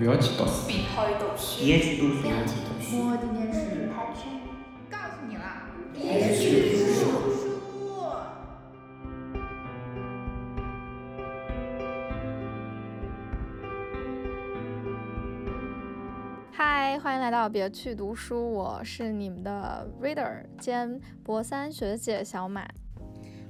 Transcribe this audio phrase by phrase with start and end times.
[0.00, 3.06] 不要去读书，别去读书，别去读书，不要去读书。
[3.06, 3.60] 我今天是。
[4.88, 5.42] 告诉你了，
[5.92, 7.04] 别去读书。
[16.50, 22.66] 嗨，欢迎来到别去读书，我是你们的 reader 兼博三学姐小满，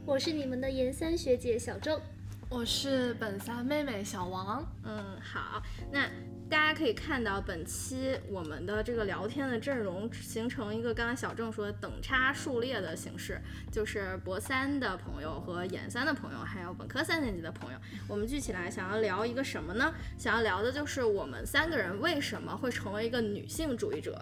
[0.05, 2.01] 我是你们的研三学姐小郑，
[2.49, 4.67] 我是本三妹妹小王。
[4.83, 6.09] 嗯，好，那。
[6.51, 19.95] 大家可以看到，本期我们的这个聊天的阵容形成一个刚才小郑说的等差数列的形式，就是博三的朋友和研三的朋友，还有本科三年级的朋友，我们聚起来想要聊一个什么呢？
[20.19, 24.21] 想要聊的就是我们三个人为什么会成为一个女性主义者。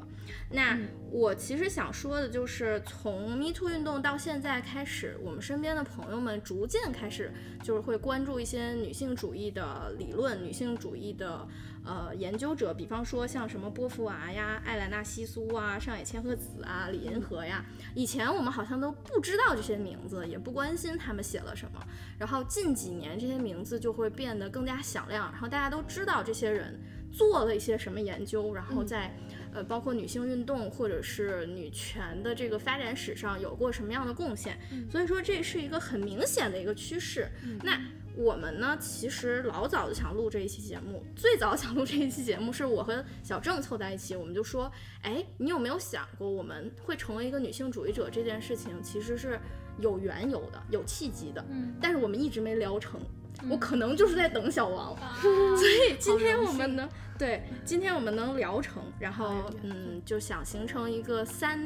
[0.50, 0.78] 那
[1.10, 11.48] 我其实想说的就是，从 Me Too 运动到现在开始，我们身边的朋友们逐渐开始就是会关注一些女性主义的理论，女性主义的。
[11.88, 21.82] 呃，研究者，比方说像什么波伏娃呀、艾莱娜西苏啊、上野千鹤子啊、李银河呀，以前我们好像都不知道这些名字，也不关心他们写了什么。
[22.18, 26.78] 然后近几年这些名字就会变得更加响亮，然后大家都知道这些人
[27.10, 29.16] 做了一些什么研究，然后在
[29.54, 34.58] 呃包括女性运动或者是女权的这个发展史上有过什么样的贡献。
[34.90, 37.30] 所以说这是一个很明显的一个趋势。
[37.62, 37.80] 那。
[38.18, 41.04] 我们呢，其实老早就想录这一期节目。
[41.14, 44.68] 最早想录这一期节目，是我和小郑凑在一起，我们就说，
[45.02, 49.38] 哎，你有没有想过，我们会成为一个女性主义者这件事情，其实是
[49.78, 51.44] 有缘由的，有契机的。
[51.48, 51.76] 嗯。
[51.80, 53.00] 但是我们一直没聊成，
[53.48, 54.96] 我可能就是在等小王。
[55.22, 61.64] 所以今天我们能，对，今天我们能聊成，然后嗯，就想形成一个三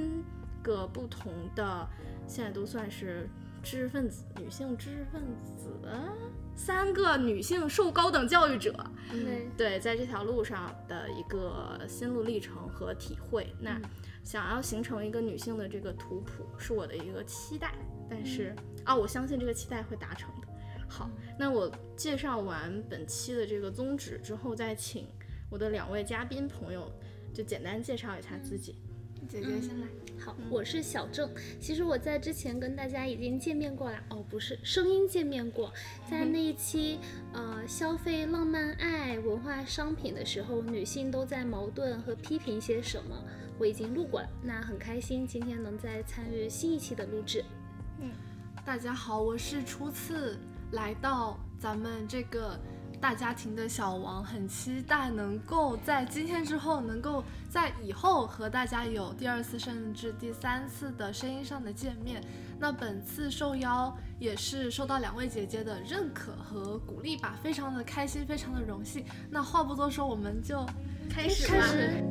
[0.62, 1.89] 个不同的，
[2.27, 3.27] 现在都算是
[3.62, 5.22] 知识分子，女性知识分
[5.56, 5.70] 子。
[6.55, 8.75] 三个女性受高等教育者，
[9.56, 13.53] 对，在这条路上的一个心路历程和体会。
[13.59, 13.81] 那
[14.22, 17.75] 想要形成一个女性的这个图谱，是我的一个期待。
[18.09, 18.54] 但是
[18.84, 20.49] 啊，我相信这个期待会达成的。
[20.88, 25.09] 好，那我介绍完本期的这个宗旨之后，再请
[25.50, 26.93] 我的两位嘉宾朋友
[27.32, 28.77] 就简单介绍一下自己。
[29.28, 29.87] 姐姐先来。
[30.25, 31.28] 好，我是小郑。
[31.59, 35.72] 其实我在之前跟大家已经见面过了，哦，不是，声音见面过，
[36.09, 37.00] 在那一期
[37.33, 43.16] 呃消费浪漫爱文化商品的时候，女性都在矛盾和批评些什么，
[43.59, 44.28] 我已经录过了。
[44.44, 47.44] 那很开心今天能再参与新一期的录制。
[48.00, 48.12] 嗯，
[48.65, 50.39] 大家好，我是初次
[50.71, 52.56] 来到咱们这个。
[53.03, 62.23] 大家庭的小王很期待能够在今天之后，能够在以后和大家有第二次甚至第三次的声音上的见面。
[62.61, 69.05] 那本次受邀也是受到两位姐姐的认可和鼓励吧，非常的开心，非常的荣幸。
[69.29, 70.65] 那话不多说，我们就
[71.11, 72.05] 开始开始。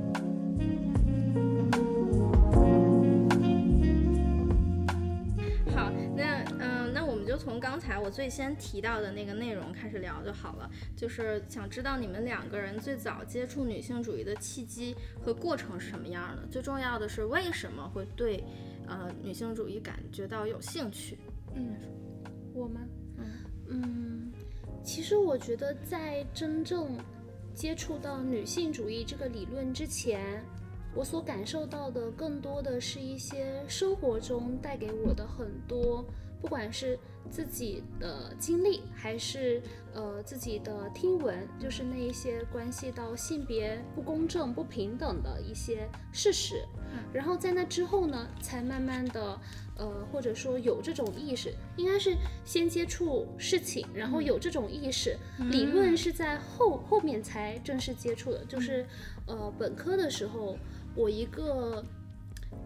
[7.51, 16.47] 从刚才我最先提到的那个内容开始聊就好了，就是想知道你们两个人最早接触女性主义的契机和过程是什么样的。
[16.49, 18.41] 最重要的是为什么会对
[18.87, 21.17] 呃女性主义感觉到有兴趣？
[21.53, 21.75] 嗯，
[22.53, 22.79] 我吗？
[23.17, 23.25] 嗯
[23.67, 24.31] 嗯，
[24.81, 26.97] 其实我觉得在真正
[27.53, 30.41] 接触到女性主义这个理论之前，
[30.95, 36.05] 我所感受到的更多的是一些生活中带给我的很多。
[36.39, 36.97] 不管是
[37.29, 39.61] 自己的经历，还是
[39.93, 46.65] 呃自己的听闻，就是那一些关系到性别不公正、不平等的一些事实，
[47.13, 49.39] 然后在那之后呢，才慢慢的
[49.77, 55.17] 呃或者说有这种意识，应该是先接触事情，然后有这种意识，
[55.49, 58.85] 理论是在后后面才正式接触的，就是
[59.25, 60.57] 呃本科的时候，
[60.95, 61.83] 我一个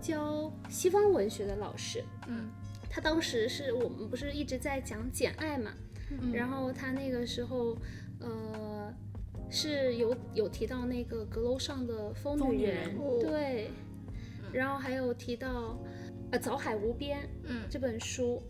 [0.02, 2.50] 教西方文学的老师，嗯。
[2.96, 5.74] 他当时是我们不是一直在讲《简爱》嘛，
[6.32, 7.78] 然后他那个时候，
[8.22, 8.94] 呃，
[9.50, 13.70] 是有有提到那个阁楼上的疯女人，对，
[14.54, 15.78] 然后还有提到
[16.32, 18.42] 呃《早海无边》嗯这本书。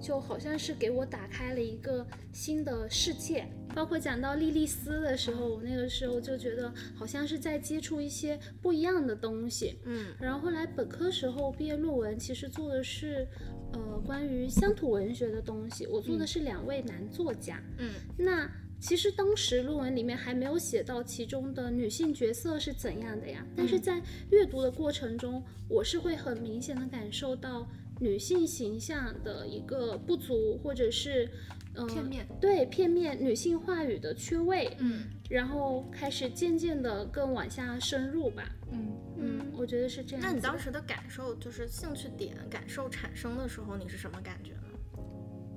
[0.00, 9.78] 就好像是给我打开了一个新的世界，包括讲到莉莉丝的时候，我那个时候就觉得好像是在接触一些不一样的东西。
[9.84, 13.28] 嗯，然后后来本科时候毕业论文其实做的是，
[13.72, 17.62] 呃，关于乡土文学的东西，我做的是两位男作家。
[17.78, 18.50] 嗯，那
[18.80, 27.68] 其实当时论文里面还没有写到其中的女性角色是怎样的呀，但是在阅读的过程中，我是会很明显的感受到。
[28.02, 31.28] 女性形象的一个不足，或者是，
[31.74, 38.50] 嗯、片面，对片面女性话语的缺位，嗯然后开始渐渐的更往下深入吧。
[38.72, 40.24] 嗯，嗯，我觉得是这样。
[40.24, 44.60] 那你当时的感受，就是兴趣点感受产生的时候，你是什么感觉呢？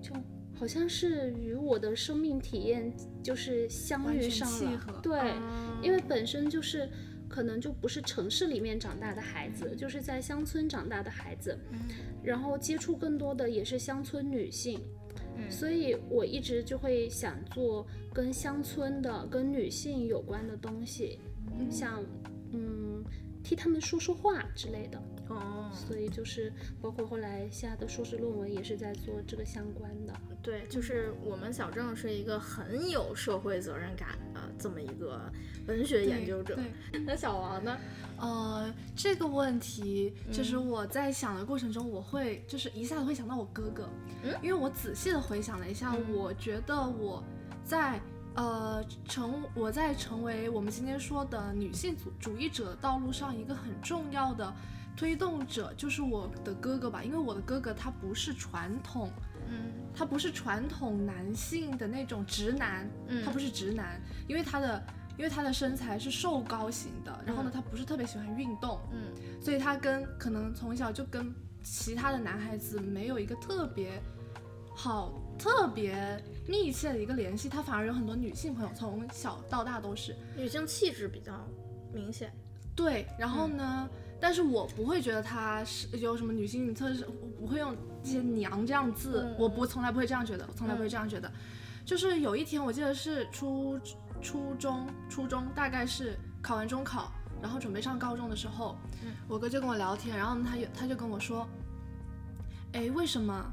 [0.01, 0.13] 就
[0.55, 2.93] 好像是与我的生命体验
[3.23, 4.47] 就是相遇上
[4.85, 6.89] 了，对，哦因为本身就是
[7.27, 11.79] 可能就不是城市里面长大的孩子，就是在乡村长大的孩子，嗯
[12.23, 14.79] 然后接触更多的也是乡村女性，
[15.37, 21.19] 嗯所以我一直就会想做跟乡村的、跟女性有关的东西，
[21.69, 22.03] 像
[22.53, 23.03] 嗯
[23.43, 25.01] 替他们说说话之类的。
[25.29, 26.51] 哦，所以就是
[26.81, 30.13] 包括后来下的硕士论文也是在做这个相关的。
[30.41, 35.31] 对，就是我们小郑是一个很有社会责任感的这么一个
[35.65, 36.55] 文学研究者。
[36.55, 37.77] 对，那小王呢？
[38.19, 43.89] 呃，这个问题就是嗯我在想的过程中，我会就是一下子会想到我哥哥，
[44.23, 47.23] 嗯因为我仔细的回想了一下，嗯我觉得我
[47.65, 47.99] 在
[48.35, 54.53] 呃成我在成为我们今天说的女性主主义者道路上一个很重要的
[54.95, 59.09] 推动者，就是我的哥哥吧，因为我的哥哥他不是传统。
[59.49, 59.71] 嗯。
[59.95, 63.23] 他不是传统男性的那种直男，嗯。
[63.23, 64.83] 他不是直男，因为他的
[65.17, 69.41] 因为他的身材是瘦高型的，然后呢，他不是特别喜欢运动，嗯。
[69.41, 71.33] 所以他跟可能从小就跟
[71.63, 74.01] 其他的男孩子没有一个特别
[74.75, 80.15] 好、特别密切的一个联系，他反而有很多女性朋友，从小到大都是。
[80.35, 81.33] 女性气质比较
[81.93, 82.33] 明显。
[82.75, 83.87] 对，然后呢，
[84.19, 91.31] 但是我不会觉得他是有什么女性特质，我不会用这些娘这样字，嗯我不从来不会这样觉得，我从来不会这样觉得。
[91.85, 93.79] 就是有一天，我记得是初
[94.21, 97.11] 初中，初中大概是考完中考，
[97.41, 101.47] 然后准备上高中的时候，嗯我哥就跟我聊天，然后他就他就跟我说，
[102.71, 103.45] 哎，为什么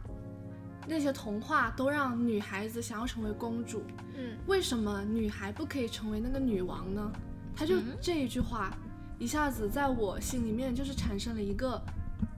[0.90, 3.84] 那些童话都让女孩子想要成为公主？
[4.16, 7.12] 嗯为什么女孩不可以成为那个女王呢？
[7.54, 8.76] 他就嗯这一句话，
[9.16, 11.80] 一下子在我心里面就是产生了一个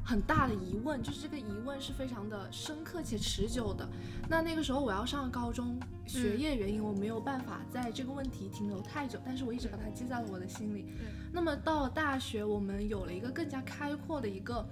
[0.04, 3.88] 很大的疑问，就是这个疑问是非常的深刻且持久的。
[4.28, 10.92] 那那个时候我要上高中，学业原因我没有办法在这个问题停留太久，但是我一直把它记在了我的心里。
[11.32, 14.68] 那么到了大学，我们有了一个更加开阔的一个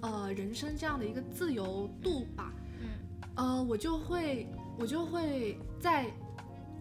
[0.00, 2.52] 呃人生这样的一个自由度吧。
[3.36, 4.46] 嗯呃，我就会
[4.78, 6.10] 我就会在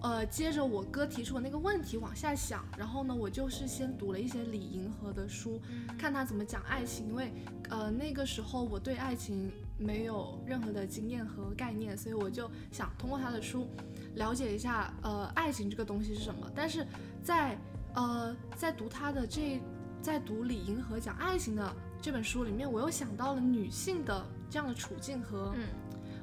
[0.01, 5.62] 呃接着我哥提出的那个问题往下想，然后呢，我就是先读了一些李银河的书，
[5.98, 7.31] 看他怎么讲爱情，因为
[7.69, 13.68] 呃那个时候我对爱情没有任何的经验和概念，所以我就想通过他的书
[14.16, 16.50] 了解一下呃爱情这个东西是什么。
[16.56, 16.86] 但是
[17.22, 17.57] 在
[17.94, 19.62] 呃在读他的这
[20.01, 25.54] 在读李银河讲爱情的这本书里面，我又想到了女性的这样的处境和。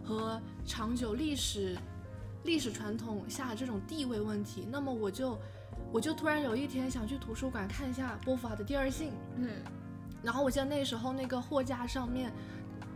[0.07, 1.77] 嗯和长久历史、
[2.45, 5.39] 历史传统下这种地位问题，那么我就
[5.93, 9.51] 我就突然有一天想去图书馆看一下波伏娃的《第二性》，嗯。
[10.23, 12.33] 然后我记得那时候那个货架上面，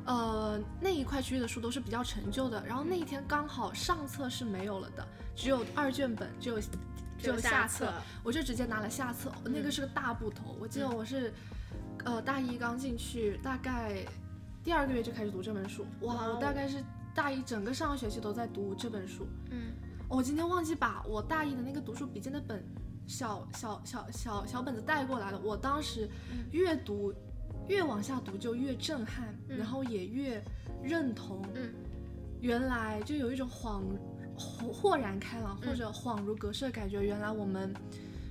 [0.04, 6.58] 呃那一块区域的书都是比较陈旧的，然后那一天刚好上册是没有了的，只有二卷本，只有
[7.18, 7.92] 只有下册，
[8.24, 11.32] 我就直接拿了下册，那个是个大部头，我记得我是，
[12.04, 14.04] 呃大一刚进去，大概
[14.64, 16.82] 第二个月就开始读这本书，哇，我大概是
[17.20, 19.74] 大一整个上学期都在读这本书，嗯。
[20.08, 22.64] 我今天忘记把我大一的那个读书笔记那本
[23.06, 26.08] 小小小小小本子带过来了，我当时
[26.50, 27.12] 越读
[27.68, 29.58] 越往下读就越震撼，嗯。
[29.58, 30.42] 然后也越
[30.82, 31.74] 认同，嗯。
[32.40, 33.82] 原来就有一种恍
[34.34, 35.68] 豁豁然开朗嗯。
[35.68, 37.70] 或者恍如隔世的感觉，原来我们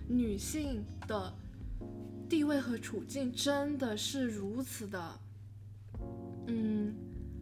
[0.08, 1.31] 女性的
[2.27, 5.19] 地位和处境真的是如此的，
[6.48, 6.96] 嗯，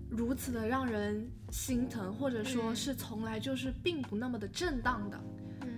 [0.10, 5.20] 如此的让人心疼，或者说嗯是从来就是并不那么的正当的。
[5.62, 5.74] 嗯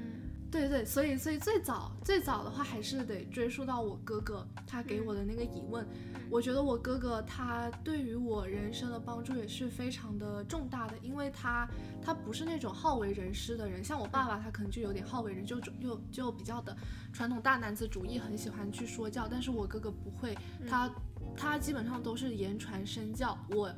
[0.51, 5.85] 对对，所以所以最早最早的话还是得追溯到我哥哥他给我的那个疑问。
[6.27, 11.69] 我觉得我哥哥他对于我人生的帮助也是非常的重大的，因为他
[12.01, 16.75] 他不是那种好为人师的人，像我爸爸他可能就有点好为人，就就就比较的
[17.13, 20.35] 传统大男子主义，很喜欢去说教，但是我哥哥不会，
[20.67, 20.91] 他
[21.37, 23.37] 他基本上都是言传身教。
[23.51, 23.71] 我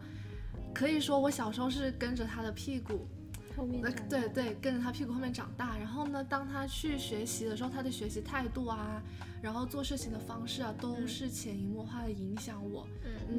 [0.74, 2.94] 可以说我小时候是跟着他的屁股。
[2.94, 3.22] 呃
[3.58, 5.78] 后面对对，跟着他屁股后面长大。
[5.78, 9.04] 然后呢，当他去学习的时候，他的学习态度啊，
[9.42, 12.88] 然后做事情的方式啊，都嗯是潜移默化的影响我。
[13.04, 13.38] 嗯嗯，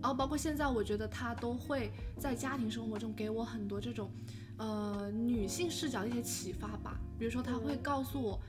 [0.00, 4.10] 然后包括现在，我觉得他都会在家庭生活中给我很多这种，
[4.56, 6.98] 呃，女性视角的一些启发吧。
[7.18, 8.40] 比如说，他会告诉我，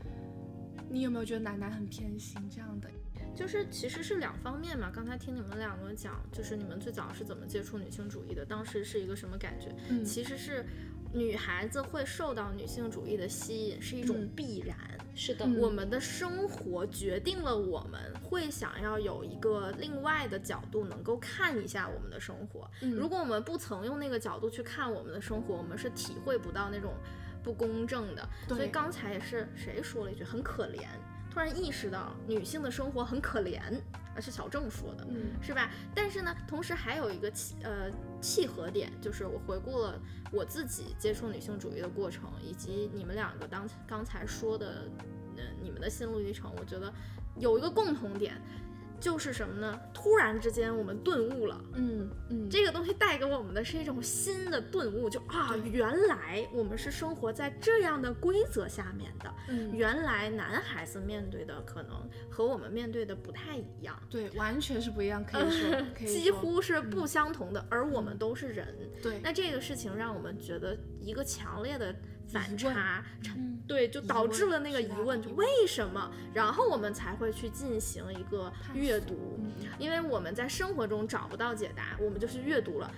[0.89, 2.89] 你有没有觉得奶奶很偏心这样的？
[3.37, 4.91] 就是其实是两方面嘛。
[4.93, 9.73] 刚才听你们两个讲，就是你们最早是怎么接触女性主义的，当时是一个什么感觉？
[9.89, 10.65] 嗯其实是
[11.13, 14.75] 女孩子会受到女性主义的吸引是一种嗯必然。
[15.15, 22.69] 是的，嗯我们的生活决定了我们会想要有一个另外的角度能够看一下我们的生活。
[22.81, 26.93] 嗯如果我们不曾用那个角度去看我们的生活，我们是体会不到那种
[27.43, 28.27] 不公正的。
[28.47, 30.85] 所以刚才也是谁说了一句很可怜，
[31.31, 33.59] 突然意识到女性的生活很可怜，
[34.15, 35.05] 而是小郑说的。
[35.09, 35.69] 嗯是吧？
[35.93, 37.91] 但是呢，同时还有一个契呃
[38.21, 39.99] 契合点，就是我回顾了
[40.31, 44.89] 我自己接触女性主义的过程，以及你们两个当刚才说的，
[45.35, 46.91] 呃，你们的心路历程，我觉得
[47.37, 48.41] 有一个共同点，
[48.99, 49.79] 就是什么呢？
[49.93, 51.61] 突然之间我们顿悟了。
[51.73, 59.33] 嗯嗯，这个东西带给我们的是一种新的顿悟，就啊，原来我们是生活在这样的规则下面的。
[59.49, 63.97] 嗯原来男孩子面对的可能和我们面对的不太一样。
[64.09, 68.75] 对，完全是不一样，可以说， 几乎是不相同的，而我们都是人。
[69.01, 71.95] 对，那这个事情让我们觉得一个强烈的
[72.27, 73.03] 反差，
[73.35, 76.11] 嗯对，就导致了那个疑问，就为什么？
[76.33, 82.91] 然后我们才会去进行一个阅读，嗯因为我们在生活中找不到解答，我们就是阅读了。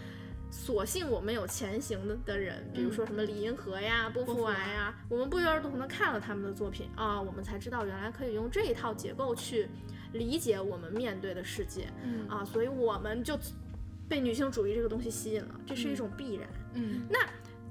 [0.51, 9.67] 所幸我们有前行的的人，比如说什么李银河呀、波伏娃呀，我们不约而同的看了他们的作品啊，我们才知道原来可以用这一套结构去
[10.13, 11.87] 理解我们面对的世界。
[12.03, 13.37] 嗯啊，所以我们就
[14.07, 16.49] 被女性主义这个东西吸引了，这是一种必然。
[16.73, 17.19] 嗯那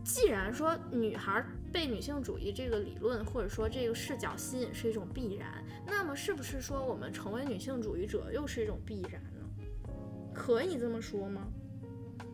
[0.09, 9.93] 既然说女孩被女性主义这个理论或者说这个视角吸引是一种必然，那么是不是说我们成为女性主义者又是一种必然呢？
[10.35, 11.47] 可以这么说吗？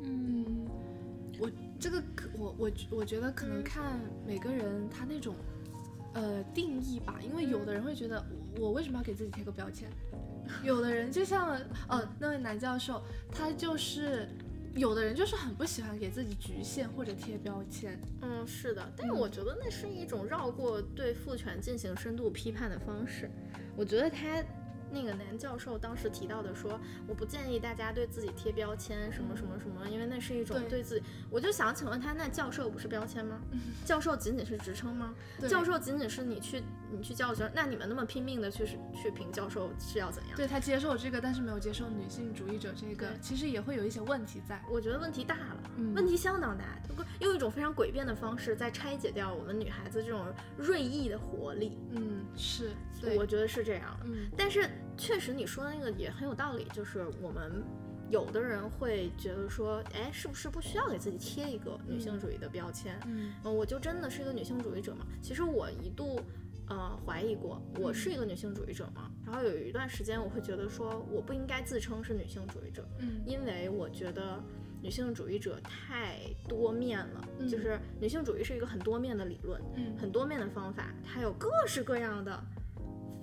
[0.04, 0.64] 嗯
[1.40, 1.50] 我
[1.80, 5.34] 这个可我我我觉得可能嗯看每个人他那种
[6.12, 8.24] 呃定义吧，因为有的人会觉得
[8.56, 9.90] 我我为什么要给自己贴个标签？
[10.62, 13.02] 有的人就像呃那位男教授，
[13.32, 14.28] 他就是
[14.74, 18.00] 有的人就是很不喜欢给自己局限或者贴标签。
[18.22, 23.30] 嗯，是的，但是我觉得那是一种绕过对父权进行深度批判的方式。
[23.76, 24.42] 我觉得他
[24.94, 31.04] 那个男教授当时提到的说，我不建议大家对自己贴标签，什么什么什么，因为那是一种对对自己。
[31.28, 33.40] 我就想请问他，那教授不是标签吗？
[33.84, 35.12] 教授仅仅是职称吗？
[35.48, 40.36] 教授仅仅是你去你去教学，那你们那么拼命的去去评教授是要怎样？
[40.36, 44.62] 对他接受这个，但是没有接受女性主义者这个，其实也会有一些问题在。
[44.70, 46.94] 我觉得问题大了，嗯问题相当大，就
[47.26, 51.78] 用一种非常诡辩的方式在拆解掉我们女孩子这种锐意的活力。
[51.90, 52.70] 嗯，是，
[53.00, 54.06] 对，我觉得是这样的。
[54.06, 57.62] 嗯但是确实你说的那个也很有道理，就是我们
[58.10, 62.98] 有的人会觉得说，哎，是不是不需要给自己贴一个女性主义的标签？
[63.06, 65.06] 嗯嗯，我就真的是一个女性主义者嘛？
[65.22, 66.20] 其实我一度。
[66.66, 69.10] 呃，怀疑过我是一个女性主义者吗？
[69.26, 74.42] 然后有一段时间，我会觉得说我不应该自称是女性主义者，嗯因为我觉得
[74.80, 82.42] 女性主义者太多面了，嗯就是女性主义是一个很多面的理论，嗯很多面的方法，它有各式各样的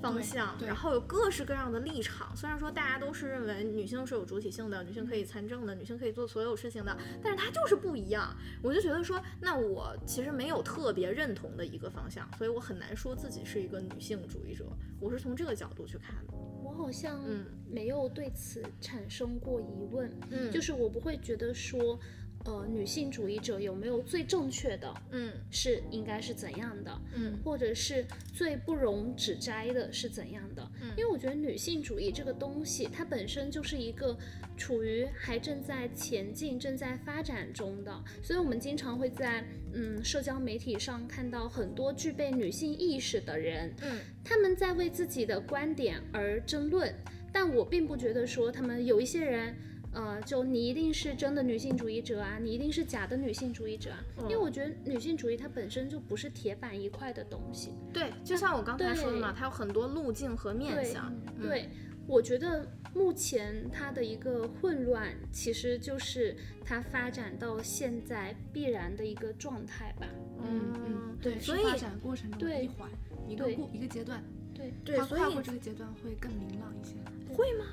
[0.02, 2.36] 方向，然后有各式各样的立场。
[2.36, 8.36] 虽然说大家都是认为女性是有主体性的，女性可以参政的，女性可以做所有事情的，但是它就是不一样。
[8.62, 14.66] 我就觉得说，那我其实没有特别认同的一个方向，所以我很难说自己是一个女性主义者。
[15.00, 16.34] 我是从这个角度去看的。
[16.64, 22.00] 我好像嗯没有对此产生过疑问，嗯就是我不会觉得说，
[22.46, 30.72] 呃，女性主义者有没有最正确的嗯是应该是怎样的，嗯或者是最不容指摘的是怎样的？
[30.82, 34.18] 嗯因为我觉得女性主义这个东西，它本身就是一个
[34.58, 39.44] 处于还正在前进、正在发展中的，所以我们经常会在
[39.74, 46.94] 嗯社交媒体上看到很多具备女性意识的人，嗯他们在为自己的观点而争论，
[47.32, 49.56] 但我并不觉得说他们有一些人。
[49.94, 57.74] 呃，就你一定是真的女性主义者啊，你一定是假的女性主义者啊，因为我觉得女性主义它本身就不是铁板一块的东西。
[57.94, 61.14] 对，就像我刚才说的嘛，它有很多路径和面对向。
[61.36, 61.70] 嗯对，
[62.08, 70.08] 我觉得目前它的一个混乱，其实就是它发展到现在必然的一个状态吧。
[70.44, 72.90] 嗯嗯，对，所以发展过程中一环，
[73.28, 76.96] 一个过一个阶段，对，对，所以它跨过这个阶段会更明朗一些。
[77.36, 77.66] 会吗？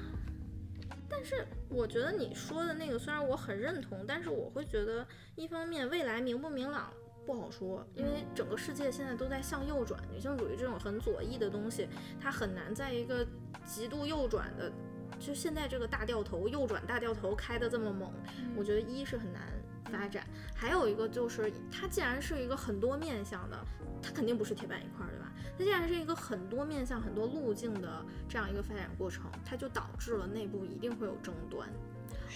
[1.09, 6.93] 但是我觉得你说的那个，虽然我很认同，但是我会觉得，一方面未来明不明朗
[7.27, 11.89] 不好说，因为整个世界现在都在向右转，女性主义这种很左翼的东西，
[12.21, 13.27] 它很难在一个
[13.65, 14.71] 极度右转的，
[15.19, 18.13] 就现在这个大掉头右转大掉头开的这么猛，
[18.57, 19.43] 我觉得一是很难
[19.91, 23.59] 发展，还有一个就是它既然是一个很多面向的，
[24.03, 25.28] 它肯定不是铁板一块儿，对吧？
[25.59, 31.69] 它既然是一个很多面向、很多路径的这样一个发展过程，它就导致了内部一定会有争端。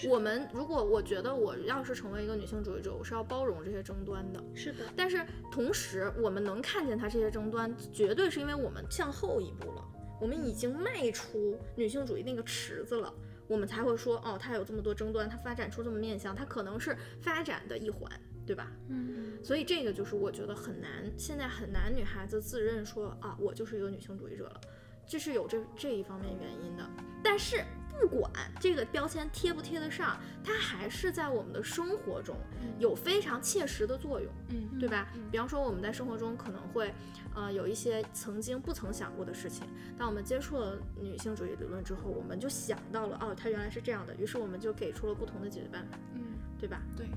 [0.09, 4.43] 我们如果我觉得我要是成为一个女性主义者，我是要包容这些争端的。
[4.53, 9.85] 是的，但是同时，我们能看见它这些争端，绝对是因为我们向后一步了，
[10.19, 13.13] 我们已经迈出女性主义那个池子了，
[13.47, 18.11] 我们才会说，哦，它有这么多争端，它发展出这么面向，它可能是发展的一环，
[18.45, 18.71] 对吧？
[18.89, 24.61] 嗯，所以这个就是我觉得很难，现在很难女孩子自认说啊，我就是一个女性主义者了，
[25.05, 26.89] 这是有这这一方面原因的。
[27.23, 27.63] 但是
[28.01, 32.35] 不管这个标签贴不贴得上，它还是在我们的生活中
[32.79, 34.29] 有非常切实的作用。
[34.49, 35.07] 嗯对吧？
[35.31, 36.93] 比方说我们在生活中可能会，
[37.33, 39.65] 呃，有一些曾经不曾想过的事情。
[39.97, 46.21] 当我们接触了女性主义理论之后，我们就想到了，哦，它原来是这样的，于是我们就给出了不同的解决办法，嗯，
[46.59, 46.81] 对吧？
[46.97, 47.07] 对。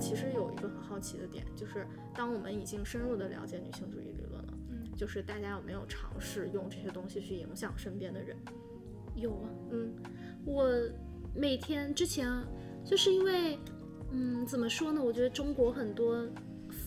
[0.00, 8.36] 其实有一个很好奇的点，就是当我们已经深入的了解女性主义理论了，嗯就是大家有没有尝试用这些东西去影响身边的人？
[9.14, 9.92] 有啊，嗯
[10.46, 10.68] 我
[11.34, 12.26] 每天之前
[12.84, 13.58] 就是因为，
[14.10, 15.02] 嗯，怎么说呢？
[15.04, 16.26] 我觉得中国很多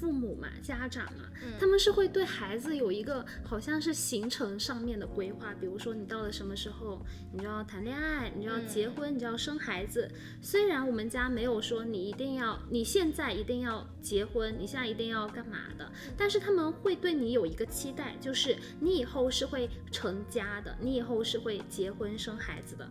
[0.04, 10.12] 父母嘛、家长嘛，他们是会对孩子有一个好像是行程上面的规划，比如说你到了什么时候，你就要谈恋爱，你就要结婚，你就要生孩子。
[10.42, 22.86] 虽然我们家没有说你一定要，你现在一定要结婚，你现在一定要干嘛的，但是他们会对你有一个期待，就是你以后是会成家的，你以后是会结婚生孩子的。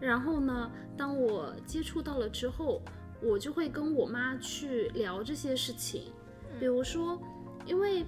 [0.00, 2.82] 然后呢，当我接触到了之后，
[3.22, 6.12] 我就会跟我妈去聊这些事情，
[6.58, 7.20] 比如说，
[7.66, 8.04] 因为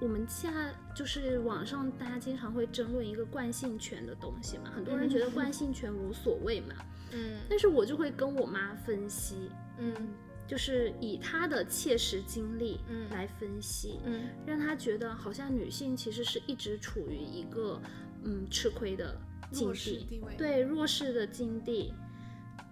[0.00, 6.74] 我们家就是网上大家经常会争论一个惯性权的东西嘛，很多人觉得惯性权无所谓嘛，
[7.12, 7.38] 嗯。
[7.48, 9.94] 但是我就会跟我妈分析，嗯。
[10.48, 13.10] 就是以她的切实经历嗯。
[13.10, 17.80] 来分析，嗯让她觉得好像女性其实是一直处于一个
[18.22, 21.92] 嗯吃亏的境地，对弱势的境地，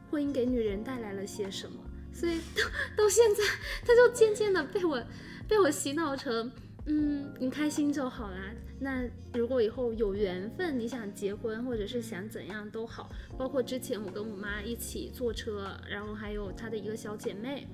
[0.09, 1.81] 婚姻给女人带来了些什么？
[2.15, 2.63] 所以到
[2.97, 3.43] 到现在，
[3.85, 5.03] 她就渐渐的被我
[5.49, 6.51] 被我洗脑成，
[6.87, 8.55] 嗯，你开心就好啦。
[8.81, 17.67] 那如果以后有缘分，你想结婚或者是想怎样都好，包括之前我跟我妈一起坐车，然后还有她的一个小姐妹，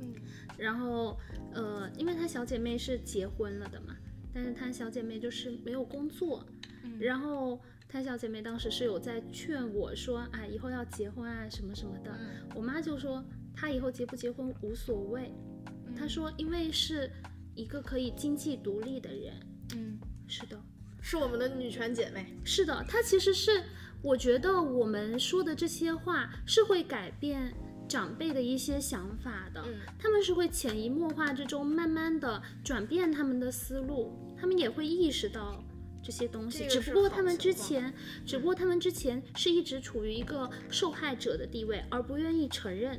[0.00, 0.12] 嗯，
[0.58, 1.18] 然后
[1.54, 3.96] 呃，因为她小姐妹是结婚了的嘛，
[4.34, 6.44] 但是她小姐妹就是没有工作，
[6.84, 12.10] 嗯然后她小姐妹当时是有在劝我说，哎，以后要结婚啊什么什么的。
[12.10, 15.32] 嗯我妈就说，她以后结不结婚无所谓。
[15.86, 17.10] 嗯她说，因为是
[17.54, 19.34] 一个可以经济独立的人。
[19.74, 20.60] 嗯是的，
[21.00, 22.34] 是我们的女权姐妹。
[22.44, 23.62] 是的，她其实是，
[24.02, 27.52] 我觉得我们说的这些话是会改变
[27.88, 29.62] 长辈的一些想法的。
[29.66, 35.62] 嗯他们是会潜移默化之中，慢慢的转变他们的思路，他们也会意识到
[36.02, 36.66] 这些东西。
[36.66, 37.92] 只不过他们之前，
[38.26, 42.98] 只不过他们之前是一直处于一个受害者的地位，而不愿意承认，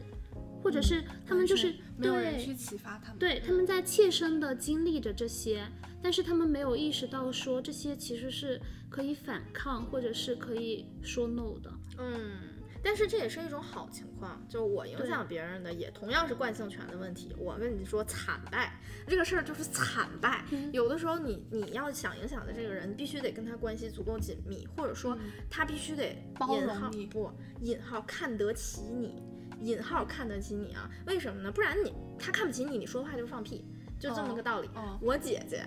[0.63, 5.67] 或者是他们就是没有去启发他们，对，他们在切身的经历着这些，
[6.01, 11.71] 但是他们没有意识到说这些其实是可以反抗，或者是可以说 no 的。
[11.97, 12.39] 嗯，
[12.81, 17.35] 但是这也是一种好情况，就我影响别人的也同样是惯性权的问题。
[17.37, 20.45] 我跟你说，惨败这个事儿就是惨败。
[20.51, 25.17] 嗯有的时候你你要想影响的这个人，必须得跟他关系足够紧密，或者说
[25.49, 29.21] 他必须得包引号容你不引号看得起你，
[29.63, 30.89] 引号看得起你啊？
[31.05, 31.51] 为什么呢？
[31.51, 33.65] 不然你他看不起你，你说话就是放屁，
[33.99, 34.69] 就这么个道理。
[34.75, 35.65] 哦我姐姐，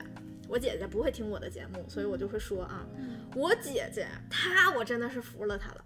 [0.49, 5.85] 我姐姐不会听我的节目，所以我就会说啊，嗯我姐姐她我真的是服了她了。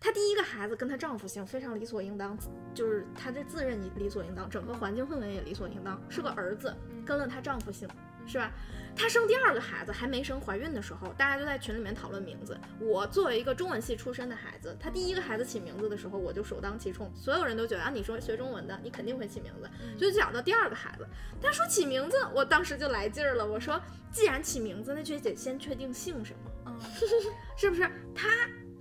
[0.00, 2.38] 她第一个孩子跟她丈夫姓非常理所应当，
[2.72, 6.72] 就是她这自认理所应当，整个环境氛围也理所应当，是个儿子
[7.04, 7.88] 跟了她丈夫姓，
[8.28, 8.52] 是吧？
[8.94, 12.58] 她生第二个孩子还没生，怀孕的时候，大家就在群里面讨论名字。
[12.80, 19.70] 我作为一个中文系出身的孩子，她第一个孩子起名字的时候，我就首当其冲，所有人都觉得啊，你说学中文的，你肯定会起名字。
[19.96, 21.06] 就讲到第二个孩子，
[21.40, 26.50] 她说起名字，我当时就来劲儿了，我说既然起名字，那就得先确定姓什么。
[26.66, 26.78] 嗯
[27.56, 27.88] 是不是？
[28.14, 28.28] 他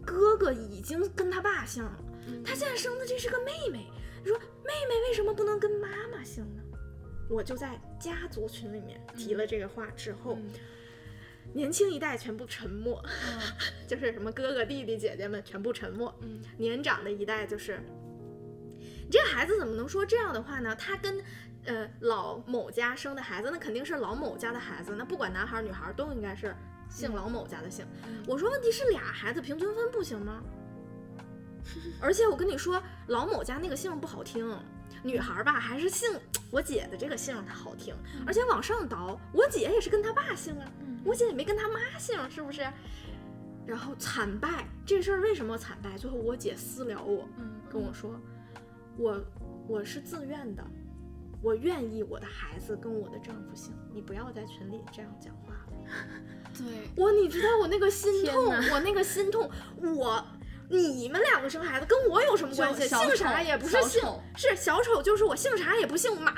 [0.06, 3.86] 哥哥已经跟他爸姓了，嗯他现在生的这是个妹妹。
[4.24, 6.62] 你说妹妹为什么不能跟妈妈姓呢？
[7.30, 10.50] 我就在家族群里面提了这个话之后，嗯
[11.54, 13.40] 年轻一代全部沉默，嗯
[13.88, 16.14] 就是什么哥哥弟弟姐姐们全部沉默。
[16.22, 17.80] 嗯年长的一代就是，
[18.80, 20.76] 你这个孩子怎么能说这样的话呢？
[20.76, 21.24] 他跟
[21.66, 26.54] 呃老某家生的孩子，那肯定是老某家的孩子，那不管男孩儿女孩儿都应该是
[26.90, 27.86] 姓老某家的姓。
[28.06, 30.44] 嗯我说问题是俩孩子平均分不行吗？
[32.02, 34.46] 而且我跟你说，老某家那个姓不好听，
[35.04, 36.10] 女孩儿吧还是姓
[36.52, 37.96] 我姐的这个姓她好听，
[38.26, 40.72] 而且往上倒，我姐也是跟她爸姓啊，
[41.04, 42.68] 我姐也没跟她妈姓，是不是？
[43.66, 45.98] 然后惨败这事儿为什么惨败？
[45.98, 48.18] 最后我姐私聊我，嗯，跟我说，
[48.98, 49.22] 我
[49.68, 50.64] 我是自愿的，
[51.42, 55.78] 我愿意我的孩子跟我的丈夫姓，你不要在群里这样讲话了。
[56.58, 59.50] 对，我你知道我那个心痛，我那个心痛，
[59.82, 60.26] 我
[60.70, 62.88] 你们两个生孩子跟我有什么关系？
[62.88, 66.34] 姓啥也不是姓小，是小丑就是我，姓啥也不姓马，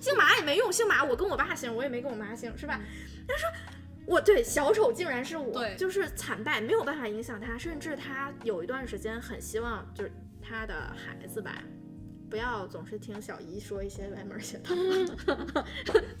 [0.00, 2.80] 姓马也没用，姓马我跟我爸姓，我也没跟我妈姓，是吧？
[3.26, 3.48] 他说
[4.06, 11.62] 我对小丑竟然是我，就是惨败，没有办法影响他，甚至他有一段时间很希望就是他的孩子吧。
[12.28, 15.64] 不要总是听小姨说一些歪门邪道的，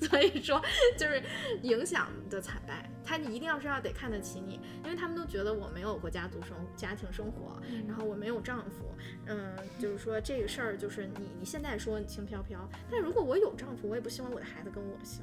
[0.08, 0.60] 所以说
[0.96, 1.22] 就是
[1.62, 8.94] 影响的惨败，他一定要是要得看得起你，因为他们都觉得我没有过家族生家庭生活，然后我没有丈夫，
[9.26, 15.22] 嗯，就是说这个事儿就是你你现在说你轻飘飘，但如果我有丈夫，我也不希望我的孩子跟我姓，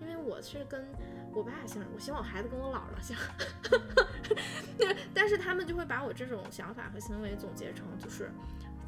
[0.00, 0.86] 因为我是跟
[1.34, 3.16] 我爸姓，我希望我孩子跟我姥姥姓，
[5.12, 8.30] 但是他们就会把我这种想法和行为总结成就是。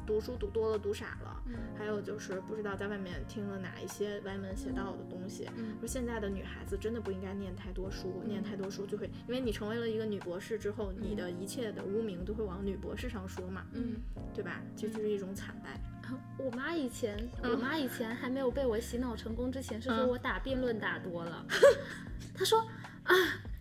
[0.05, 1.41] 读书读多了，读傻了，
[1.77, 5.49] 还有就是不知道在外面听了哪一些歪门邪道的东西。
[5.57, 13.95] 嗯说现在的女孩子真的不应该念太多书，念太多书就会，因为你成为了一个女博士之后，你的一切的污名都会往女博士上说嘛，嗯，
[14.33, 14.61] 对吧？
[14.75, 15.79] 这就是一种惨败。
[16.37, 21.45] 我妈以前，我妈以前还没有被我洗脑成功之前，是说嗯我打辩论打多了。
[22.37, 22.59] 她说
[23.03, 23.13] 啊，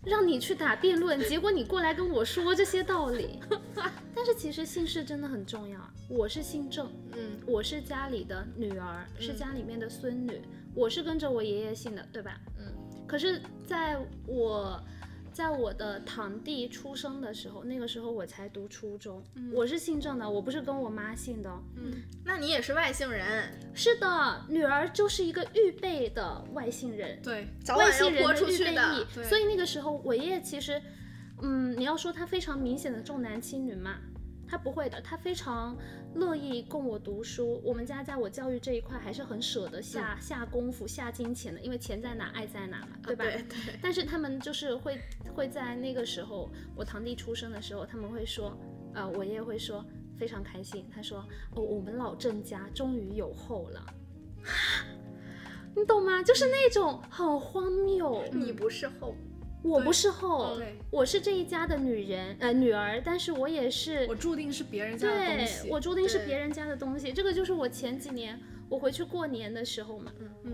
[0.05, 3.41] 让你去打辩论，结果你过来跟我说这些道理。
[4.15, 5.79] 但是其实姓氏真的很重要。
[6.09, 10.41] 我是姓郑，嗯我是家里的女儿，是家里面的孙女，
[10.75, 12.41] 我是跟着我爷爷姓的，对吧？
[12.59, 12.65] 嗯。
[13.07, 14.83] 可是在我
[15.35, 19.21] 在我的堂弟出生的时候，那个时候我才读初中，
[19.53, 21.93] 我是姓郑的，我不是跟我妈姓的嗯。
[22.25, 29.29] 那你也是外姓人，是的，女儿就是一个预备的外姓人，对，早外晚要泼姓人的预备出去的役。。
[29.29, 30.81] 所以那个时候，我爷爷其实，
[31.43, 33.97] 嗯，你要说他非常明显的重男轻女嘛，
[34.55, 35.77] 他不会的，他非常
[36.15, 37.61] 乐意供我读书。
[37.65, 43.25] 我们家在我教育这一块还是很舍得下、下功夫、下金钱的，因为钱在哪，爱在哪嘛，对吧？
[43.25, 44.97] 对对，但是他们就是会
[45.35, 48.57] 会在那个时候，我堂弟出生的时候，他们会说，
[48.95, 49.85] 呃，我爷爷会说
[50.17, 51.19] 非常开心，他说，
[51.57, 53.85] 哦，我们老郑家终于有后了，
[55.75, 56.23] 你懂吗？
[56.23, 58.23] 就是那种很荒谬。
[58.31, 59.17] 你不是后，
[59.65, 60.59] 我不是后，
[60.91, 65.71] 我是这一家的女人，呃，女儿，但是我也是我注定是别人家的东对西。
[65.71, 67.13] 我注定是别人家的东西。
[67.13, 70.13] 这个就是我前几年我回去过年的时候嘛，
[70.45, 70.53] 嗯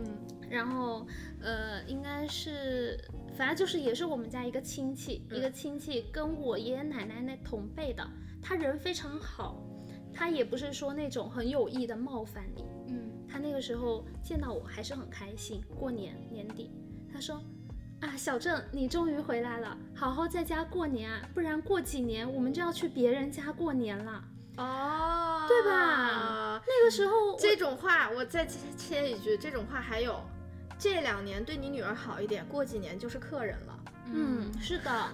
[0.49, 1.07] 然后
[1.43, 2.99] 呃，应该是
[3.37, 8.09] 反正就是也是我们家一个亲戚，一个亲戚跟我爷爷奶奶那同辈的，
[8.41, 9.61] 他人非常好，
[10.13, 15.61] 他也不是说那种很有意的冒犯你，嗯他那个时候见到我还是很开心。
[15.79, 16.71] 过年年底，
[17.13, 17.41] 他说
[18.01, 24.25] ：“啊，小郑，你终于回来了，好好在家过年啊，不然过几年我们就要去别人家过年了。
[24.57, 26.63] 哦，对吧？
[26.67, 30.19] 那个时候这种话我再切切一句，这种话还有，
[30.79, 33.79] 这两年对你女儿好一点，过几年就是客人了。
[34.07, 35.09] 嗯，是的，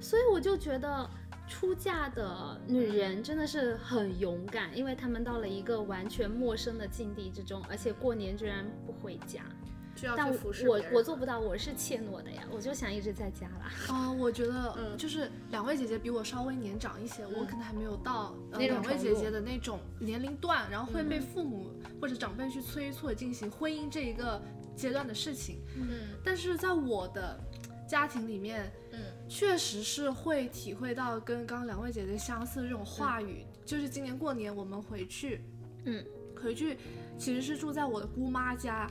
[0.00, 1.10] 所以我就觉得
[1.48, 9.42] 出嫁的女人真的是很勇敢，因为她们到了一个完全陌生的境地之中，而且过年居然不回家。
[10.00, 13.70] 需要但去服侍我我做不到，我是怯懦的呀，我就想一直在家啦。
[13.88, 24.40] 啊、我觉得嗯就是两位姐姐比我稍微年长一些，我可能还没有到两位姐姐的那种年龄段，然后会被父母或者长辈去催促进行婚姻这一个
[24.74, 25.58] 阶段的事情。
[25.76, 27.38] 嗯但是在我的
[27.86, 33.44] 家庭里面，嗯确实是会体会到跟刚刚两位姐姐相似的这种话语。
[33.66, 35.42] 就是今年过年我们回去，
[35.84, 36.02] 嗯，
[36.42, 36.78] 回去
[37.18, 38.90] 其实是住在我的姑妈家，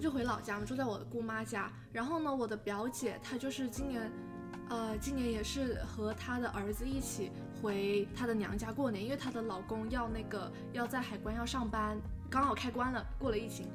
[0.00, 1.70] 就回老家嘛，住在我的姑妈家。
[1.92, 4.10] 然后呢，我的表姐她就是今年，
[4.68, 7.30] 呃，今年也是和她的儿子一起
[7.60, 11.98] 回她的娘家过年，因为她的老公要那个要在海关要上班，
[12.30, 13.66] 刚好开关了，过了疫情。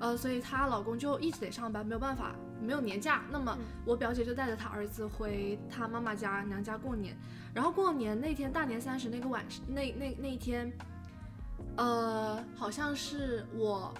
[0.00, 3.22] 呃，所以她老公就一直得上班，没有办法，没有年假。
[3.30, 7.16] 那么我表姐就带着她儿子回她妈妈家娘家过年。
[7.54, 10.72] 然后过年那天大年三十那个晚，那那那一天，
[11.76, 13.94] 呃，好像是我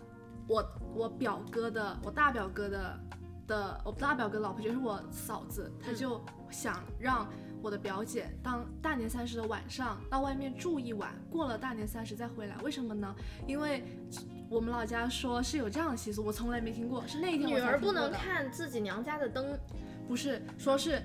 [0.48, 2.98] 我我表哥的，我大表哥的
[3.46, 7.28] 的，我大表哥老婆就是我嫂子，她就想让
[7.62, 12.56] 我的表姐当大年三十的晚上到外面住一晚，过了大年三十再回来。
[12.58, 13.14] 为什么呢？
[13.46, 13.84] 因为
[14.50, 19.58] 我们老家说是有这样的习俗，我从来没听过，是那一天我女儿不能看自己娘家的灯。
[20.08, 21.00] 不是，说是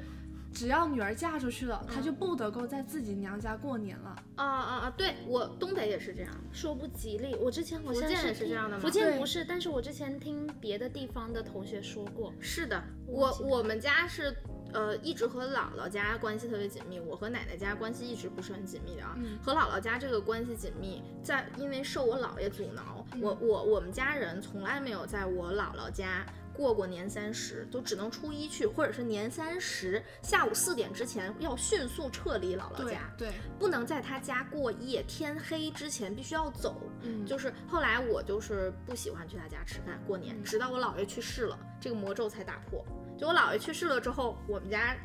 [0.53, 4.15] 只要女儿嫁出去了，她就不得够在自己娘家过年了。
[4.36, 4.93] 啊啊啊！
[4.97, 7.36] 对我东北也是这样，说不吉利。
[7.36, 12.33] 我之前好像福建也是这样的吗福建不是，但是我之前听别的地方的同学说过。
[12.39, 14.36] 是的，我我们家是。
[14.73, 19.15] 呃，一直和姥姥家关系特别紧密，我和奶奶家关系一直不是很紧密的啊。
[19.15, 26.25] 嗯和姥姥家这个关系紧密，在因为受我姥爷阻挠，嗯我我我们家人从来没有在我姥姥家
[26.58, 36.82] 过过年三十，都只能初一去，或者是年三十下午四点之前要迅速撤离姥姥家，对，不能在他家过夜，天黑之前必须要走。
[37.04, 42.84] 嗯，就是后来我就是不喜欢去他家吃饭过年，嗯直到我姥爷去世了，这个魔咒才打破。
[43.20, 44.98] 就我姥爷去世了之后，我们家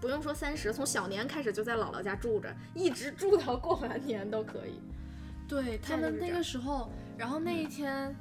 [0.00, 4.80] 不用说三十，从小年开始就在姥姥家住着，一直住到过完年都可以。
[5.48, 8.14] 对他们那个时候，然后那一天，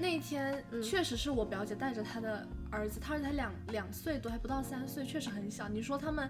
[0.00, 5.68] 那天嗯确实是我表姐带着她的儿子，他儿子才两两岁多，还不到三岁，确实很小。
[5.68, 6.28] 你说他们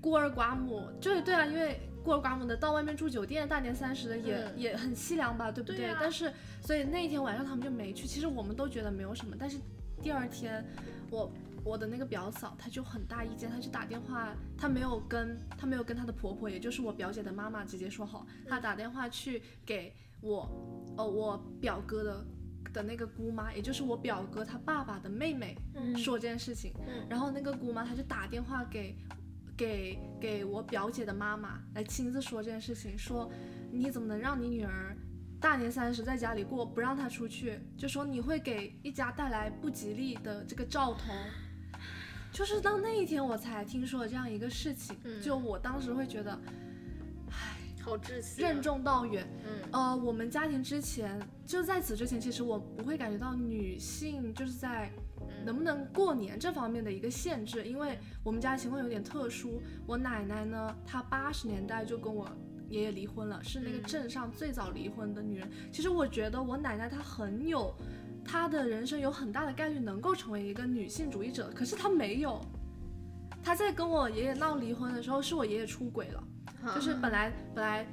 [0.00, 8.06] 孤儿寡母，就是对啊，因为孤儿寡母的到外面住酒店，大年三十的也、嗯也很凄凉吧，对不对啊但是所以那一天晚上他们就没去。
[8.06, 9.58] 其实我们都觉得没有什么，但是
[10.02, 10.64] 第二天
[11.10, 11.30] 我。
[11.64, 20.48] 我的那个表嫂，她就很大意见，她就打电话，她没有跟她没有跟她的婆婆，也就是我表姐的妈妈直接说好，她打电话去给我，
[20.96, 22.24] 呃，我表哥的
[22.72, 25.96] 的那个姑妈，也就是我表哥他爸爸的妹妹，嗯。
[25.96, 27.06] 说这件事情，嗯。
[27.08, 28.96] 然后那个姑妈她就打电话给
[29.56, 33.30] 给给我表姐的妈妈来亲自说这件事情，说
[33.72, 34.96] 你怎么能让你女儿
[35.40, 41.12] 大年三十在家里过，不让她出去，就说你会给一家带来不吉利的这个兆头。
[42.30, 45.20] 就是到那一天我才听说了这样一个事情，嗯。
[45.22, 46.38] 就我当时会觉得
[47.88, 48.62] 好窒息、啊任。
[48.62, 54.90] 重道远，嗯呃，我们家庭之前就在此之前，其实我不会感觉到女性就是在
[55.44, 59.62] 能不能过年这方面的一个限制，因为我们家情况有点特殊。
[59.86, 62.28] 我奶奶呢，她八十年代就跟我
[62.68, 65.48] 爷爷离婚了，是那个嗯镇上最早离婚的女人。
[65.72, 67.74] 其实我觉得我奶奶她很有，
[68.24, 72.40] 她的人生有很大的概率能够成为一个女性主义者，可是她没有。
[73.42, 76.22] 她在跟我爷爷闹离婚的时候，是我爷爷出轨了。
[76.74, 77.86] 就是本来本来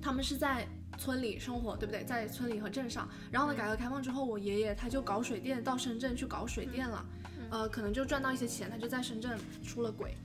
[0.00, 2.04] 他们是在村里生活，对不对？
[2.04, 7.06] 在村里和镇上，然后呢，改革开放之后，我爷爷他就搞水电，到深圳去搞水电了，
[7.50, 10.16] 呃，可能就赚到一些钱，他就在深圳出了轨，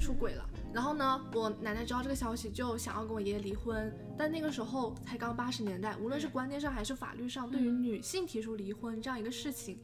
[0.00, 0.48] 出轨了。
[0.72, 9.78] 然后呢，我奶奶知道这个消息，就想要跟我爷爷离婚，但那个时候才刚八十年代，无论是观念上还是法律上，对于女性提出离婚这样一个事情，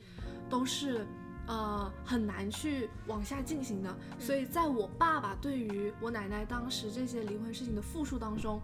[0.49, 1.07] 都是
[1.49, 3.93] 呃很难去往下进行的。
[4.21, 8.63] 所以在我爸爸对于我奶奶当时这些离婚事情的复述当中，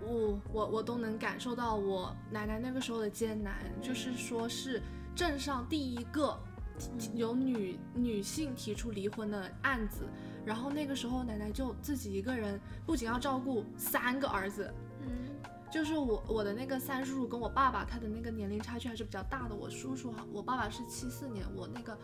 [0.00, 4.80] 我我我都能感受到我奶奶那个时候的艰难，就是说是
[5.16, 6.38] 镇上第一个
[7.14, 10.06] 有女女性提出离婚的案子，
[10.46, 14.87] 然后那个时候奶奶就自己一个人，不仅要照顾三个儿子，嗯
[15.70, 19.54] 就是我我的那个三叔叔跟我爸爸他的那个年龄差距还是比较大的。
[19.54, 21.98] 我叔叔好，我爸爸是七四年，我那个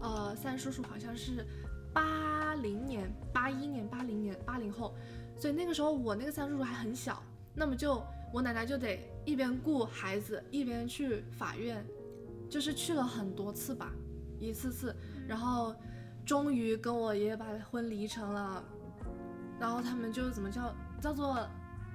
[0.00, 1.44] 呃三叔叔好像是
[1.92, 4.94] 八零年、八一年、八零年、八零后，
[5.36, 7.22] 所以那个时候我那个三叔叔还很小，
[7.54, 8.02] 那么就
[8.32, 11.84] 我奶奶就得一边顾孩子，一边去法院，
[12.48, 13.90] 就是去了很多次吧，
[14.38, 14.94] 一次次，
[15.26, 15.74] 然后
[16.24, 18.62] 终于跟我爷爷把婚离成了，
[19.58, 21.44] 然后他们就怎么叫叫做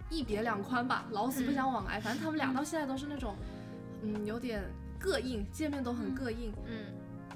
[0.10, 2.00] 一别两宽吧，老死不相往来。
[2.00, 3.36] 反正他们俩到现在都是那种，
[4.02, 4.64] 嗯，有点
[5.02, 6.54] 膈应，见面都很膈应。
[6.68, 6.86] 嗯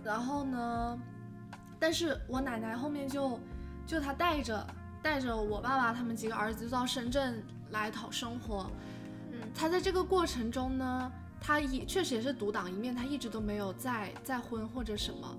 [0.03, 0.99] 然后呢，
[1.79, 3.39] 但是我奶奶后面就
[3.85, 4.67] 就她带着
[5.01, 8.69] 带着我爸爸他们几个儿子就到深圳来讨生活。
[9.31, 15.35] 嗯她在这个过程中呢，她也确实也是独当一面，她一直都没有再再婚或者什么。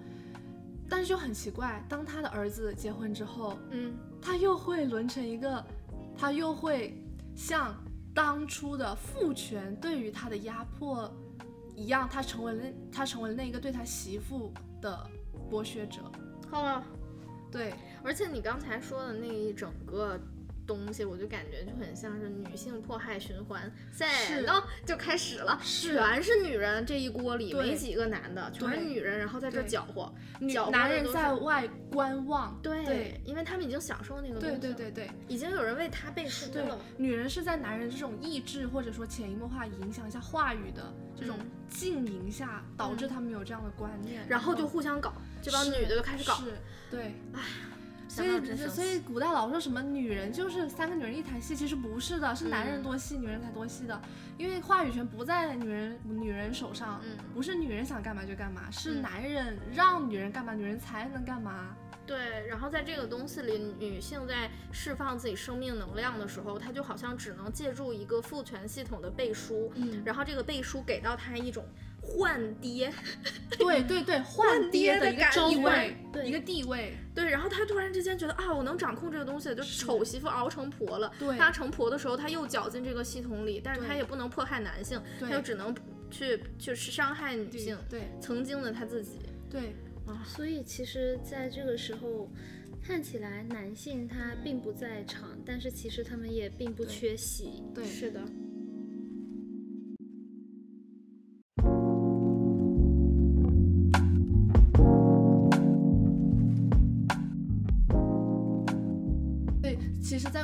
[0.90, 5.64] 但是就很奇怪，当她的儿子结婚之后，嗯他又会沦成一个，
[6.16, 7.00] 他又会
[7.38, 7.72] 像
[8.12, 11.08] 当初的父权对于他的压迫
[11.76, 15.08] 一样，他成为了他成为了那个对他媳妇的
[15.48, 16.00] 剥削者。
[16.50, 16.84] 好了。
[17.50, 17.72] 对，
[18.04, 20.20] 而且你刚才说的那一整个
[20.68, 30.12] 东西，我就感觉就很像是女性迫害循环，是再呢就开始了，是全是女人这一锅里，没几个男的，全是女人，然后在这搅和，
[30.70, 32.60] 男人在外观望。
[32.62, 46.52] 对对因为他们已经享受那个东西了，对对对已经有人为他背书对了，，女人是在男人这种意志或者说潜移默化影响下话语的这种嗯浸淫下，导致他们有这样的观念，然后就互相搞，这帮女的就开始搞，是，
[46.90, 47.14] 对。
[47.32, 47.77] 所想
[48.16, 54.00] 到真以，所以古代老说什么女人就是三个女人一台戏，其实不是的，是男人嗯多戏，女人才多戏的。
[54.36, 61.76] 因为话语权不在女人女人手上，嗯不是女人想干嘛就干嘛，是嗯男人让女人干嘛，女人才能干嘛。
[62.06, 71.66] 对，然后在这个东西里，女性在释放自己生命能量的时候，她就好像只能借助一个父权系统的背书，嗯然后这个背书给到她一种
[72.08, 72.92] 换爹，
[73.58, 76.26] 对对对， 换爹的一个地位，对。
[76.26, 81.12] 一个地位，对，然后他突然之间觉得啊，我能掌控这个东西，就丑媳妇熬成婆了。
[81.18, 81.36] 对。
[81.36, 85.34] 她成婆的时候，她又搅进这个系统里，但是她也不能迫害男性，她对。
[85.34, 85.74] 又只能
[86.10, 88.08] 去去伤害女性，对。
[88.20, 89.18] 曾经的她自己。
[89.50, 89.74] 对。
[90.24, 92.30] 所以其实在这个时候。
[92.80, 97.62] 看起来男性他并不在场，但是其实他们也并不缺席。
[97.74, 98.22] 对，是的，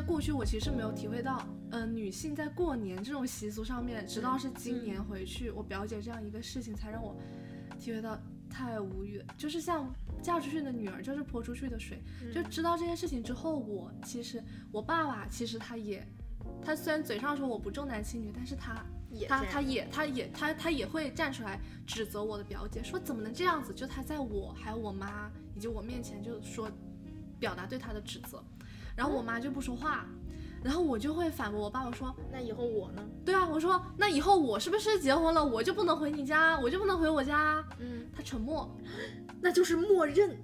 [0.07, 7.17] 过去我其实没有体会到，呃，女性在过年这种习俗上面，直到是今年回去，我表姐这样一个事情，才让我
[7.79, 8.19] 体会到
[8.51, 9.25] 太无语了。
[9.37, 16.07] 就是像嫁出去的女儿就是泼出去的水，就知道这件事情之后，我其实我爸爸其实他也，
[16.63, 18.85] 他虽然嘴上说我不重男轻女，但是他
[19.29, 23.73] 他也他也他也他他也会站出来指责我的表姐，说怎么能这样子？
[23.73, 26.71] 就他在我还有我妈以及我面前就说
[27.39, 28.43] 表达对他的指责，
[28.97, 30.07] 然后我妈就不说话，
[30.63, 33.05] 然后我就会反驳我爸，我说那以后我呢？
[33.25, 37.65] 对啊，我说那以后我是不是结婚了我就不能回你家，我就不能回我家？
[37.79, 38.75] 嗯，他沉默，
[39.41, 40.37] 那就是默认，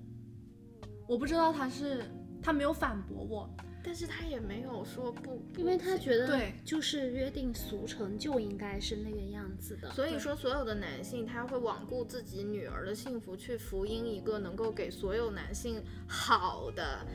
[1.09, 2.05] 我不知道他是
[2.43, 3.51] 他没有反驳我，
[3.83, 9.91] 但是他也没有说不，因为他觉得对就是约定俗成就应该是那个样子的。
[9.93, 17.07] 所以说，所有的男性他会罔顾自己女儿的幸福，去福音一个能够给所有男性好的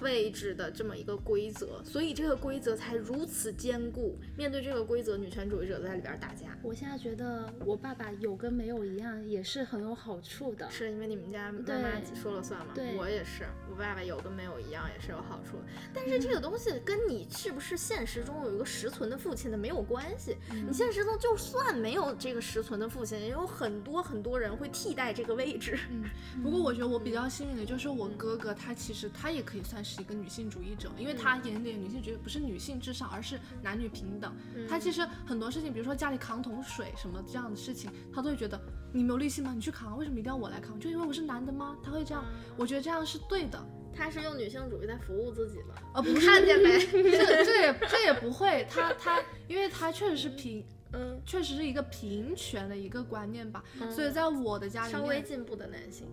[0.00, 4.18] 位置的这么一个规则，所以这个规则才如此坚固。
[4.36, 10.70] 面对这个规则，女权主义者在里边打架，我现在觉得我爸爸有跟没有一样，也是很有好处的。
[10.70, 12.72] 是因为你们家妈妈说了算吗？
[12.74, 15.58] 对我也是，我爸爸有跟没有一样，也是有好处。
[15.92, 20.36] 但是这个东西跟你是不是现实中有一个实存的父亲的没有关系。
[20.50, 25.78] 你现实中就算没有这个实存的父亲，也有很多很多人会替代这个位置。
[25.90, 26.04] 嗯，
[26.42, 34.34] 不过我觉得我比较幸运的就是我哥哥，他其实他也可以算是一个女性主义者，因为他眼里的女性主义不是女性至上，而是男女平等。
[34.68, 38.60] 他其实很多事情，比如说家里扛桶水什么这样的事情，他都会觉得
[38.92, 39.52] 你没有力气吗？
[39.54, 40.78] 你去扛啊，为什么一定要我来扛？
[40.78, 41.76] 就因为我是男的吗？
[41.82, 42.24] 他会这样，
[42.56, 43.58] 我觉得这样是对的。
[43.94, 46.78] 他是用女性主义在服务自己了，呃， 不是看见没？
[46.86, 56.06] 这这也这也不会，他他，因为他确实是平，嗯，确实是一个平权的一个观念吧，所以在我的家里面，稍微进步的男性，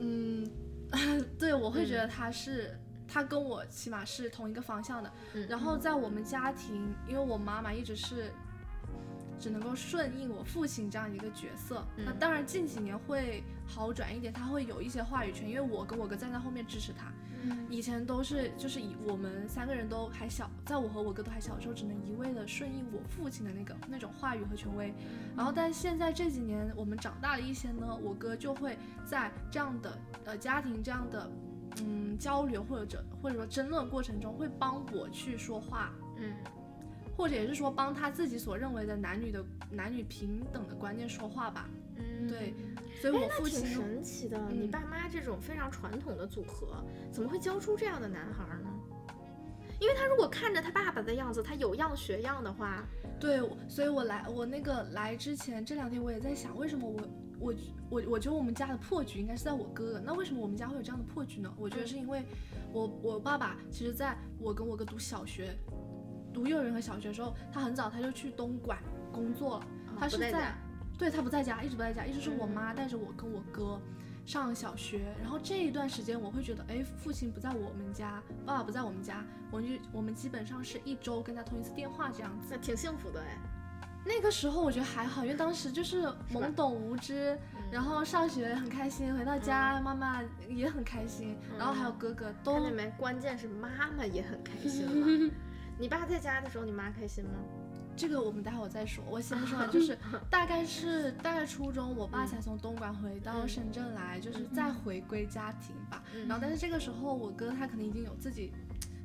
[0.00, 0.44] 嗯，
[1.38, 2.76] 对，我会觉得他是，
[3.10, 5.12] 他跟我起码是同一个方向的。
[5.34, 8.30] 嗯然后在我们家庭，因为我妈妈一直是
[9.38, 17.12] 只能够顺应我父亲这样一个角色，那嗯当然近几年会好转一点，他会有一些话语权，因为我跟我哥站在后面支持他。
[17.70, 24.92] 以前都是就是以我们三个人都还小，在我和我哥都还小的时候，只能一味的顺应我父亲的那个那种话语和权威。
[25.34, 31.30] 然后，但现在这几年我们长大了一些呢，我哥就会在这样的呃家庭这样的
[31.78, 36.34] 嗯交流或者或者说争论过程中，会帮我去说话，嗯，
[37.16, 41.68] 或者也是说帮他自己所认为的男女的男女平等的观念说话吧。
[41.96, 42.54] 嗯对，
[43.00, 44.38] 所以我父亲呢神奇的。
[44.38, 48.70] 嗯你爸妈这种非常传统的组合，怎么会教出这样的男孩儿呢？
[49.80, 52.84] 因为他如果看着他爸爸的样子，他有样学样的话，
[53.18, 57.00] 对，所以我来我那个来之前这两天我也在想，为什么我
[57.40, 57.54] 我
[57.88, 61.52] 我我觉得我们家的破局应该是在我哥哥，那为什么我们家会有这样的破局呢？
[61.56, 62.22] 我觉得是因为
[62.72, 65.56] 我我爸爸其实在我跟我哥读小学、
[66.32, 68.78] 读幼儿园和小学的时候，他很早他就去东莞
[69.10, 69.66] 工作了，
[69.98, 70.54] 他是在在
[70.98, 73.80] 对他不在家，一直不在家，一直是我嗯妈带着我跟我哥。
[74.26, 82.46] 上小学，然后这一段时间我会觉得，哎，父亲不在我们家，爸爸不在我们家，我们就我们基本上是一周跟他通一次电话这样子。
[82.50, 83.38] 那挺幸福的哎。
[84.04, 87.38] 那个时候我觉得还好，因为当时就是懵懂无知，
[87.70, 92.90] 然后上学很开心，回到家、妈妈也很开心，然后还有哥哥都看见没？
[92.98, 95.30] 关键是妈妈也很开心了。
[95.78, 97.32] 你爸在家的时候，你妈开心吗？
[97.96, 99.04] 这个我们待会儿再说。
[99.10, 99.98] 我先说，就是
[100.30, 106.02] 大概是大概初中，我爸才从东莞回到深圳来，就是再回归家庭吧。
[106.14, 108.52] 嗯然后，但是这个时候我哥他可能已经有自己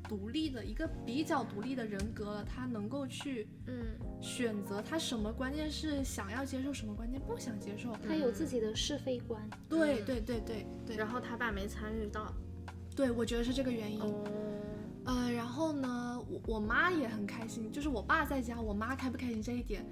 [0.08, 7.92] 独立的一个比较独立的人格了，他能够去嗯，选择他什么关键是想要接受，什么关键不想接受。
[8.06, 9.48] 他有自己的是非观。
[9.68, 12.32] 对对对对对，然后他爸没参与到。
[12.94, 14.00] 对我觉得是这个原因。
[14.00, 14.24] 哦，
[15.04, 19.84] 呃，然后呢，我我妈也很开心，就是我爸在家，我妈开不开心这一点，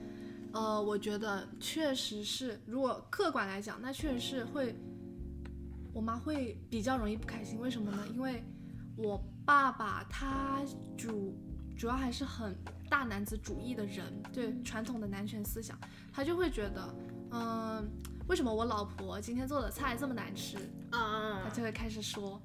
[0.52, 4.74] 呃，我觉得确实是，如果客观来讲，那确实是会
[5.92, 7.58] 我妈会比较容易不开心。
[7.60, 8.06] 为什么呢？
[8.14, 8.42] 因为
[8.96, 10.60] 我爸爸他
[10.96, 11.36] 主
[11.76, 12.56] 主要还是很
[12.88, 15.78] 大男子主义的人，对传统的男权思想，
[16.12, 16.94] 他就会觉得，
[17.30, 17.88] 嗯，
[18.28, 20.56] 为什么我老婆今天做的菜这么难吃？
[20.90, 22.40] 啊他就会开始说。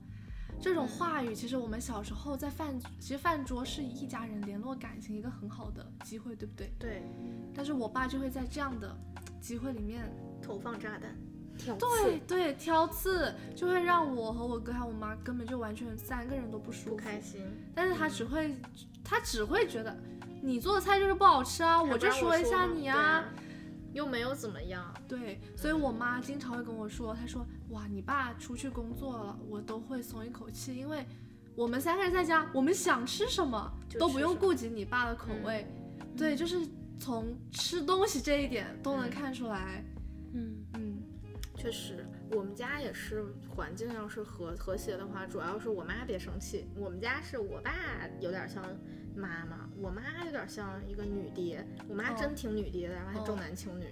[0.62, 6.74] 这种话语，其实我们小时候在饭，其实饭桌是一家人联络感情一个很好的机会，对不对？
[6.78, 7.04] 对，
[7.56, 8.94] 但是我爸就会在这样的
[9.40, 11.16] 机会里面，投放炸弹，
[11.60, 16.90] 挑对刺，对挑刺，就会让我和我哥还有我妈根本就完全三个人都不舒服。
[16.92, 17.46] 不开心。
[17.76, 18.56] 但是他只会，
[19.04, 19.96] 他只会觉得
[20.42, 23.24] 你做的菜就是不好吃啊，我就说一下你啊。
[23.36, 23.44] 对
[23.92, 24.94] 又没有怎么样。
[25.08, 31.04] 对，所以我妈经常会跟我说，她说哇，你爸出去工作了，我都会松一口气，因为
[31.56, 35.68] 我们三个人在家，我们想吃什么都不用顾及你爸的口味。
[36.16, 36.60] 对，就是
[37.00, 39.84] 从吃东西这一点都能嗯看出来。
[40.36, 40.59] 嗯嗯，
[41.60, 46.70] 确实，我们家也是环境要是和和谐的话，主要是我妈别生气。
[46.74, 47.74] 我们家是我爸
[48.22, 48.64] 有点像
[49.14, 51.68] 妈妈，我妈有点像一个女爹。
[51.90, 53.86] 我妈真哦挺女爹的，然后还重哦男轻女，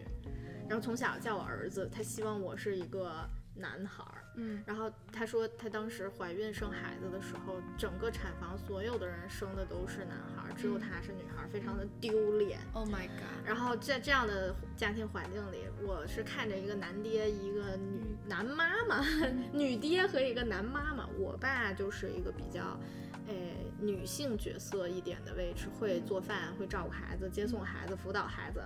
[0.69, 4.23] 然后从小叫我儿子，她希望我是一个男孩儿。
[4.35, 12.59] 嗯，然后她说，她当时怀孕生孩子的时候，整个产房所有的人生的都是男孩儿，只有嗯她是女孩儿，非常的丢脸。
[12.73, 13.45] Oh my god！
[13.45, 19.03] 然后在这样的家庭环境里，我是看着一个男爹，一个女男妈妈，
[19.51, 21.07] 女爹和一个男妈妈。
[21.17, 22.79] 我爸就是一个比较，
[23.27, 28.63] 诶、女性角色一点的位置，会做饭，会照顾孩子，接送孩子，辅导孩子，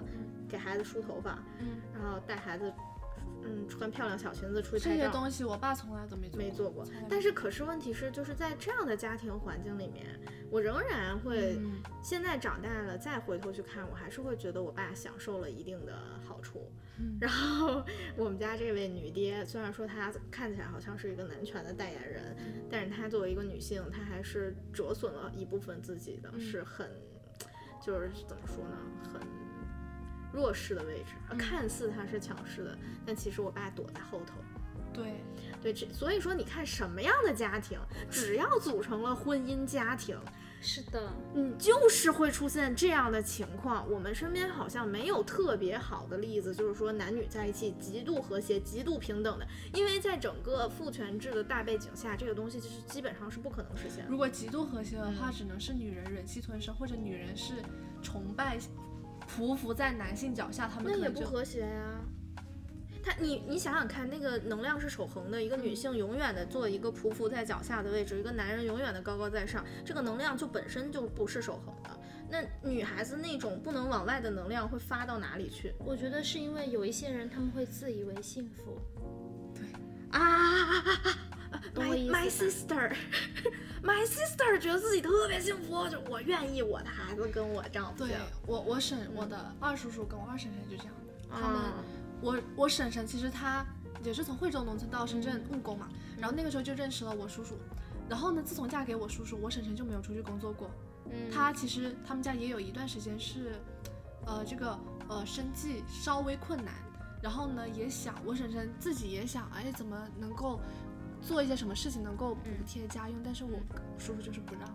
[0.50, 2.74] 给孩子梳头发，嗯，然后带孩子，
[3.44, 5.10] 嗯，穿漂亮小裙子出去这些。
[5.10, 10.06] 东西我爸从来都没做没做过但是可是问题是，就是在这样的家庭环境里面，
[10.50, 16.72] 我仍然会嗯现在长大了，再回头去看，我还是会觉得我爸享受了一定的好处。
[17.00, 17.84] 嗯 然后
[18.16, 22.36] 我们家这位女爹，虽然说她看起来好像是一个男权的代言人，
[22.70, 26.88] 但是她作为一个女性，她还是折损了一部分自己的，嗯是很，
[27.84, 28.78] 就是怎么说呢，
[29.12, 29.22] 很。
[30.34, 34.36] 弱势的位置，嗯看似他是强势的，但其实我爸躲在后头。
[34.94, 35.24] 对，
[35.62, 37.80] 对，这所以说你看什么样的家庭，
[38.10, 40.20] 只要组成了婚姻家庭，
[40.60, 43.90] 是的，你就是会出现这样的情况。
[43.90, 54.10] 我们身边好像没有特别好的例子，就是说男女在一起极度和谐、极度平等的，因为在整个父权制的大背景下，这个东西就是基本上是不可能实现的。
[54.10, 57.54] 如果极度和谐的话，嗯只能是女人忍气吞声，或者女人是
[58.02, 58.60] 崇拜、
[59.38, 62.02] 匍匐在男性脚下，他们那也不和谐呀、
[63.04, 71.90] 他，你你想想看，那个能量是守恒的，一个女性永远的做一个匍匐在脚下的位置，一个男人永远的高高在上，这个能量就本身就不是守恒的。
[72.30, 75.74] 那女孩子那种不能往外的能量会发到哪里去？
[75.80, 78.80] 我觉得是因为有一些人他们会自以为幸福，
[79.54, 79.66] 对
[80.12, 82.96] 啊？My 懂我意思 my 吧？sister,
[83.84, 88.16] my sister 觉得自己特别幸福，就我愿意我的孩子跟我丈夫对。
[88.46, 91.84] 我我婶我的二叔叔跟我二婶婶就这样的，他们啊
[92.22, 93.66] 我我婶婶其实她
[94.04, 97.56] 也是从惠州农村到深圳务工嘛，然后那个时候就认识了我叔叔，
[98.08, 100.70] 然后呢，自从嫁给我叔叔，我婶婶就没有出去工作过。
[101.10, 103.54] 嗯，她其实他们家也有一段时间是，
[104.28, 104.78] 呃，这个
[105.08, 106.76] 呃生计稍微困难，
[107.22, 110.60] 然后呢也想我婶婶自己也想，哎，怎么能够
[111.22, 113.60] 做一些什么事情能够补贴家用，但是我
[113.98, 114.68] 叔叔就是不让，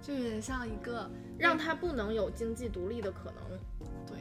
[0.00, 3.58] 就有点像一个让他不能有经济独立的可能。
[4.06, 4.18] 对，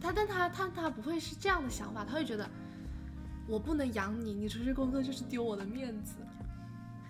[0.00, 2.48] 他但他他他不会是这样的想法，他会觉得
[3.46, 6.16] 我不能养你，你出去工作就是丢我的面子。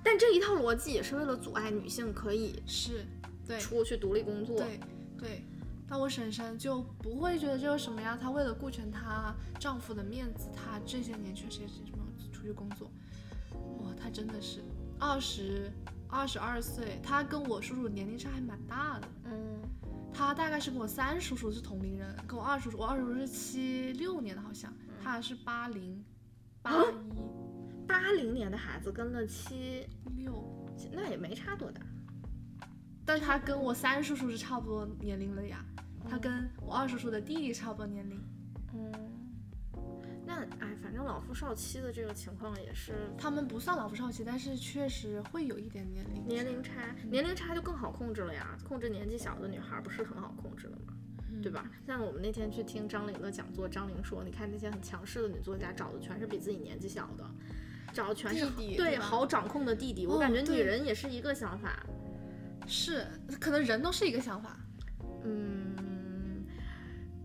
[0.02, 3.06] 但这一套逻辑也是为了阻碍女性可以是，
[3.46, 4.56] 对出去独立工作。
[4.56, 4.80] 对
[5.18, 5.44] 对。
[5.88, 11.80] 但我婶婶就不会觉得这有什么呀，她为了顾全她丈夫的面子，她这些年确实也是
[12.52, 12.90] 工作。
[13.52, 14.62] 哇，他真的是
[14.98, 15.70] 二十
[16.08, 19.08] 二十二岁，他跟我叔叔年龄差还蛮大的。
[19.24, 19.60] 嗯，
[20.12, 24.72] 他大概是跟我三叔叔是同龄人，跟我二叔叔，我二叔叔是七六年的，好像
[25.02, 26.04] 他是八零
[26.62, 31.80] 八一八零年的孩子跟了七，一六，那也没差多大。
[33.04, 35.64] 但他跟我三叔叔是差不多年龄了呀，
[36.08, 38.39] 他跟我二叔叔的弟弟差不多年龄，嗯，
[40.48, 48.56] 那哎，反正老夫少妻的这个情况也是他们不算老夫少妻，但是确实会有一点年龄年龄差，年龄差就更好控制了呀。
[48.66, 50.94] 控制年纪小的女孩不是很好控制的吗？
[51.42, 51.70] 对吧？
[51.86, 57.24] 像我们那天去听张玲的讲座，张玲说，你看那些很强势的女作家找的全是比自己年纪小的，
[57.92, 60.06] 找的全是对弟弟对吧好掌控的弟弟。
[60.06, 61.86] 我哦感觉女人也是一个想法，
[62.66, 63.06] 是，
[63.40, 64.58] 可能人都是一个想法，
[65.24, 65.69] 嗯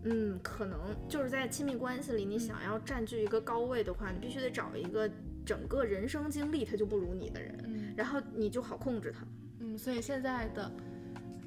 [0.06, 0.80] 嗯，可能
[1.10, 5.10] 就是在亲密关系里，你想要占据一个高位的话，你必须得找一个
[5.43, 9.26] 整个人生经历他就不如你的人，嗯然后你就好控制他。
[9.60, 10.72] 嗯，所以现在的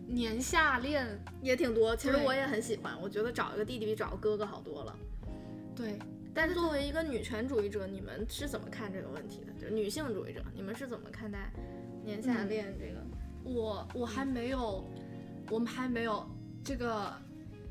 [0.06, 1.06] 年下恋，
[1.40, 4.96] 也挺多，其实我也很喜欢，我觉得找一个弟弟比找个哥哥好多了。
[5.76, 5.96] 对，
[6.34, 9.52] 但是作为一个女权主义者，你们是怎么看这个问题的？
[9.52, 11.52] 就是女性主义者，你们是怎么看待
[12.04, 13.06] 年下恋这个？
[13.44, 14.84] 我我还没有，
[15.48, 16.28] 我们还没有
[16.64, 17.12] 这个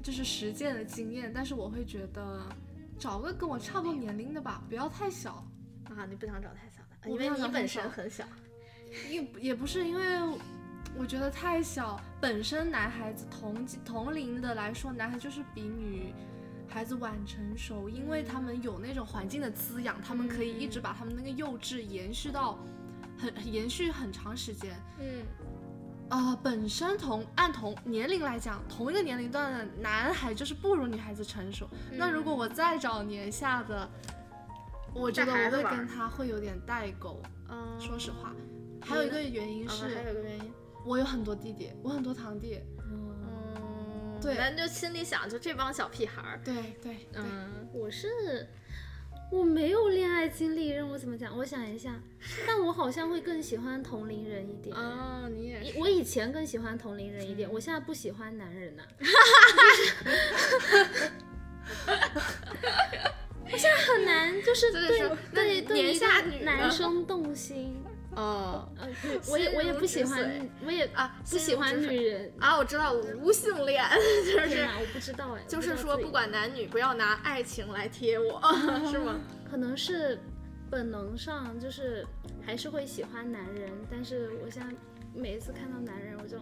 [0.08, 2.42] 就是实践的经验，但是我会觉得
[2.98, 5.46] 找个跟我差不多年龄的吧，不要太小。
[5.84, 8.24] 啊，你不想找太小的，因为你本身很小。
[9.12, 10.40] 也也不是因为
[10.98, 16.14] 我觉得太小，本身男孩子同同龄的来说，男孩就是比女
[16.70, 22.58] 孩子晚成熟，因为他们有那种环境的滋养，他们可以一直把他们那个幼稚延续到
[23.18, 24.74] 很延续很长时间。
[25.02, 25.26] 嗯，
[26.10, 31.68] 啊、本身同按同年龄来讲，同一个年龄段的男孩就是不如女孩子成熟。
[31.92, 33.90] 那如果我再找年下的，
[34.94, 37.22] 我觉得我会跟他会有点代沟。
[37.50, 37.78] 嗯。
[37.80, 38.34] 说实话，
[38.82, 40.54] 还有一个原因啊是，还有一个原因，
[40.86, 42.62] 我有很多弟弟，我很多堂弟。
[42.90, 44.36] 嗯，对。
[44.36, 48.48] 咱就心里想，就这帮小屁孩儿，对对对，嗯，我是
[49.30, 51.38] 我没有恋爱经历，让我怎么讲？
[51.38, 52.02] 我想一下，
[52.48, 54.76] 但我好像会更喜欢同龄人一点。
[54.76, 58.84] 啊，你也是，我以前更喜欢同龄人一点，我现在不喜欢男人呐、
[63.52, 67.76] 我现在很难，就是对对对一个下男生动心。
[68.16, 68.88] 哦呃，
[69.30, 72.32] 我也我也不喜欢我也啊，不喜欢女人。
[72.40, 73.84] 啊，我知道无性恋，
[74.26, 78.42] 就是我不知道哎，就是说，不管男女，不要拿爱情来贴我，
[78.90, 79.20] 是吗？
[79.50, 80.20] 可能是
[80.70, 82.06] 本能上就是
[82.46, 84.76] 还是会喜欢男人，但是我现在
[85.14, 86.38] 每一次看到男人，我就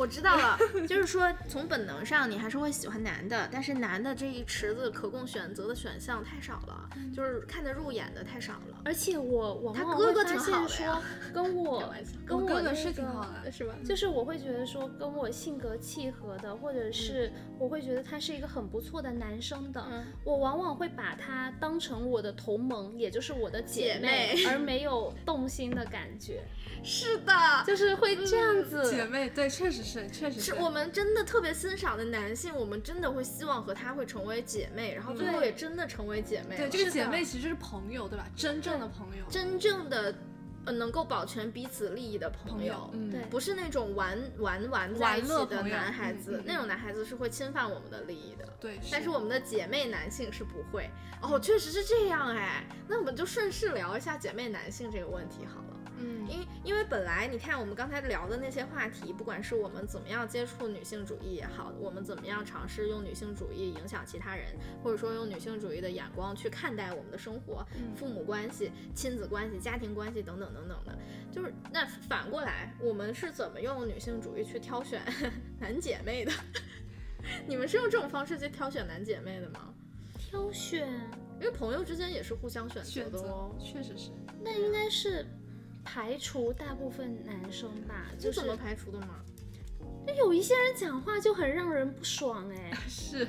[0.00, 8.80] 我知道了，就是说从本能上你还是会喜欢男的，但是男的这一池子可供选择的选项太少了，就是看得入眼的太少了。
[8.82, 11.02] 而且我我他往哥哥挺好的说，
[11.34, 11.92] 跟我
[12.24, 13.74] 跟哥哥是挺好的是吧？
[13.84, 26.42] 就是我会觉得说跟我性格契合的，或者是我会觉得他是一个很不错的男生的，嗯我往往会把他当成我的同盟，也就是我的姐姐妹而没有动心的感觉，
[26.82, 27.34] 是的，
[27.66, 28.90] 就是会这样子。
[28.90, 36.56] 姐妹，对，确实是，确实是我们真的特别欣赏的男性，我们真的会希望和他会成为姐妹，然后最后也真的成为姐妹。
[36.56, 38.26] 对这个姐妹其实是朋友，对吧？
[38.36, 40.14] 真正的朋友，真正的
[40.66, 42.90] 呃能够保全彼此利益的朋友。
[42.92, 48.46] 嗯，对不是那种玩玩玩在一起的男孩子，那种男孩子是会侵犯我们的利益的。
[48.60, 50.88] 对，但是我们的姐妹男性是不会
[51.22, 52.66] 哦，确实是这样哎。
[52.86, 55.79] 那我们就顺势聊一下姐妹男性这个问题好了。
[56.00, 64.46] 嗯，因因为本来你看我们刚才聊的那些话题，不管是我们怎么样接触女性主义也好，我们怎么样尝试用女性主义影响其他人，
[64.82, 70.98] 或者说用女性主义的眼光去看待我们的生活、嗯父母关系、亲子关系、家庭关系等等等等的，
[71.30, 75.02] 就是那反过来，我们是怎么用女性主义去挑选
[75.60, 76.32] 男姐妹的？
[77.46, 79.74] 你们是用这种方式去挑选男姐妹的吗？
[80.18, 80.88] 挑选，
[81.38, 83.54] 因为朋友之间也是互相选择选择的哦。
[83.58, 84.10] 确实是，
[84.42, 85.26] 那应该是
[85.84, 89.00] 排除大部分男生吧，就是这怎么排除的
[90.06, 90.12] 吗？
[90.16, 93.24] 有一些人讲话就很让人不爽哎， 是，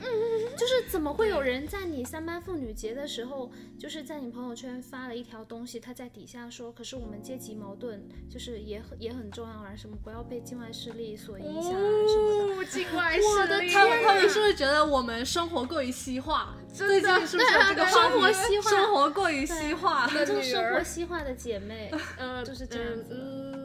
[0.57, 12.61] 就是怎么会有人在你三八妇女节的时候，就是在你朋友圈发了一条东西，他在底下说，可是我们阶级矛盾就是也很也很重要啊，什么不要被境外势力所影响啊什么的。
[12.61, 16.55] 哦，境外我的势力他们他们是不是觉得我们生活过于西化？
[16.73, 20.05] 最近是不是有这个生活西化生活过于西化？
[20.05, 23.60] 我们就女儿生活西化的姐妹， 呃，就是这样子嗯，嗯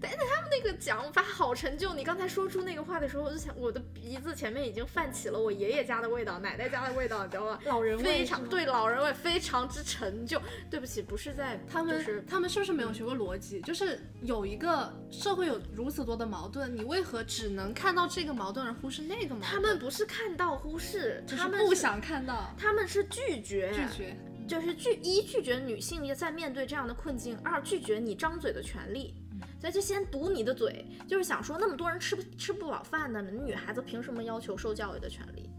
[0.00, 1.92] 但是他们那个讲法好陈旧。
[1.92, 7.58] 你刚才说出那个话的时候，我就想，我的鼻子前面已经泛起了我爷爷家的味道、奶奶家的味道，你知道吗？
[7.66, 10.40] 老人味非常对老人味，非常之陈旧。
[10.70, 13.60] 对不起，不是在他们、就是他们是不是没有学过逻辑？
[13.62, 19.52] 就是有一个社会有如此多的矛盾，你为何只能看到这个矛盾而忽视那个矛盾？
[19.52, 24.16] 他们不是看到忽视，他们是，不想看到，他们是拒绝拒绝。
[24.48, 29.14] 就是拒一拒绝女性也在面对这样的困境，二拒绝你张嘴的权利。
[29.60, 35.50] 所以就先堵你的嘴，就是想说那么多人吃不吃不饱饭的，女孩子凭什么要求受教育的权利？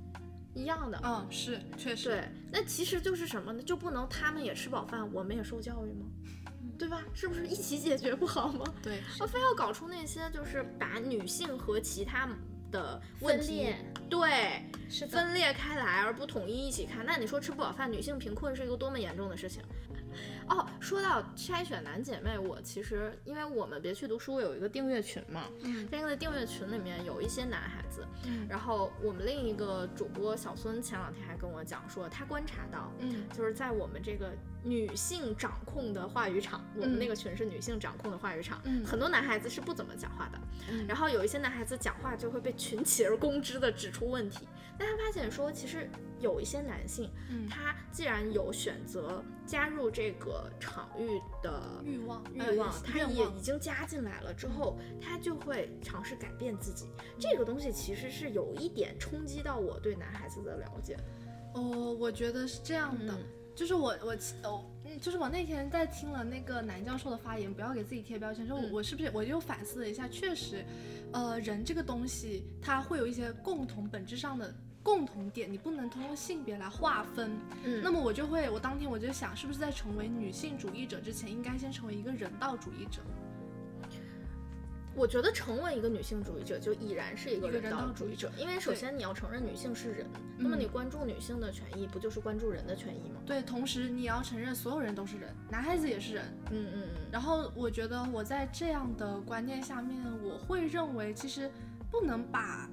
[0.53, 2.09] 一样的，嗯，是，确实。
[2.09, 3.63] 对，那其实就是什么呢？
[3.63, 6.05] 就不能他们也吃饱饭，我们也受教育吗？
[6.77, 7.03] 对吧？
[7.13, 8.65] 是不是一起解决不好吗？
[8.81, 12.27] 对，我，非要搞出那些就是把女性和其他
[12.71, 19.61] 的问题分裂，对，是，分裂开来而不统一一起看，那你说吃不饱饭，女性贫困是一个多么严重的事情？
[20.51, 25.87] 哦，说到筛选男姐妹，我其实因为我们别去读书有一个订阅群嘛，嗯。
[25.89, 28.45] 那个订阅群里面有一些男孩子，嗯。
[28.49, 33.23] 然后我们另一个主播小孙前两天还跟我讲说，他观察到，嗯。
[33.29, 36.99] 就是在我们这个女性掌控的话语场，我们嗯。
[36.99, 38.83] 那个群是女性掌控的话语场，嗯。
[38.85, 40.39] 很多男孩子是不怎么讲话的，
[40.69, 40.85] 嗯。
[40.85, 44.45] 然后有一些男孩子讲话就会被群起而攻之的指出问题，
[44.77, 45.89] 但他发现说，其实
[46.19, 47.47] 有一些男性，嗯。
[47.47, 56.87] 他既然有选择加入这个场域的欲望欲呃望，他也已经加进来了之后，他就会尝试改变自己。
[57.19, 60.97] 这个东西其实是有一点冲击到我对男孩子的了解。
[61.53, 63.23] 哦，我觉得是这样的，嗯
[63.53, 70.63] 就是我我哦，嗯，就是我那天在听了那个男教授的发言，不要给自己贴标签，说我、嗯我是不是我就反思了一下，确实，
[71.11, 77.31] 呃，人这个东西它会有一些共同本质上的共同点，你不能通过性别来划分。
[77.63, 83.01] 嗯那么我就会，我当天我就想，是不是在成为女性主义者之前，应该先成为一个人道主义者？
[84.93, 90.05] 我觉得成为一个女性主义者，就已然是一个人人道主义者，因为首先你要承认女性是人，
[90.37, 93.21] 那么嗯你关注女性的权益，不就是关注人的权益吗？
[93.25, 96.25] 对，同时你也要承认所有人都是人，男孩子也是人。
[96.51, 97.07] 嗯嗯嗯。
[97.09, 101.49] 然后我觉得我在这样的观念下面，我会认为其实
[101.89, 102.69] 不能把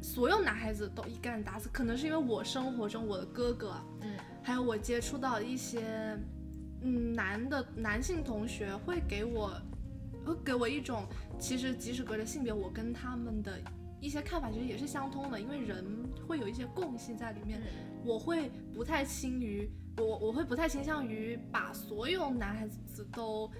[0.00, 6.18] 所有男孩子都一竿子打死，可能是因为我生活中我的哥哥，嗯，还有我接触到一些
[6.82, 9.60] 嗯男的男性同学会给我
[10.24, 11.04] 会给我一种，
[11.38, 13.58] 其实即使隔着性别，我跟他们的
[14.00, 15.84] 一些看法其实也是相通的，因为人
[16.26, 17.60] 会有一些共性在里面。
[18.04, 23.50] 我会不太倾于我我会不太倾向于把所有男孩子都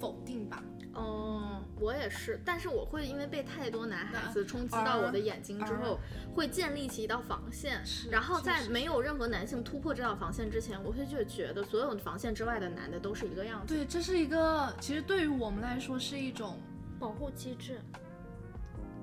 [0.00, 0.64] 否定吧。
[0.94, 5.98] 哦，我也是，但是我会因为被太多男孩子冲击到我的眼睛之后，
[6.34, 13.74] 会建立起一道防线，然后在没有任何男性突破这道防线之前，我会就觉得所有防线之外的男的都是一个样子。
[13.74, 16.58] 对，这是一个其实对于我们来说是一种
[16.98, 17.80] 保护机制。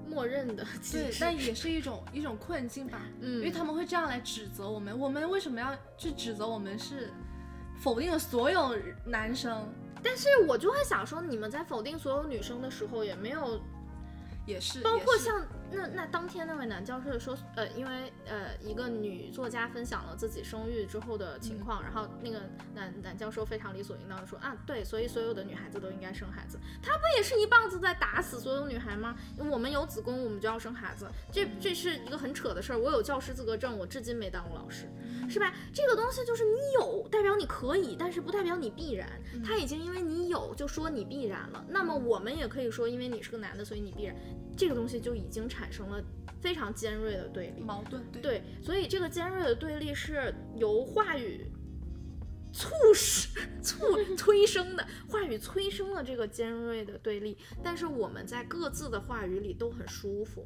[0.08, 3.02] 默认的机对，制，但也是一种一种困境吧。
[3.22, 7.10] 嗯，因为他们会这样来指责我们，我们为什么要去指责我们是
[7.78, 8.76] 否定了所有
[9.06, 9.66] 男生？
[10.04, 13.62] 但是我就会想说，你们在否定所有女生的时候，也没有
[14.46, 22.42] 也是，包括像那那当天那位男教授说，呃，因为呃一个女作家分享了自己生育之后的情况，然后那个
[22.74, 29.16] 男男教授非常理所应当的说啊，对，所以所有的女孩子都应该生孩子，他不也是一棒子在打死所有女孩吗？
[29.50, 32.78] 我们有子宫，我们就要生孩子，这这是一个很扯的事儿。
[32.78, 34.88] 我有教师资格证，我至今没当过老师，
[35.30, 35.54] 是吧？
[35.74, 39.10] 这个东西就是你有代表你可以，但是不代表你必然。
[39.44, 44.16] 他已经因为你有就说你必然了，那么我们也可以说，因为你是个男的，所以你必然。
[44.58, 46.04] 这个东西就已经产生了
[46.42, 47.62] 非常尖锐的对立。
[47.62, 51.46] 矛盾，对对，所以这个尖锐的对立是由话语
[52.54, 53.30] 促使、
[53.64, 53.86] 促
[54.18, 57.38] 催生的，话语催生了这个尖锐的对立。
[57.64, 60.46] 但是我们在各自的话语里都很舒服，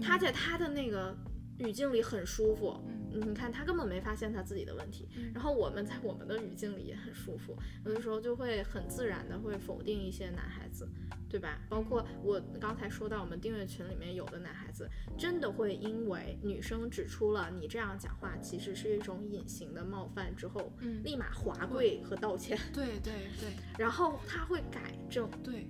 [0.00, 1.14] 他在他的那个
[1.58, 2.80] 语境里很舒服。
[3.14, 10.88] 你看，他根本没发现他自己的问题，然后我们在我们的语境里也很舒服，有的时候就会很自然的会否定一些男孩子，
[11.28, 11.60] 对吧？
[11.68, 14.88] 包括我刚才说到我们订阅群里面有的男孩子，
[15.18, 25.68] 真的会因为女生指出了你这样讲话其实是一种隐形的冒犯之后，嗯立马滑跪和道歉，对对对 然后他会改正，对，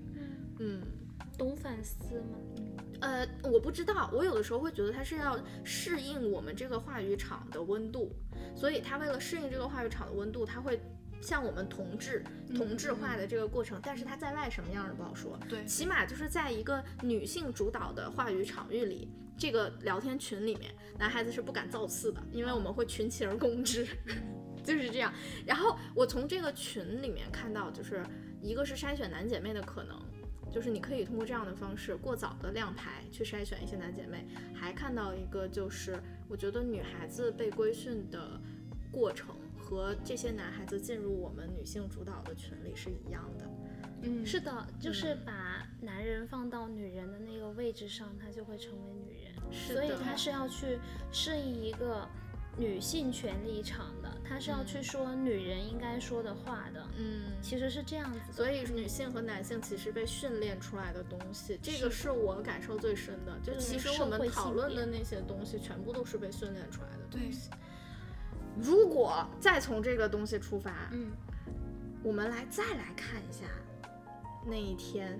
[0.61, 0.81] 嗯。
[1.43, 2.39] 懂反思吗？
[3.01, 8.15] 呃，我不知道，我有的时候会觉得他是要适应我们这个话语场的温度，
[8.55, 10.81] 所以他为了适应这个话语场的温度，他会
[11.21, 12.23] 向我们同质、
[12.55, 13.81] 同质化的这个过程。
[13.83, 23.85] 但是他在外什么样的不好说，对起码就是在一个女性主导的话语场域里，这个聊天群里面，男孩子是不敢造次的，因为我们会群起而攻之。
[24.63, 25.13] 就是这样，
[25.45, 28.01] 然后我从这个群里面看到，就是
[28.41, 30.01] 一个是筛选男姐妹的可能，
[30.53, 35.99] 就是你可以通过这样的方式过早的亮牌去筛选一些男姐妹，还看到一个就是
[36.29, 38.41] 我觉得女孩子被规训的
[38.91, 43.51] 过程和这些男孩子进入我们女性主导的群里是一样的。
[44.05, 49.33] 嗯是的，就是把男人放到女人的那个位置上，他就会成为女人。
[49.53, 50.79] 是所以他是要去
[51.13, 52.09] 适应一个
[52.57, 56.87] 女性权利场的，他是要去说女人应该说的话的。
[56.99, 58.21] 嗯，其实是这样子。
[58.31, 63.39] 所以女性和男性其实被训练出来的东西，这个是我感受最深的。
[63.43, 67.05] 就对其实我们讨论的那些东西，全部都是被训练出来的。
[67.11, 67.31] 对，
[68.61, 71.11] 如果再从这个东西出发，嗯
[72.05, 73.45] 我们来再来看一下
[74.45, 75.19] 那一天，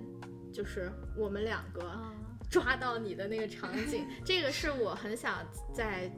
[0.51, 2.13] 就是我们两个啊，
[2.49, 6.11] 抓到你的那个场景，这个是我很想在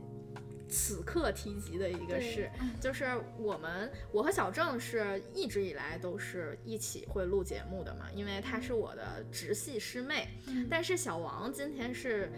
[0.76, 2.49] 此刻提及的一个事，
[2.82, 3.05] 就是
[3.38, 10.67] 我们我和小郑是一直以来都是一起会录节目的嘛，因为她是我的直系师妹，嗯。
[10.69, 12.30] 但是小王今天是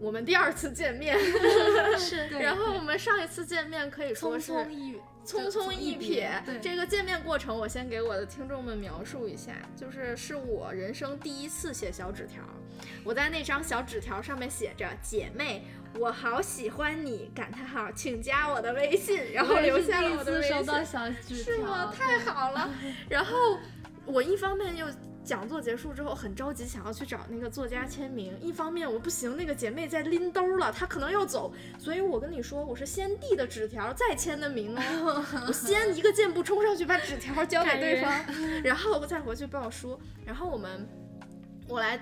[0.00, 1.18] 我们第二次见面，
[1.98, 12.42] 是然后我们上一次见面可以说是匆一匆匆一瞥，这个见面过程，我先给我的听众们描述一下，就是是我人生第一次写小纸条，
[13.04, 15.64] 我在那张小纸条上面写着“姐妹，
[15.98, 21.94] 我好喜欢你”，感叹号，请加我的微信，然后留下了我的微收到信，小纸条，是吗？
[21.96, 22.70] 太好了。
[23.08, 23.58] 然后
[24.06, 24.86] 我一方面又。
[25.24, 28.36] 讲座结束之后很着急，想要去找那个作家签名。
[28.40, 35.24] 一方面我不行，那个姐妹在拎兜了，她可能要走，所以我跟你说，我是先递的纸条，再签的名哦。
[35.46, 38.12] 我先一个箭步冲上去把纸条交给对方，
[38.64, 39.96] 然后再回去报书。
[40.26, 40.88] 然后我们，
[41.68, 41.96] 我来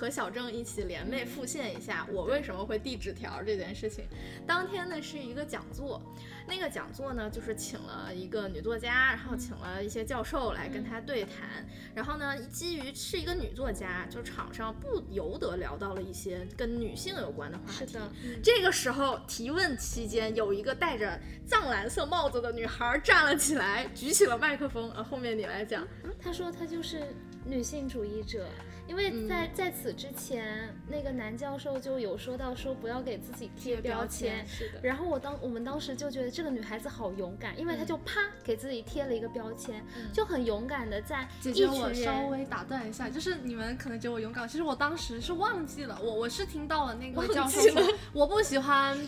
[0.00, 4.06] 和小郑一起联袂复现一下我为什么会递纸条这件事情。
[4.46, 6.00] 当天呢是一个讲座，
[6.48, 11.68] 那个讲座呢就是请了一个女作家，然后请了一些教授来跟她对谈。
[11.94, 17.86] 然后呢，基于是一个女作家，就场上不由得聊到了一些跟女性有关的话题。
[17.86, 18.10] 是的，
[18.42, 24.90] 这个时候提问期间，有一个戴着藏蓝色帽子的女孩站了起来，举起了麦克风。
[24.92, 25.86] 啊，后面你来讲。
[26.18, 27.02] 她说她就是
[27.44, 28.48] 女性主义者，
[28.90, 34.44] 因为在、嗯在此之前，那个男教授就有说到说不要给自己贴标签。
[34.46, 34.80] 是的。
[34.82, 42.26] 然后我当我们当时就觉得这个女孩子好勇敢，因为她就啪给自己贴了一个标签，嗯就很勇敢的在一姐姐，我稍。
[42.30, 47.82] 微打断一下，就是你们可能觉得我勇敢，其实我当时是忘记了，我我是听到了那个教授说，
[48.12, 48.98] 我不喜欢，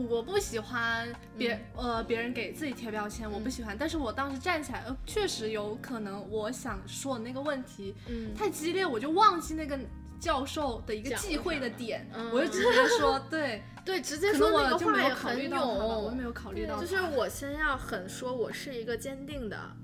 [0.00, 3.76] 我不喜欢别、嗯呃别人给自己贴标签，我不喜欢。
[3.78, 9.78] 但是我当时站起来，呃，确实有可能我想说的那个问题嗯，太激烈，我就忘记那个
[10.18, 16.22] 教授的一个忌讳的点，嗯我就直接说对， 对，直接说那个能我就没话也很有考虑到他了，我没。
[16.22, 19.83] 有考虑到，就是我先要很说，我是一个坚定的嗯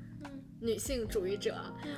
[0.61, 1.55] 女性主义者。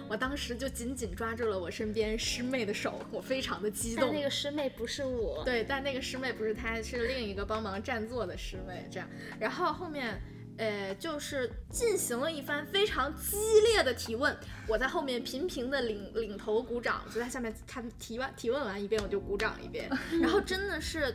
[0.09, 4.05] 我当时就紧紧抓住了我身边师妹的手，我非常的激动。
[4.05, 9.09] 但那个师妹不是我，对，但那个师妹不是她，是另一个帮忙占座的师妹，这样。
[9.39, 10.21] 然后后面，
[10.59, 13.37] 呃，就是进行了一番非常激
[13.73, 14.37] 烈的提问，
[14.69, 19.91] 我在后面频频的领领头鼓掌，就在下面看提完提问完一遍我就鼓掌一遍，
[20.21, 21.15] 然后真的是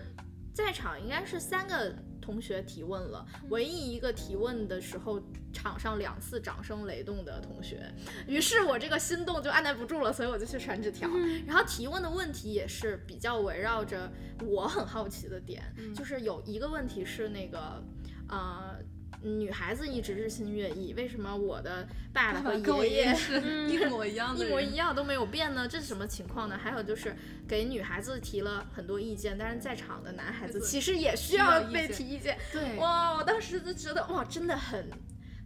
[0.57, 5.21] 在场应该是三个同学提问了，唯一一个提问的时候
[5.53, 7.93] 场上两次掌声雷动的同学，
[8.27, 11.07] 于是我这个心动就按耐不住了，所以我就去传纸条。
[11.45, 15.63] 然后提问的问题也是比较围绕着我很好奇的点，
[15.95, 17.83] 就是有一个问题是那个，
[18.27, 18.76] 呃。
[19.27, 25.67] 女孩子一直日新月异，为什么我的爸爸和爷爷是一模一样的 一，模一样都没有变呢？
[25.67, 26.57] 这是什么情况呢？
[26.57, 27.15] 还有就是
[27.47, 32.37] 给女孩子提了很多意见，但是在场的男孩子其实也需需要要被提意见。
[32.51, 34.89] 对，哇，我当时就觉得哇，真的很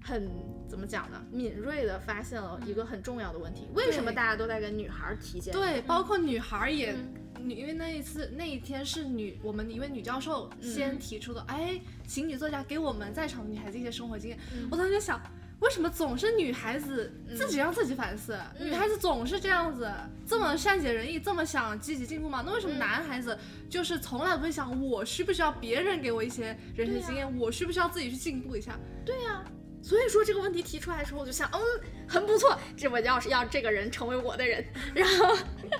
[0.03, 0.29] 很
[0.69, 1.23] 怎么讲呢？
[1.31, 5.57] 敏锐的发现了一个很重要的问题：为什么大家都在跟女孩儿提建议？
[5.57, 7.13] 对，包括女孩儿也，嗯
[7.43, 14.39] 女因为那一次那一天是女我们一位女教授嗯先提出的，哎，请女作家给我们在场的女孩子一些生活经验。
[14.53, 15.21] 嗯我当时就想，
[15.59, 18.37] 为什么总是女孩子自己让自己反思？
[18.59, 19.91] 嗯女孩子总是这样子，
[20.25, 22.43] 这么善解人意，这么想积极进步吗？
[22.45, 23.37] 那为什么嗯男孩子
[23.69, 28.79] 就是从来不会想我需不需要别人给我一些人生经验，我需不需要自己去进步一下？
[29.05, 29.43] 对呀、
[29.83, 31.59] 所以说这个问题提出来的时候，我就想，嗯，
[32.07, 34.63] 很不错，这我要是要这个人成为我的人。
[34.93, 35.35] 然后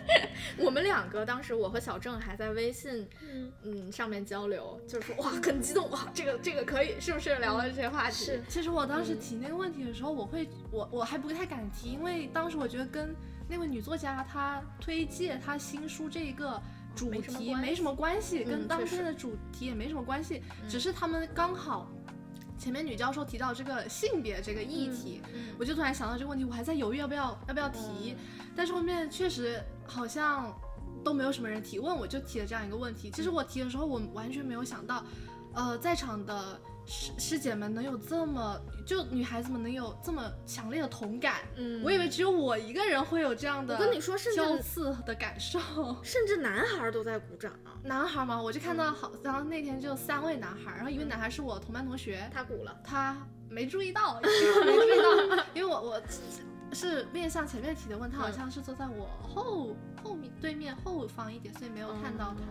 [0.58, 8.26] 我们两个当时我和小郑还在微信嗯，嗯上面交流，就是说哇很激动哇，这个这个可以，是不是聊了这些话题？
[8.26, 13.16] 是其实我当时提那个问题的时候，我会我我还不太敢提，因为当时我觉得跟
[13.47, 16.60] 那位女作家她推荐她新书这一个
[16.95, 21.89] 主题没什么关系，嗯跟当天的主题也没什么关系，只是他们刚好
[22.62, 28.16] 前面女教授提到这个性别这个议题，嗯我就突然想到这个问题，我还在犹豫要不要要不要提，
[28.55, 30.55] 但是后面确实好像
[31.03, 33.09] 都没有什么人提问，我就提了这样一个问题。
[33.09, 35.03] 其实我提的时候，我完全没有想到，
[35.55, 41.36] 呃，在场的师师姐们能有这么，就女孩子们能有这么强烈的同感。
[41.56, 45.60] 嗯我以为只有我一个人会有这样的，我跟你说甚至相似的感受。
[46.04, 52.78] 甚至男孩儿都在鼓掌啊，男孩嘛，我就看到好，然后那天就三位男孩，然后一位男孩是我同班同学，他鼓了。
[52.84, 53.18] 他
[53.50, 56.02] 没注意到， 没注意到，因为我我
[56.74, 62.44] 是面向前面提的问，他好像是坐在我后后面对面后方一点，所以没有看到他。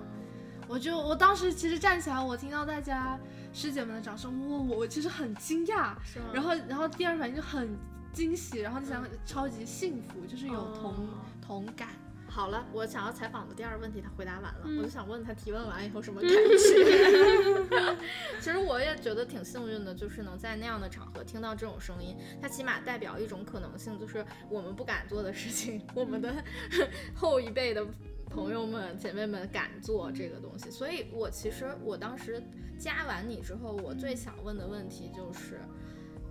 [0.71, 3.19] 我就我当时其实站起来，我听到大家
[3.53, 5.95] 师姐们的掌声，我，我我其实很惊讶，
[6.33, 7.77] 然后然后第二反应就很
[8.13, 11.09] 惊喜，然后就想超级幸福，就是有同、哦
[11.45, 11.89] 同感。
[12.29, 17.97] 好了，我想要采访的第二个问题他回答完了，嗯我就想问他提问完以后什么 感觉。
[18.41, 26.33] 其实我也觉得挺幸运的，就是能在那样的场合听到这种声音，它起码代表一种可能性，就是我们不敢做的事情，我们的
[27.17, 27.85] 后一辈的
[28.31, 30.71] 朋友们、姐妹们敢做这个东西。
[30.71, 32.43] 所以我其实我当时
[32.79, 35.61] 加完你之后，我最想问的问题就是。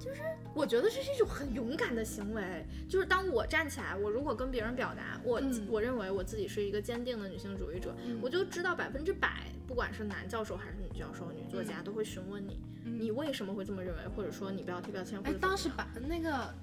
[0.02, 0.22] 就是
[0.56, 5.68] 我觉得这是一种很勇敢的行为，就是当我站起来，我如果跟别人表达我、嗯。
[5.70, 8.18] 我认为我自己是一个坚定的女性主义者，嗯。
[8.22, 16.54] 我就知道百分之百，不管是男教授还是女教授、女作家，都会询问你，嗯你为什么会这么认为，或者说你不要贴标签，或哎当时把那个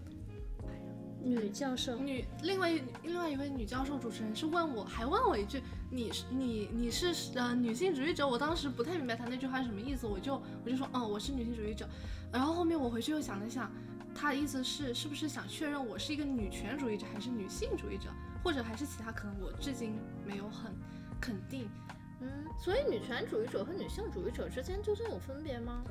[1.26, 5.60] 女教授，女另外一另外一位女教授主持人是问我，还问我一句，
[5.90, 8.26] 你是你你是呃女性主义者？
[8.26, 11.88] 我当时不太明白她那句话是什么意思，我就我就说嗯我是女性主义者。
[12.32, 13.68] 然后后面我回去又想了想，
[14.14, 18.08] 她的意思是是不是想确认我是一个女权主义者还是女性主义者，
[18.44, 20.72] 或者还是其他可能我至今没有很
[21.20, 21.68] 肯定。
[22.20, 25.82] 嗯，所以女权主义者和女性主义者之间究竟有分别吗？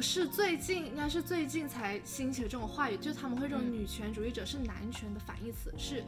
[0.00, 6.02] 是最近，应该是最近才兴起的这种话语，就是他们会认为嗯女权主义者是男权的反义词，是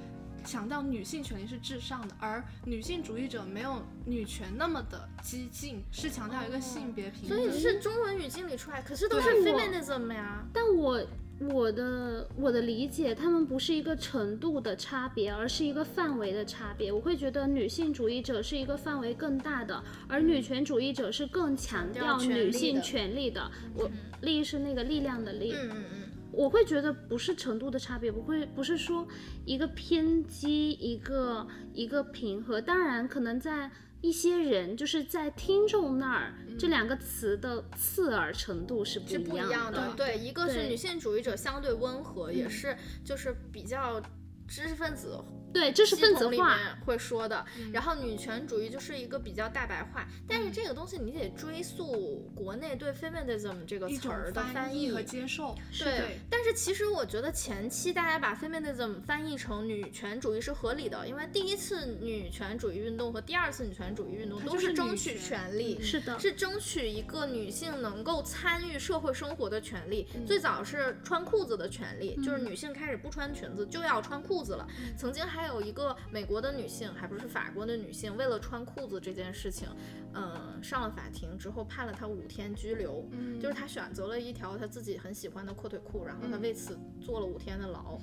[0.45, 7.39] 强调女性权利是至上的，而女性主义者没有女权那么的激进，是强调一个性别平等。
[7.39, 10.45] 所以是中文语境里出来，可是都是对我 feminism 呀。
[10.53, 11.05] 但我
[11.39, 16.91] 我的我的理解，他们不是一个程度的差别，而是一个范围的差别。
[16.91, 23.51] 我会觉得女性主义者是一个范围更大的，而女权主义者是更强调女性权利的。
[23.75, 23.91] 我
[24.23, 29.07] 力是那个力量的力，嗯嗯嗯，我会觉得不是程度的差别，不会不是说
[29.45, 32.61] 一个偏激，一个一个平和。
[32.61, 33.71] 当然，可能在
[34.03, 39.95] 一些人就是在听众那儿，这两个词的刺耳程度是不一样的。
[39.97, 44.01] 对，一个是女性主义者相对温和，也是就是比较
[44.49, 45.23] 知识分子
[45.53, 46.55] 对，知识分子里化。
[46.57, 47.43] 面会说的。
[47.73, 70.07] 然后女权主义就是一个比较大白话，但嗯是这个东西你得追溯国内对 feminism 这个词儿的译翻译和接受，对，但是其实我觉得前期大家把 feminism 翻译成女权主义是合理的，因为第一次女权主义运动和第二次女权主义运动都是争取权权利，是的，是争取一个女性能够参与社会生活的权利。
[70.15, 74.67] 嗯最早是穿裤子的权利，就是女性开始不穿裙子就要穿裤子了。
[74.69, 79.69] 嗯曾经还有一个美国的女性，还不是法国的女性，为了穿裤子这件事情，
[80.15, 83.07] 嗯，上了法庭之后判了她五天拘留。
[83.13, 87.99] 嗯，就是她选择了一条她自己很喜欢的阔腿裤，然后她嗯为此坐了五天的牢。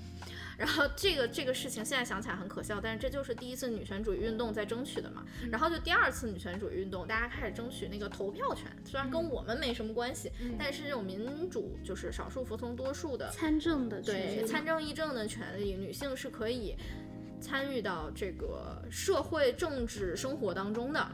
[0.58, 5.26] 然后这个这个事情现在想起来很可笑，但是这就是第一次女权主义运动在争取的嘛。
[5.52, 16.74] 然后就第二次女权主义运动，大家开始争取那个投票权，虽然跟我们没什么关系，但是这种民主就是少数服从多数的，参政的对参政议政的权利，女性是是可以
[17.42, 21.06] 参与到这个社会政治生活当中的。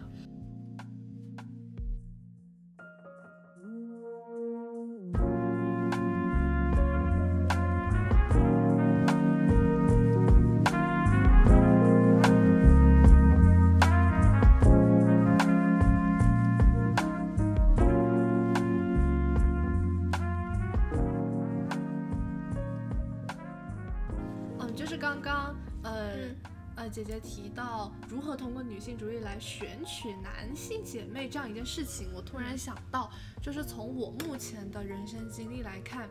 [28.49, 33.11] 通过女性主义来选取男性姐妹这样一件事情，我突然想到，
[33.43, 36.09] 就是从我目前的人生经历来看，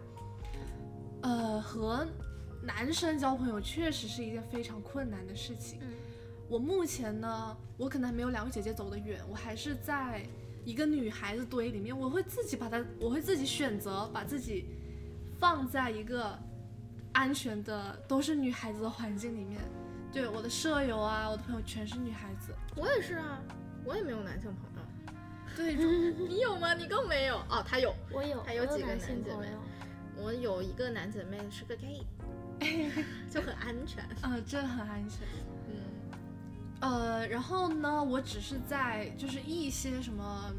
[1.22, 2.07] 呃，和
[2.62, 5.80] 男生交朋友确实是一件非常困难的事情。
[5.82, 5.89] 嗯
[6.49, 10.24] 我目前呢，我可能还没有两位姐姐走得远，我还是在
[10.64, 14.64] 一个女孩子堆里面，我会自己把它，我会自己选择把自己
[15.41, 16.39] 放在一个
[17.12, 19.61] 安全的都是女孩子的环境里面。
[20.13, 22.55] 对，我的舍友啊，我的朋友全是女孩子。
[22.77, 23.41] 我也是啊，
[23.85, 24.79] 我也没有男性朋友。
[25.57, 25.75] 对，
[26.29, 26.75] 你有吗？
[26.75, 27.95] 你更没有哦，他有。
[28.13, 29.49] 我有，我还有几个男性姐妹。
[30.17, 32.05] 我有一个男姐妹是个 gay，
[33.31, 34.05] 就很安全。
[34.23, 35.21] 呃，这很安全。
[35.69, 35.75] 嗯
[36.81, 40.53] 呃，然后呢，我只是在就是一些什么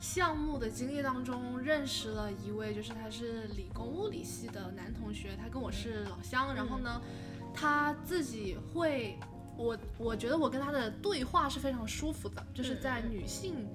[0.00, 7.00] 项目的经历当中认识了一位，就是他是理工物理系的男同学，他跟我是老乡，然后呢，
[7.56, 9.18] 他自己会，
[9.56, 13.66] 我我觉得我跟他的对话是非常舒服的，就是在女性。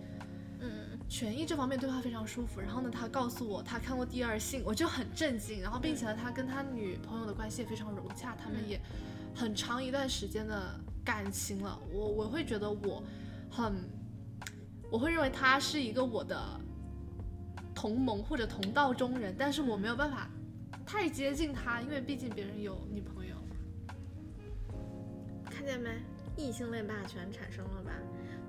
[0.64, 8.82] 嗯权益这方面对话非常舒服，然后呢，他告诉我他看过《第二性》，我就很震惊，然后并且呢，他跟他女朋友的关系也非常融洽，他们嗯也
[9.36, 13.04] 很长一段时间的感情了，我我会觉得我
[13.50, 13.74] 很，
[14.90, 16.40] 我会认为他是一个我的
[17.76, 20.30] 同盟或者同道中人，但是我没有办法
[20.86, 23.21] 太接近他，因为毕竟别人有女朋友。
[25.62, 25.92] 看见没？
[26.36, 27.92] 异性恋霸权产生了吧？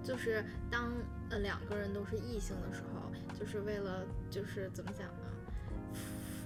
[0.02, 0.90] 就是当
[1.28, 5.41] 呃两个人都是异性的时候，就是为了就是怎么讲呢？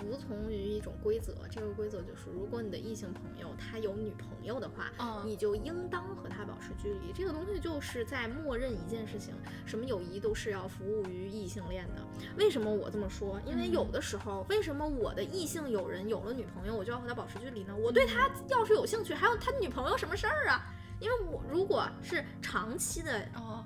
[0.07, 7.13] 服从于一种规则，这个规则就是，如果你的异性朋友他有女朋友的话，嗯你就应当和他保持距离。
[7.13, 9.35] 这个东西就是在默认一件事情，
[9.67, 12.03] 什么友谊都是要服务于异性恋的。
[12.39, 13.41] 为什么我这么说？
[13.45, 17.75] 因为有的时候，为什么我的异性友人有了女朋友，我就要和他保持距离呢？
[17.77, 20.73] 我对他要是有兴趣，还有他女朋友什么事儿啊？
[21.07, 23.65] 因为我如果是长期的哦，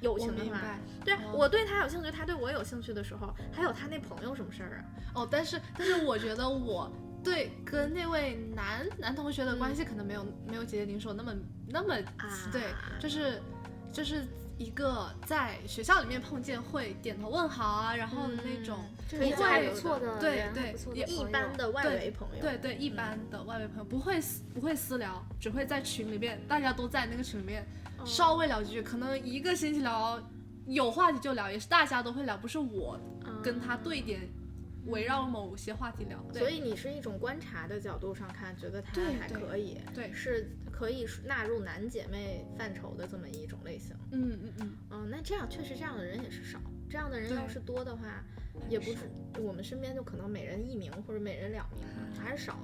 [0.00, 0.60] 友情的话，
[1.04, 4.84] 对、哦我对他有兴趣，他对我有兴趣的时候，还有他那朋友什么事儿啊？
[5.14, 6.90] 哦，但是但是我觉得我
[7.22, 11.32] 对跟那位男男同学的关系可能没有、没有姐姐您说那么
[11.68, 12.62] 那么、啊对，
[12.98, 13.40] 就是
[13.92, 14.26] 就是
[14.58, 18.78] 一个在学校里面碰见会点头问好啊，然后的那种。
[19.12, 27.62] 不错的对对一般的外围朋友，对对，一般的外围朋友不会私不会私聊，只会在群里面，大家都在那个群里面
[27.98, 30.18] 哦稍微聊几句，可能一个星期聊
[30.66, 32.98] 有话题就聊，也是大家都会聊，不是我
[33.42, 34.26] 跟他对点
[34.86, 36.18] 围绕某些话题聊。
[36.32, 43.94] 对所以你是一种观察的角度上看，觉得他还可以，对是可以纳入男姐妹范畴的这么一种类型。
[44.10, 48.24] 嗯嗯嗯，嗯，那这样确实这样的人也是少，这样的人要是多的话，
[48.68, 48.96] 也不是
[49.38, 51.84] 我们身边就可能每人一名或者每人两名，
[52.20, 52.58] 还是少。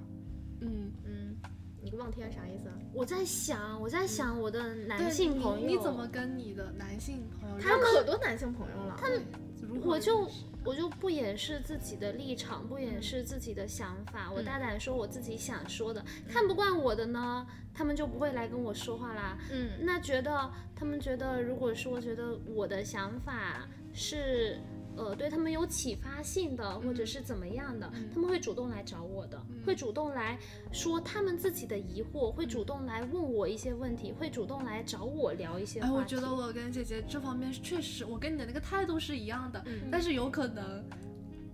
[0.60, 1.36] 嗯，嗯，
[1.80, 2.74] 你望天啥意思啊？
[2.92, 7.58] 我在想，我在想我的男性朋友，你怎么跟你的男性朋友？
[7.60, 8.96] 他可多男性朋友了，
[9.84, 10.28] 我就
[10.64, 16.04] 我就不掩饰自己的立场，不掩饰自己的想法，我嗯大胆说我自己想说的。
[16.28, 19.38] 看不惯我的呢，他们就不会来跟我说话啦。
[19.50, 24.58] 嗯那觉得他们觉得，如果说觉得我的想法是。
[24.99, 30.36] 呃，对他们有启发性的，或者是怎么样的，他们会主动来找我的，会主动来
[30.72, 40.84] 说他们自己的疑惑，会主动来问我一些问题，会主动来找我聊一些话哎，我觉得我跟姐姐这方面确实，我跟你的那个态度是一样的，嗯但是有可能，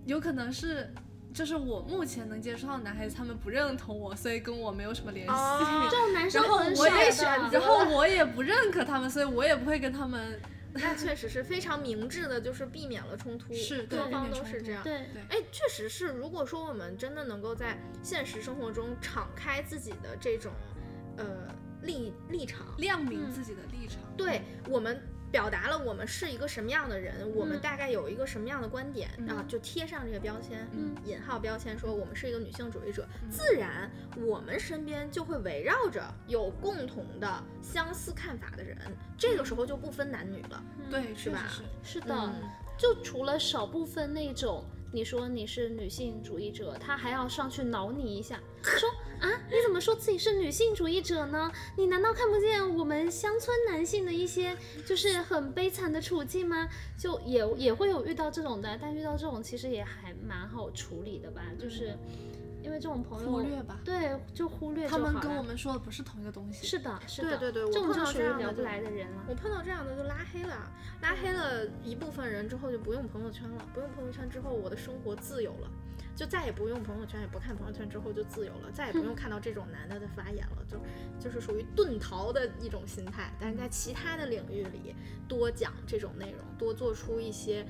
[0.05, 0.91] 有可能是。
[1.33, 5.33] 就是我目前能接触到的男孩子，他们不认同我，所以跟我没有什么联系。
[5.33, 10.39] 哦这种男生然后很我也少的然后 我也不认可他们，所以我也不会跟他们。
[10.75, 14.83] 那确实是非常明智的，就是避免了冲突，是各方都是这样。
[14.83, 16.07] 对对哎，确实是。
[16.07, 20.51] 如果说我们真的能够在现实生活中敞开自己的这种
[21.17, 21.47] 呃
[21.81, 23.99] 立立场，亮明自己的立场。
[24.17, 25.01] 对我们
[25.35, 27.59] 表达了我们是一个什么样的人，我们嗯。
[27.59, 29.27] 大概有一个什么样的观点、嗯。
[29.27, 30.95] 啊，就贴上这个标签，嗯。
[31.03, 38.77] 引号标签，说我们是一个女性主义者，自然我们身边就会围绕着有共同的相似看法的人，
[39.17, 40.63] 这个时候就不分男女了。
[40.89, 41.63] 对，是吧是。
[41.83, 42.41] 是的，嗯。
[42.77, 44.63] 就除了少部分那种，
[44.95, 48.89] 你说你是女性主义者，他还要上去挠你一下，说
[49.19, 51.51] 啊，你怎么说自己是女性主义者呢？
[51.75, 56.69] 你难道看不见我们乡村男性的一些就是很悲惨的处境吗？
[56.97, 61.93] 就也也会有遇到这种的，但遇到这种其实也还蛮好处理的吧，就是
[62.65, 66.65] 因为这种朋友忽略吧对，就忽略他们跟我们说的不是同一个东西。
[66.65, 69.23] 是的，是的，对对对我这种就碰到属于聊不这样的就来的人了。
[69.29, 75.69] 我碰到这样的就拉黑了，拉黑了一部分人之后就不用朋友圈了，不用朋友圈之后我的生活自由了，
[76.15, 80.79] 就再也不用朋友圈，也不看朋友圈之后就自由了，再也不用 看到这种男的的发言了，就
[81.19, 83.31] 就是属于遁逃的一种心态。
[83.39, 84.95] 但是在其他的领域里，
[85.27, 87.63] 多讲这种内容，多做出一些。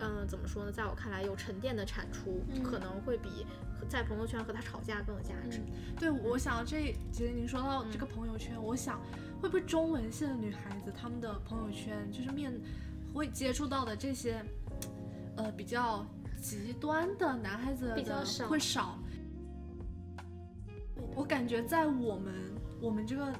[0.00, 0.72] 嗯，怎么说呢？
[0.72, 3.46] 在我看来，有沉淀的产出，嗯可能会比
[3.88, 5.60] 在朋友圈和他吵架更有价值。
[5.98, 9.00] 对，我想这其实您说到这个朋友圈，我想
[9.40, 12.52] 会不会中文系的女孩子她们的朋友圈就是面
[13.12, 14.42] 会接触到的这些
[15.36, 16.06] 呃比较
[16.40, 18.98] 极端的男孩子比较少会少。
[21.14, 22.34] 我感觉在我们
[22.80, 23.32] 我们这个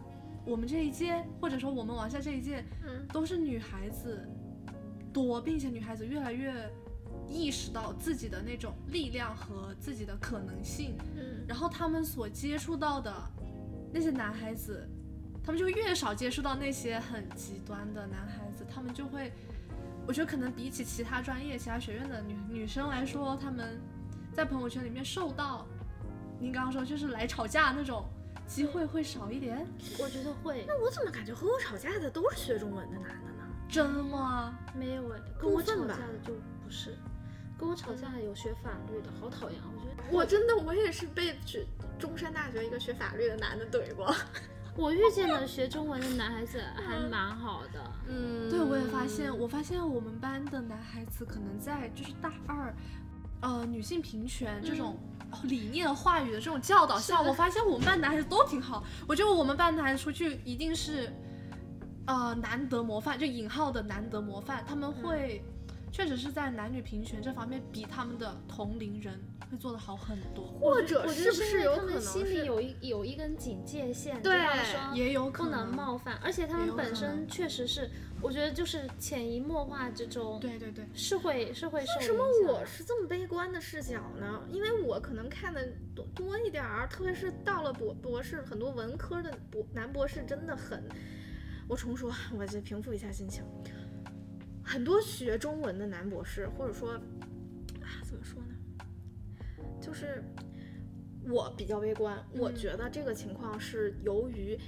[0.45, 4.29] 我们这一届，或者说我们往下这一届，嗯都是女孩子
[5.13, 6.53] 多，并且女孩子越来越
[7.29, 10.97] 意识到自己的那种力量和自己的可能性。
[11.17, 13.13] 嗯然后他们所接触到的
[13.93, 14.89] 那些男孩子，
[15.43, 19.33] 他们就越少接触到那些很极端的男孩子，他们就会，
[20.07, 23.81] 我觉得可能比起其他专业、其他学院的女女生来说，他们
[24.33, 25.67] 在朋友圈里面受到
[26.39, 28.05] 您刚刚说就是来吵架那种
[28.47, 29.67] 机会会少一点，
[29.99, 33.30] 我觉得会，那我怎么感觉和我吵架的都是学中文的男的呢？
[33.71, 34.59] 真的吗？
[34.75, 36.97] 没有哎，跟我吵架的就不是，
[37.59, 39.67] 跟我吵架的有学法律的，好讨厌啊！
[39.73, 41.65] 我觉得我真的我也是被学
[41.99, 44.15] 中山大学一个学法律的男的怼过。
[44.77, 52.75] 我遇见的学中文的男孩子还蛮好的，嗯对，我也发现，我发现我们班的男孩子可能在就是大二，
[53.41, 54.97] 呃，女性平权这种
[55.43, 58.85] 理念话语的这种教导下，我发现我们班男孩子都挺好。
[59.07, 61.13] 我觉得我们班男孩子出去一定是，
[62.11, 65.45] 呃，难得模范，就引号的难得模范，他们会
[65.93, 69.17] 确实是在男女平权这方面比他们的同龄人
[69.49, 70.45] 会做得好很多。
[70.61, 74.37] 或者我是不是他们有可能心里有一有一根警戒线，对
[74.93, 77.89] 也有可不能能冒犯，而且他们本身确实是，
[78.21, 84.43] 我觉得就是潜移默化之中，对对对，是会是会受为什么我是这么悲观的视角呢？
[84.51, 90.83] 因为我可能看的多多一点儿，特别是到了博博士，很多文科的博男博士真的很，
[91.71, 93.45] 我重说， 我再平复一下心情。
[94.61, 96.95] 很多学中文的男博士，或者说
[97.81, 98.55] 啊，怎么说呢？
[99.81, 100.21] 就是
[101.29, 104.59] 我比较悲观，我嗯觉得这个情况是由于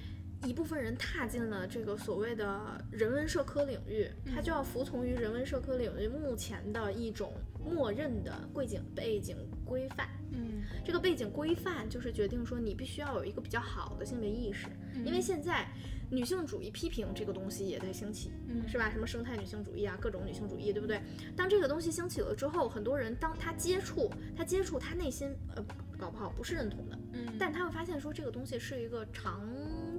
[0.44, 10.08] 一部分人踏进了这个所谓的人文社科领域，他就要服从于人文社科领域目前的一种默认的背景背景规范。
[10.32, 14.66] 嗯，这个背景规范就是决定说你必须要有一个比较好的性别意识，
[15.04, 15.68] 因为嗯现在
[16.12, 18.90] 女性主义批评这个东西也在兴起，嗯是吧？
[18.90, 21.00] 什么生态女性主义啊，各种女性主义，对不对？
[21.34, 25.64] 当这个东西兴起了之后，很多人当他接触，他接触，他内心呃
[25.98, 29.48] 搞不好不是认同的，嗯，但他会发现说这个东西是一个长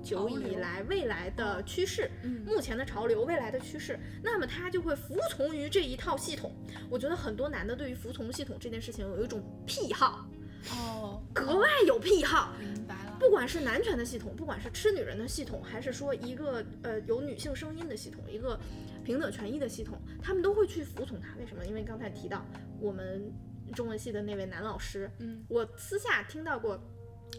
[0.04, 6.54] 久以来未来的趋势，嗯目前的潮流，未来的趋势，那么他就会服从于这一套系统。
[6.92, 10.28] 我觉得很多男的对于服从系统这件事情有一种癖好，
[10.70, 12.54] 哦，格外有癖好。
[12.60, 18.60] 明白了，不管是男权的系统，不管是吃女人的系统，还是说一个呃有女性声音的系统，一个
[19.04, 21.36] 平等权益的系统，他们都会去服从他。
[21.40, 21.66] 为什么？
[21.66, 22.46] 因为刚才提到
[22.80, 23.32] 我们
[23.74, 26.80] 中文系的那位男老师，嗯我私下听到过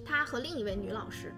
[0.04, 1.32] 他和另一位女老师。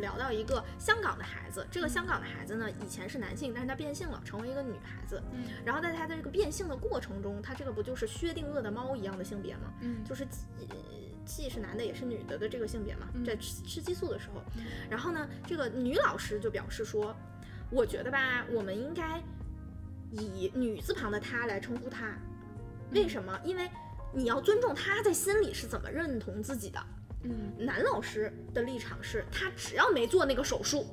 [0.00, 5.22] 聊到一个香港的孩子，这个香港的孩子呢，以前是男性，但是他变性了，成为一个女孩子。
[5.34, 9.70] 嗯然后在他的这个变性的过程中，他这个不就是薛定谔的猫一样的性别吗？
[9.82, 10.26] 嗯，就是
[11.24, 14.42] 既是男的也是女的的这个性别嘛，嗯在吃吃激素的时候，
[14.90, 17.14] 然后呢，这个女老师就表示说，
[17.70, 19.22] 我觉得吧，我们应该
[20.10, 22.16] 以女字旁的她来称呼她，
[22.90, 23.38] 为什么？
[23.44, 23.68] 因为
[24.12, 26.78] 你要尊重她在心里是怎么认同自己的。
[27.24, 30.84] 嗯男老师的立场是，他只要没做那个手术，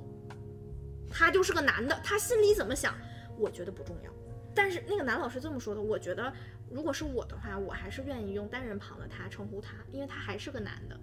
[1.09, 2.95] 他就是个男的，他心里怎么想，
[3.35, 4.11] 我觉得不重要。
[4.53, 6.31] 但是那个男老师这么说的，我觉得
[6.71, 10.99] 如果是我的话，我还是愿意用单人旁的他称呼他，因为他还是个男的。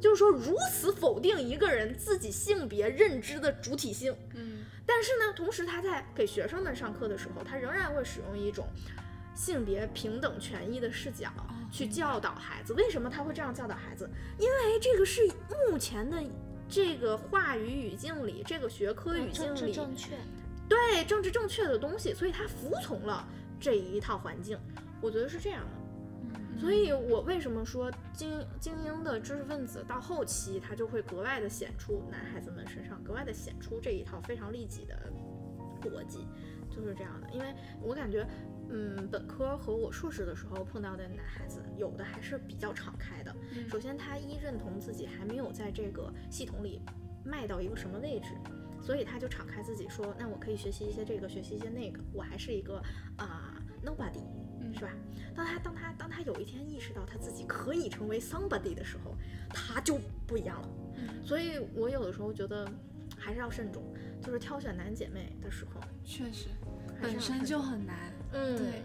[0.00, 8.66] 就是说，如此否定一个人自己性别认知的主体性，嗯但是呢，同时他在给学生们上课的时候，他仍然会使用一种
[9.34, 11.32] 性别平等权益的视角
[11.72, 12.74] 去教导孩子。
[12.74, 14.10] 为什么他会这样教导孩子？
[14.38, 15.22] 因为这个是
[15.70, 16.22] 目前的
[16.68, 20.18] 这个话语语境里，这个学科语境里正确，
[20.68, 23.26] 对政治正确的东西，所以他服从了
[23.60, 24.58] 这一套环境。
[25.00, 25.70] 我觉得是这样的。
[26.36, 35.12] 嗯，所以我为什么说精精英的知识分子到后期，他就会格外的显出男孩子们身上格外的显出这一套非常利己的
[35.82, 36.26] 逻辑，
[36.70, 37.28] 就是这样的。
[37.30, 38.26] 因为我感觉，
[38.70, 43.34] 嗯，本科和我硕士的时候碰到的男孩子，有的还是比较敞开的。
[43.54, 46.80] 嗯首先，他一认同自己还没有在这个系统里
[47.22, 48.30] 迈到一个什么位置，
[48.84, 52.82] 所以他就敞开自己说，那我可以学习一些这个，学习一些那个，我还是一个
[53.16, 53.54] 啊、
[53.84, 54.20] nobody。
[54.72, 54.90] 是吧？
[55.36, 59.14] 当他当他当他有一天意识到他自己可以成为 somebody 的时候，
[59.50, 60.68] 他就不一样了。
[60.96, 62.66] 嗯所以我有的时候觉得
[63.16, 63.84] 还是要慎重，
[64.22, 66.48] 就是挑选男姐妹的时候，确实
[67.00, 68.82] 本身就很难，嗯对，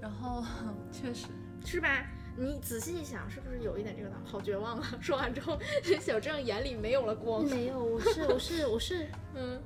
[0.00, 0.44] 然后
[0.92, 1.26] 确实，
[1.64, 2.06] 是吧？
[2.36, 4.30] 你仔细一想，是不是有一点这个道理？
[4.30, 4.86] 好绝望啊！
[5.00, 5.58] 说完之后，
[6.00, 7.44] 小郑眼里没有了光。
[7.44, 9.60] 没有，我是我是我是 嗯，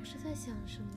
[0.00, 0.88] 我是在想什么？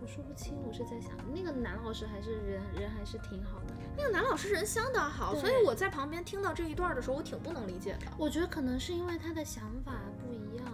[0.00, 3.74] 我说不清，我是在想那个男老师还是人人还是挺好的。
[3.96, 8.00] 那个男老师人相当好，所以我在旁边听到这一段的时候，我挺不能理解的。
[8.18, 10.66] 我觉得可能是因为他的想法不一样，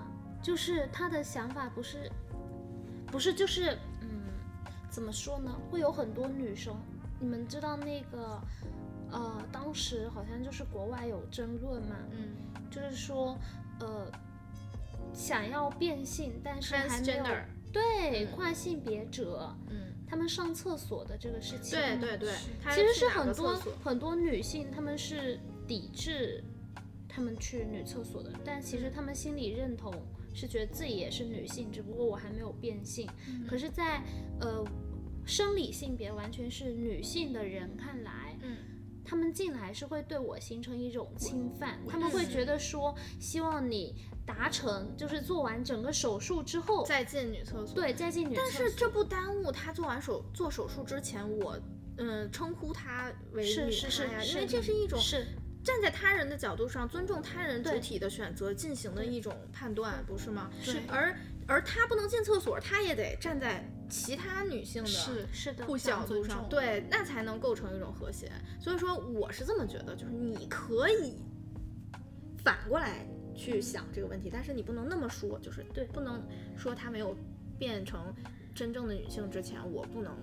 [0.42, 2.10] 就是他的想法不是，
[3.06, 4.08] 不是就是嗯，
[4.90, 5.54] 怎么说呢？
[5.70, 6.74] 会有很多女生，
[7.20, 8.40] 你们知道那个
[9.12, 12.36] 呃，当时好像就是国外有争论嘛，嗯
[12.70, 13.36] 就是说
[13.80, 14.10] 呃，
[15.12, 17.24] 想要变性，但是还没有
[17.72, 22.32] 对嗯跨性别者，嗯，他们上厕所的这个事情，对对对，
[22.74, 26.42] 其实是很多很多女性，她们是抵制
[27.08, 29.92] 他们去女厕所的，但其实他们心里认同
[30.34, 33.08] 是觉得自己也是女性，只不过我还没有变性。
[33.28, 34.02] 嗯可是在，
[34.40, 34.64] 呃
[35.26, 38.29] 生理性别完全是女性的人看来，嗯
[39.04, 43.94] 他们进来是会对我形成一种侵犯，他们会嗯觉得说，希望你
[44.26, 47.74] 达成就是做完整个手术之后，再进女厕所。
[47.74, 48.68] 对再进女厕所但。
[48.68, 51.58] 是这不耽误他做完手做手术之前，我
[51.96, 55.26] 嗯称呼他为是女是是是因为这是一种是
[55.62, 60.50] 站在他人的角度上尊重他人主体的选择进行的一种判断，不是吗？
[60.62, 61.14] 是而
[61.46, 68.30] 而他不能进厕所，他也得站在其他女性的是是的，互相尊重，，上对，那才能构成一种和谐。
[68.60, 71.16] 所以说，我是这么觉得，就是你可以
[72.42, 73.04] 反过来
[73.34, 76.22] 去想这个问题，但是你不能那么说，就是对不能
[76.56, 77.16] 说她没有
[77.58, 78.14] 变成
[78.54, 80.16] 真正的女性之前，我不能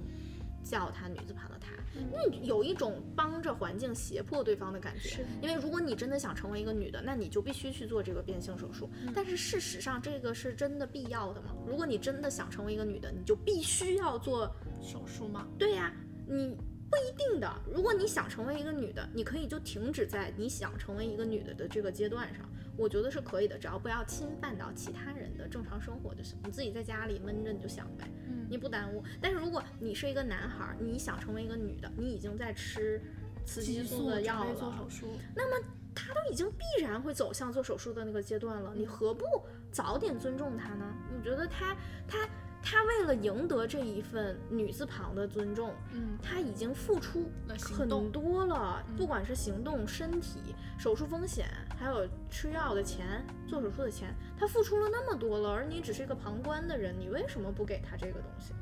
[0.63, 1.56] 叫她女字旁的
[1.97, 5.25] 她，因为有一种帮着环境胁迫对方的感觉。
[5.41, 8.89] 因为如果你真的想成为一个女的，那你就必须去做这个变性手术。
[9.13, 11.55] 但是事实上，这个是真的必要的吗？
[11.65, 14.49] 如果你真的想成为一个女的，你就必须要做
[14.81, 15.47] 手术吗？
[15.57, 15.93] 对呀，
[16.27, 16.57] 你
[16.89, 17.61] 不一定的。
[17.71, 26.37] 如果你想成为一个女的，你可以就停止在你想成为一个女的的这个阶段上，我觉得是可以的，只要不要侵犯到其他人的正常生活就行。
[26.45, 29.03] 你自己在家里闷着你就想呗，嗯你不耽误。
[29.21, 33.01] 但是如果你是一个男孩儿，你想成为一个女的，你已经在吃
[33.45, 39.25] 雌激素的药了做手术，那么，他都已经必然会走向做手术的那个阶段了，你何不
[39.71, 40.93] 早点尊重他呢？
[41.17, 41.75] 我觉得他
[42.07, 42.29] 他
[42.61, 51.47] 他为了赢得这一份女字旁的尊重，嗯，他已经付出很多了，嗯不管是行动、身体、手术风险，
[51.79, 58.53] 还有吃药的钱、做手术的钱，他付出了那么多了，而你只是一个旁观的人，你为什么不给他这个东西？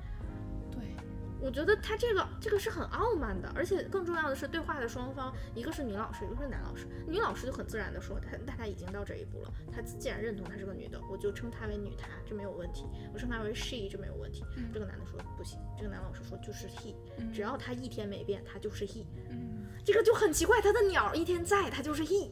[1.46, 6.88] 对，我觉得他这个这个是很傲慢的，而且更重要的是，对话的双方，一个是女老师，一个是男老师。
[7.08, 14.44] 女老师就很自然的说，她但她已经到这一步了，她既然认同她是个女的，我就称她为女她，这没有问题；我称她为 she，这没有问题。
[14.58, 19.06] 嗯这个男的说不行，这个男老师说就是 he，、嗯只要他一天没变，他就是 he。
[19.30, 22.30] 嗯这个就很奇怪，他的鸟一天在，他就是 he。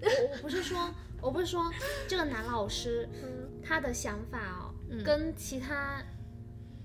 [0.00, 1.70] 我我不是说，我不是说
[2.06, 6.02] 这个男老师嗯他的想法哦，嗯跟其他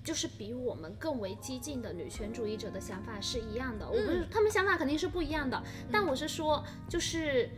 [0.03, 3.87] 就是比我们更为激进的女权主义者的想法是一样的。
[3.87, 5.61] 我不是，他们想法肯定是不一样的，
[5.91, 7.49] 但我是说，就是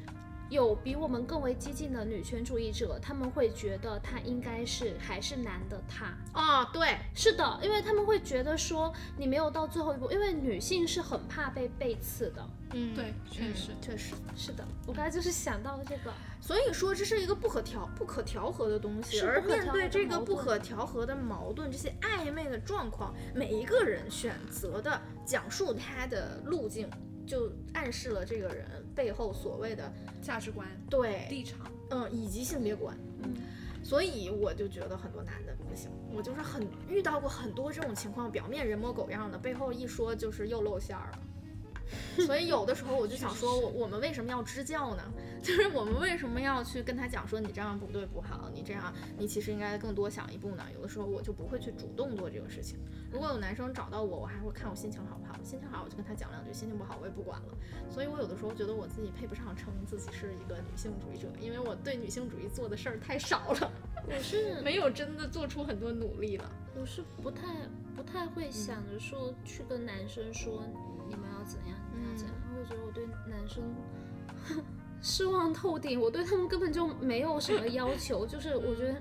[0.50, 6.16] 有比我们更为激进的女权主义者，他们会觉得他应该是还是男的他。
[6.34, 12.48] 哦，对，是的，因为他们会觉得说你没有到最后一步，因为女性是很怕被背刺的。
[12.76, 14.16] 嗯对确实确实。
[14.36, 16.12] 是的，我刚才就是想到了这个。
[16.42, 26.90] 所以说这是一个不可调、不可调和的东西，是而面不可调和的对这个不可调和的矛盾，这些暧昧的状况，每一个人选择的讲述他的路径，
[27.26, 29.92] 就暗示了这个人背后所谓的
[30.22, 32.98] 价值观、对，立场，嗯，以及性别观。
[33.24, 33.34] 嗯，
[33.84, 41.20] 所以我就觉得很多男的不行，我就是很遇到过很多这种情况，表面人模狗样的，背后一说就是又露馅儿了。
[42.26, 45.04] 所以有的时候我就想说，我我们为什么要支教呢？
[45.44, 50.64] 就是我们为什么要去跟他讲说你这样不对不好，你这样你其实应该更多想一步呢？
[50.74, 52.80] 有的时候我就不会去主动做这个事情。
[53.12, 57.58] 如果有男生找到我，我还会看我心情好不好，心情好我就跟他讲两句，心情不好我也不管了。
[57.90, 63.72] 所以我有的时候觉得我自己配不上称自己是一个女性主义者，因为我对女性主义做的事儿太少了，
[64.08, 66.50] 我 是没有真的做出很多努力了。
[66.80, 70.64] 我是不太不太会想着说去跟男生说
[71.08, 72.36] 你们要怎样，你们要怎样。
[72.60, 73.64] 我觉得我对男生
[75.02, 78.96] 失望透顶，我对他们根本就没有什么要求， 就是我觉得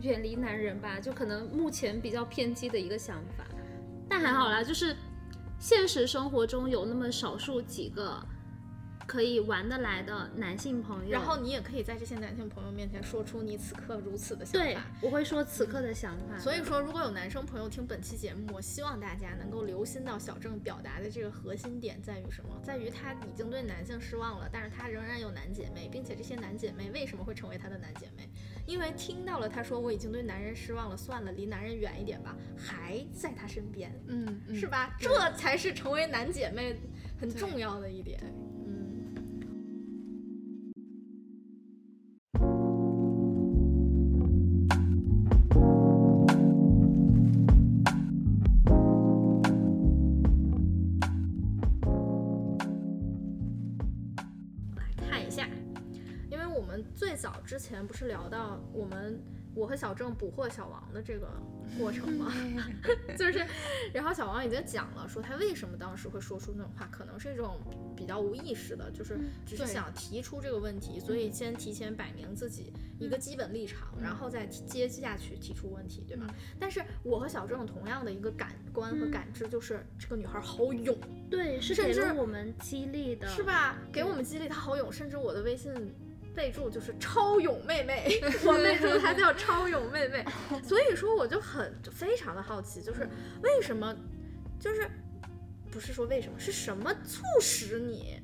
[0.00, 3.44] 远离男人吧，就可能目前比较偏激的一个想法。
[4.08, 4.96] 但还好啦，就是
[5.58, 8.20] 现实生活中有那么少数几个
[9.06, 14.82] 可以玩得来的男性朋友，然后你也可以在这些男性朋友面前说出你此刻如此的想对法。
[15.00, 16.38] 我会说此刻的想法。
[16.38, 22.60] 所以说，如果有男生朋友听本期节目，我希望大家能够留心到小郑表达的这个核心点在于什么？
[22.62, 28.28] 在于他已经对男性失望了，但是他仍然有男姐妹，并且这些男姐妹为什么会成为他的男姐妹？
[28.66, 34.66] 因为听到了他说我已经对男人失望了，算了，离男人远一点吧，还在他身边，嗯，嗯是？
[34.66, 34.96] 吧？
[34.98, 36.74] 这才是成为男姐妹
[37.20, 38.18] 很重要的一点。
[58.04, 59.18] 是聊到我们
[59.54, 61.26] 我和小郑捕获小王的这个
[61.78, 62.30] 过程吗？
[63.16, 63.46] 就是，
[63.94, 67.58] 然后小王已经讲了，说他为什么当时会说出那种话，可能是一种
[67.96, 76.26] 比较无意识的，就是只是想提出这个问题，所以先提前摆明自己一个基本立场，然后再接下去提出问题，对吧？
[76.60, 80.94] 但是我和小郑同样的一个感官和嗯感知，就是这个女孩好勇，
[81.30, 83.42] 对，是给甚至了我们激励的，是？
[83.42, 83.78] 吧？
[83.90, 85.72] 给我们激励，她好勇，甚至我的微信。
[86.34, 90.24] 备注就是超勇妹妹， 我备注她叫超勇妹妹，
[90.62, 93.08] 所以说我就很非常的好奇，就是
[93.42, 93.94] 为什么，
[94.58, 94.90] 就是
[95.70, 98.20] 不是说为什么，是什么促使你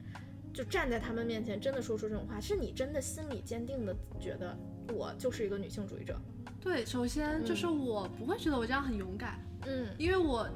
[0.52, 2.40] 就站在他们面前真的说出这种话？
[2.40, 4.56] 是你真的心里坚定的觉得
[4.92, 6.18] 我就是一个女性主义者，
[6.60, 10.48] 对，首先就是我不会觉得我这样很勇敢，嗯因为我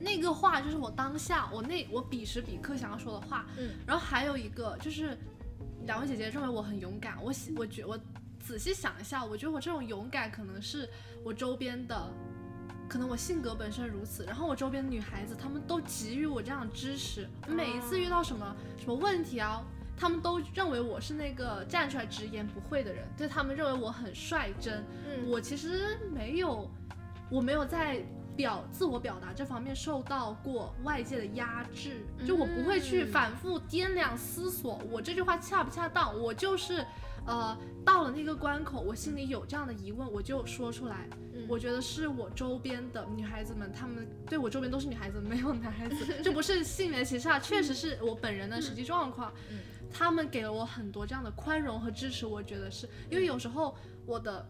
[0.00, 3.46] 那个话就是我当下我那我彼时彼刻想要说的话。
[3.58, 5.16] 嗯然后还有一个就是，
[5.86, 7.98] 两位姐姐认为我很勇敢，我我觉我
[8.40, 10.88] 仔细想一下，我觉得我这种勇敢可能是
[11.24, 12.10] 我周边的。
[12.88, 17.28] 可能我性格本身如此，然后我周边的女孩子，她们都给予我这样的支持。
[17.48, 19.60] 每一次遇到什么什么问题啊，
[19.96, 24.84] 她们都认为我是那个站出来直言不讳的人，对她们认为我很率真。
[25.04, 26.70] 嗯我其实没有，
[27.28, 28.04] 我没有在
[28.36, 36.84] 表自我表达这方面受到过外界的压制，就我不会去嗯反复掂量思索，我这句话恰不恰当，我就是，
[37.26, 41.08] 呃，到了那个关口，我心里有这样的疑问，我就说出来。
[41.10, 49.32] 嗯我觉得是我周边的女孩子们，她们对我周边都是女孩子，没有男孩子，这不是 性别歧视啊，确实是我本人的实际状况。
[49.50, 49.58] 嗯
[49.88, 54.44] 他们给了我很多这样的宽容和支持，我觉得是因为有时候我的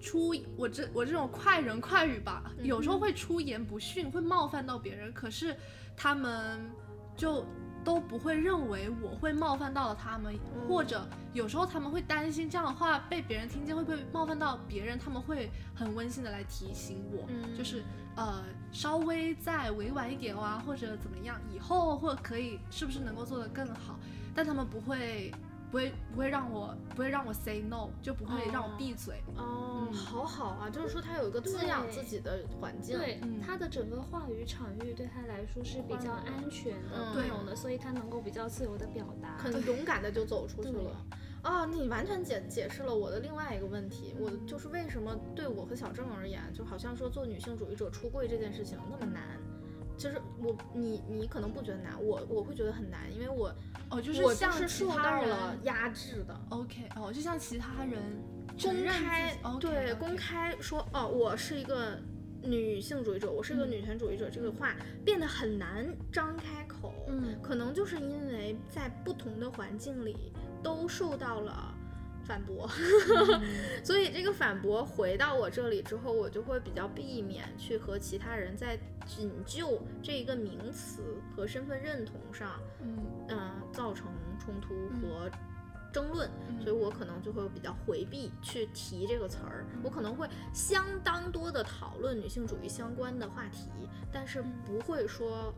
[0.00, 5.54] 出我这我这种快人快语吧，有时候会出言不逊，会冒犯到别人，可是
[5.96, 6.58] 他们
[7.16, 7.44] 就
[7.84, 17.82] 都不会认为我会冒犯到了他们，或者有时候他们会担心这样的话被别人听见会不会冒犯到别人，他们会很温馨的来提醒我，嗯就是
[18.16, 23.98] 呃稍微再委婉一点啊，或者怎么样，以后或可以是不是能够做得更好，
[24.34, 25.30] 但他们不会。
[25.70, 29.22] 不会不会让我不会让我 say no，就不会让我闭嘴。
[29.36, 32.98] 哦，嗯好好啊，就是说他有一个滋养自己的环境。
[32.98, 39.38] 对嗯他的整个话语场域对他来说是比较安全的、嗯宽容的，所以他能够比较自由的表达。
[39.38, 41.06] 很勇敢的就走出去了。
[41.42, 49.22] 啊，你完全解解释了我的另外一个问题，我就是为什么对我和小郑而言，就好像说做女性主义者出柜这件事情那么难。
[50.00, 53.54] 其实我你你可能不觉得难，我我会觉得很难，因为我
[53.90, 56.34] 哦，就是我像是受到了压制的。
[56.48, 58.00] OK 哦，就像其他人
[58.58, 62.00] 公开对公开说哦，我是一个
[62.42, 64.74] 女性主义者，我是一个嗯女权主义者，这个话
[65.04, 66.94] 变得很难张开口。
[67.06, 70.32] 嗯可能就是因为在不同的环境里
[70.62, 71.74] 都受到了
[72.30, 72.70] 反驳，
[73.82, 81.02] 所以这个反驳回到我这里之后，我就会比较避免去和其他人在仅就这一个名词
[81.34, 82.96] 和身份认同上，嗯。
[83.30, 84.06] 嗯、造成
[84.38, 85.00] 冲突嗯。
[85.00, 85.30] 和
[85.92, 86.60] 争论，嗯。
[86.62, 89.66] 所以我可能就会比较回避去提这个词儿。
[89.82, 93.66] 我可能会相当多的讨论女性主义相关的话题，
[94.12, 95.52] 但是不会说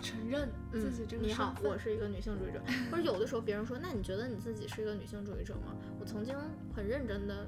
[0.00, 2.62] 承认嗯自己这个你好我是一个女性主义者。
[2.90, 5.76] 或者有的时候别人说，那你觉得你自己是一个女性主义者吗？
[5.98, 6.34] 我曾经
[6.74, 7.46] 很认真的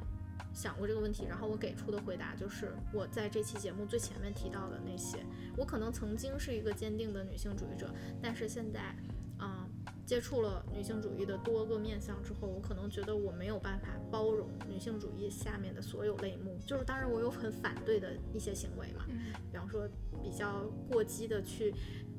[0.52, 5.18] 想过这个问题，然后我给出的回答就是我在这期节目最前面提到的那些。
[5.56, 7.90] 我可能曾经是一个坚定的女性主义者，
[8.22, 8.94] 但是现在，
[9.38, 9.68] 啊、
[10.06, 16.58] 接触了女性主义的多个面向之后，我可能觉得我没有办法包容女性主义下面的所有类目。
[16.66, 19.88] 就是当然我有很反对的一些行为嘛，嗯比方说
[20.22, 21.74] 比较过激的去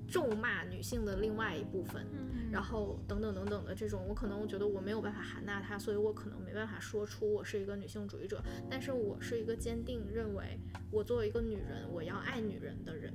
[0.07, 10.59] 咒骂女性的另外一部分，嗯然后等等等等的这种，我可能我觉得我没有办法含纳它，所以我可能没办法说出我是一个女性主义者，但是我是一个坚定认为
[10.91, 13.13] 我作为一个女人，我要爱女人的人，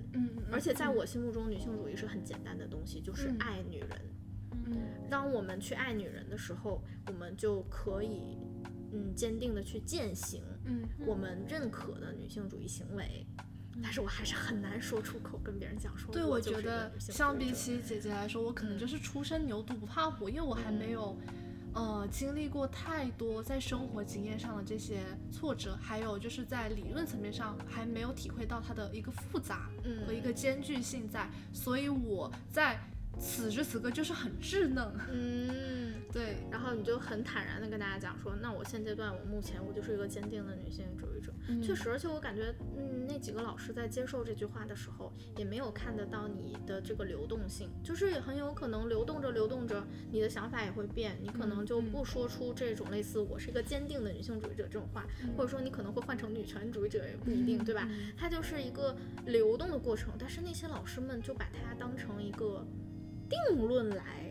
[0.51, 3.91] 而且在我心目中，女性主义是很简单的东西，就是嗯爱女人。
[4.71, 4.77] 嗯
[5.09, 8.39] 当我们去爱女人的时候，我们就可以
[8.93, 13.27] 嗯坚定的去践行嗯我们认可的女性主义行为。
[13.83, 21.17] 但是我还是很难说出口跟别人讲说，对，我觉得相比起姐姐来说，我可能嗯就是初生牛犊不怕虎，因为我还没有。
[21.75, 25.01] 呃，经历过太多在生活经验上的这些
[25.31, 32.81] 挫折，还有就是在理论层面上还没有体会到它的一个复杂嗯和一个艰巨性在，所以我在
[33.21, 34.93] 此时此刻就是很稚嫩。
[35.13, 41.33] 嗯，对，然后你就很坦然的跟大家讲说，那我现阶段我目前我就是一个坚定的女性主义者。
[41.49, 55.07] 嗯确实，而且我感觉，嗯，那几个老师在接受这句话的时候，也没有看得到你的这个流动性，就是也很有可能流动着流动着，你的想法也会变，你可能就不说出这种类似“我是一个坚定的女性主义者”这种话，
[55.37, 57.89] 或者说你可能会换成女权主义者也不一定，对吧？
[58.17, 62.67] 它就是一个流动的过程，但是那些老师们就把它当成一个
[63.29, 64.28] 定论来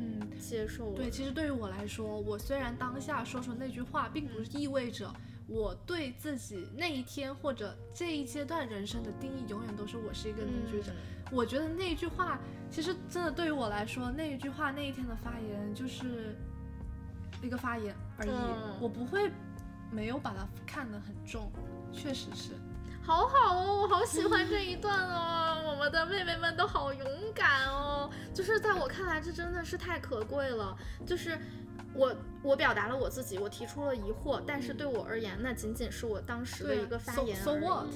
[0.00, 0.96] 嗯，接受了。
[0.96, 5.12] 对，其实对于我来说，我虽然当下说出那句话，并不是意味着
[5.46, 10.92] 我对自己那一天或者这一阶段人生的定义永远都是我是一个女主义者。
[11.30, 12.40] 我觉得那一句话，
[12.70, 16.34] 其实真的对于我来说，那一句话那一天的发言就是
[17.42, 19.30] 一个发言而已，嗯我不会
[19.92, 21.52] 没有把它看得很重，
[21.92, 22.52] 确实是。
[23.02, 28.10] 好好哦，我好喜欢这一段哦， 我们的妹妹们都好勇敢哦。
[28.32, 30.76] 就是在我看来，这真的是太可贵了。
[31.06, 31.36] 就是
[31.92, 37.86] 我我表达了我自己，我提出了疑惑，但是对我而言，那仅仅是我当时的一个发 so- 言 so what？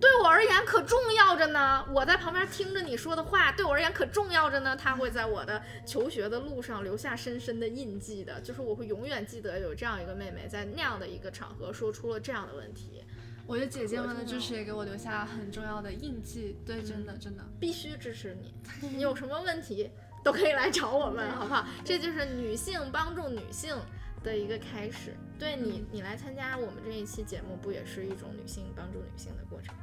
[0.00, 1.84] 对我而言可重要着呢。
[1.92, 4.76] 我在旁边听着你说的话，对我而言可重要着呢。
[4.76, 13.02] 它会在我的求学的路上留下深深的印记的，就是我会永远记得有这样一个妹妹在那样的一个场合说出了这样的问题，
[13.48, 16.58] 我觉得姐姐们的支持也给我留下很重要的印记。
[16.66, 17.42] 对，真的真的。
[17.58, 18.54] 必须支持你。
[18.96, 19.90] 你有什么问题
[20.22, 21.66] 都可以来找我们，好不好？
[21.82, 23.74] 这就是女性帮助女性
[24.22, 25.16] 的一个开始。
[25.38, 29.74] 对你，你来参加我们这一期节目，不也是一种女性帮助女性的过程？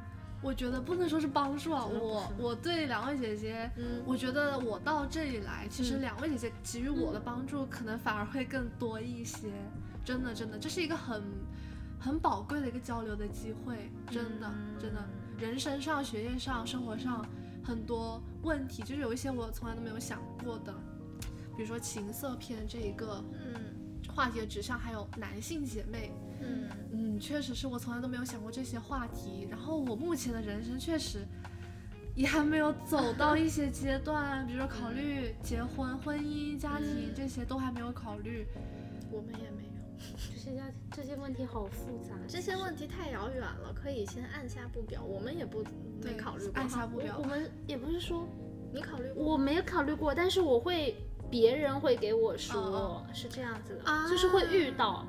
[0.42, 9.48] 我觉得不能说是帮助啊，我我对两位姐姐，嗯我觉得我到这里来，其实嗯两位姐姐给予我的帮助可能反而会更多一些，
[10.04, 11.20] 真的真的，这是一个很
[11.98, 15.08] 很宝贵的一个交流的机会，真的嗯真的，
[15.38, 17.26] 人生上、学业上、生活上
[17.64, 20.72] 很多问题，就是有一些我从来都没有想过的，
[21.56, 23.60] 比如说情色片这一个嗯
[24.14, 29.48] 话题的指向，还有男性姐妹，嗯嗯，确实是我从来都没有想过这些话题。
[29.50, 31.26] 然后我目前的人生确实
[32.14, 38.46] 也还没有走到 一些阶段，比如说考虑结婚、婚姻、家庭嗯这些都还没有考虑。
[39.10, 39.55] 我们也。
[40.16, 40.62] 这些家
[40.92, 45.02] 这些问题好复杂，这些问题太遥远了，可以先按下不表。
[45.02, 45.64] 我们也不
[46.02, 46.52] 没考虑过。
[46.54, 47.28] 按下不表我我。
[47.28, 48.28] 们也不是说
[48.72, 49.24] 你考虑过？
[49.24, 50.96] 我没有考虑过，但是我会
[51.30, 55.06] 别人会给我说，哦是这样子的，啊就是会遇到。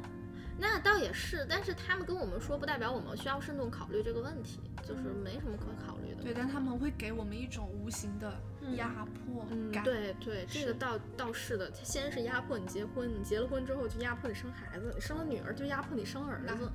[0.60, 6.24] 那倒也是，但是他们跟我们说，不代表我们需要慎重考虑这个问题，就是没什么可考虑的。
[6.24, 8.34] 对，但他们会给我们一种无形的
[8.76, 16.70] 压迫嗯，对对，这个倒倒是的，先是压迫你结婚，你结了婚之后就压迫你生孩子，你生了女儿就压迫你生儿子，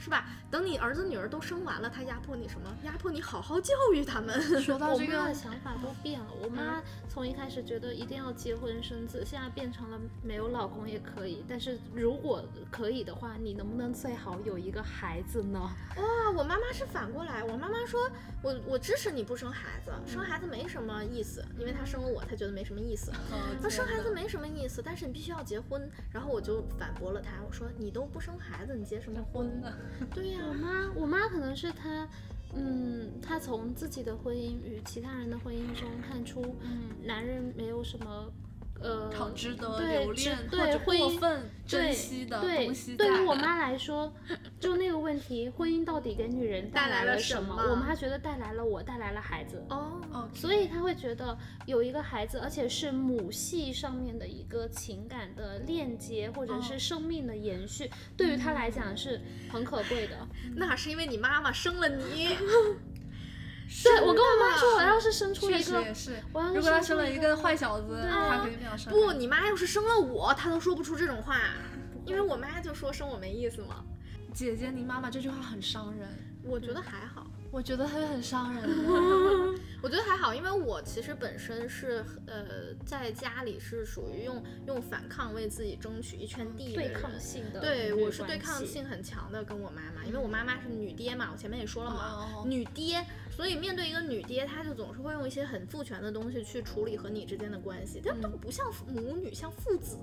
[0.00, 0.26] 是吧？
[0.50, 2.74] 等你儿子女儿都生完了，他压迫你什么？
[2.84, 4.40] 压迫你好好教育他们。
[4.62, 6.26] 说到 这个我妈的，想法都变了。
[6.42, 15.60] 我妈从一开始觉得一定要结婚生子，现在变成了没有老公也可以，但是如果可以的话，你能不能最好有一个孩子呢？
[15.96, 18.10] 哇，我妈妈是反过来，我妈妈说
[18.42, 21.27] 我我支持你不生孩子，生孩子没什么意思，
[21.58, 23.12] 因为他生了我，他觉得没什么意思。
[23.62, 25.88] 他生孩子没什么意思，但是你必须要结婚。
[26.12, 29.72] 然后我就反驳了他，我说你都不生孩子，你结什么婚呢？
[30.14, 32.08] 对呀、我妈，我妈可能是她，
[32.54, 38.32] 嗯，她从自己的婚姻与其他人的婚姻中看出，嗯，男人没有什么，
[38.80, 43.06] 呃，好值得对留恋值或者过分珍对惜的对东西在。
[43.06, 44.12] 对于我妈来说，
[44.60, 49.64] 就那个问题，婚姻到底给女人带来来了什么我妈觉得带来了我，带来了孩子。
[49.68, 51.36] 哦，哦，所以她会觉得
[51.66, 60.16] 有一个孩子，而且是母系上面的一个情感的链接，或者哦是生命的延续，对于她来讲是很可贵的。
[60.54, 62.28] 那是因为你妈妈生了你。
[63.84, 66.22] 对我跟我妈说，我要是生出一个，也是。
[66.32, 68.92] 我要是如果他生出了一个坏小子，对他肯定不想生。
[68.92, 71.38] 不，你妈要是生了我，她都说不出这种话，
[72.06, 73.84] 因为我妈就说生我没意思嘛。
[74.32, 76.08] 姐姐，你妈妈这句话很伤人，
[76.44, 77.26] 我觉得还好。
[77.50, 78.62] 我觉得她很伤人。
[79.80, 93.02] 我觉得还好，因为我其实本身是呃，在家里是属于用用反抗为自己争取一圈地的对抗性的对，我是对抗性很强的，跟我妈妈，因为我妈妈是女爹嘛，我前面也说了嘛，哦女爹，
[93.38, 99.96] 所以面对一个女爹，他就总是会用一些很父权的东西去处理和你之间的关系，他都不像母女，像父子。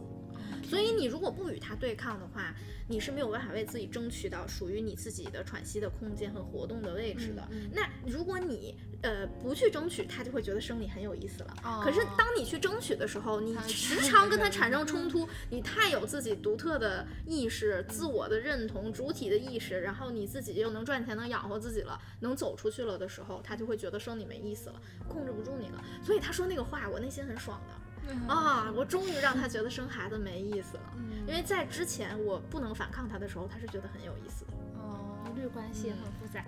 [0.63, 2.53] 所以你如果不与他对抗的话，
[2.87, 7.47] 你是没有办法为自己争取到属于你自己的喘息的空间和活动的位置的。
[7.51, 11.53] 嗯嗯那如果你呃不去争取，他就会觉得生你很有意思了。
[11.63, 25.83] 哦可是当你去争取的时候，你时常跟他产生冲突，你太有自己独特的意识、自我的认同、主体的意识，然后你自己又能赚钱、能养活自己了，能走出去了的时候，他就会觉得生你没意思了，控制不住你了。
[26.03, 27.84] 所以他说那个话，我内心很爽的。
[28.27, 28.71] 啊！
[28.75, 30.93] 我终于让他觉得生孩子没意思了，
[31.27, 34.51] 因为在之前我不能反抗他的时候，他是觉得很有意思的。
[34.77, 36.43] 哦母女关系也很复杂。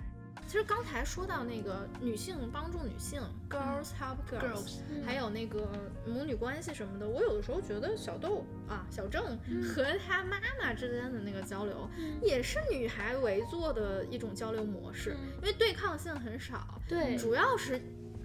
[0.46, 3.20] 其实刚才说到那个女性帮助女性
[3.50, 5.68] ，girls help girls，, Girls，还有那个
[6.06, 11.86] 母女关系什么的，我有的时候觉得小豆啊，小郑和他妈妈之间的那个交流，
[12.22, 17.14] 也是女孩围坐的一种交流模式，因为对抗性很少，对。
[17.18, 17.78] 主要是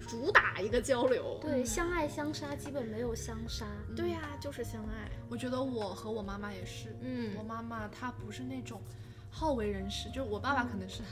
[0.06, 1.38] 主打一个交流。
[1.40, 3.66] 对，相爱相杀基本没有相杀。
[3.96, 5.10] 对呀、就是相爱。
[5.28, 8.80] 我觉得我和我妈妈也是，嗯我妈妈她不是那种
[9.30, 11.02] 好为人师，就是我爸爸可能是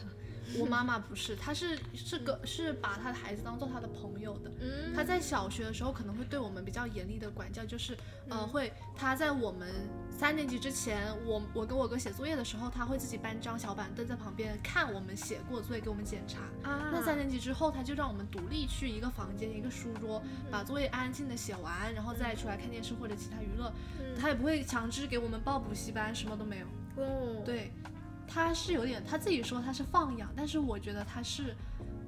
[0.58, 4.50] 我妈妈不是，她是是个是把她的孩子当做她的朋友的。
[4.60, 7.94] 嗯她在小学的时候可能会对我们比较严厉的管教，就是
[8.28, 9.68] 呃嗯会她在我们
[10.10, 16.40] 三年级之前，我我跟我哥写作业的时候，她会自己搬张小板凳在旁边看我们写过的作业给我们检查。
[16.68, 23.72] 啊，那三年级之后，她就让我们独立去一个房间、一个书桌，把作业安静的写完，然后再出来看电视或者其他娱乐。
[23.98, 26.66] 嗯他也不会强制给我们报补习班，什么都没有。
[26.96, 27.72] 哦，对，
[28.32, 31.54] 他是有点他自己说他是放养，但是我觉得他是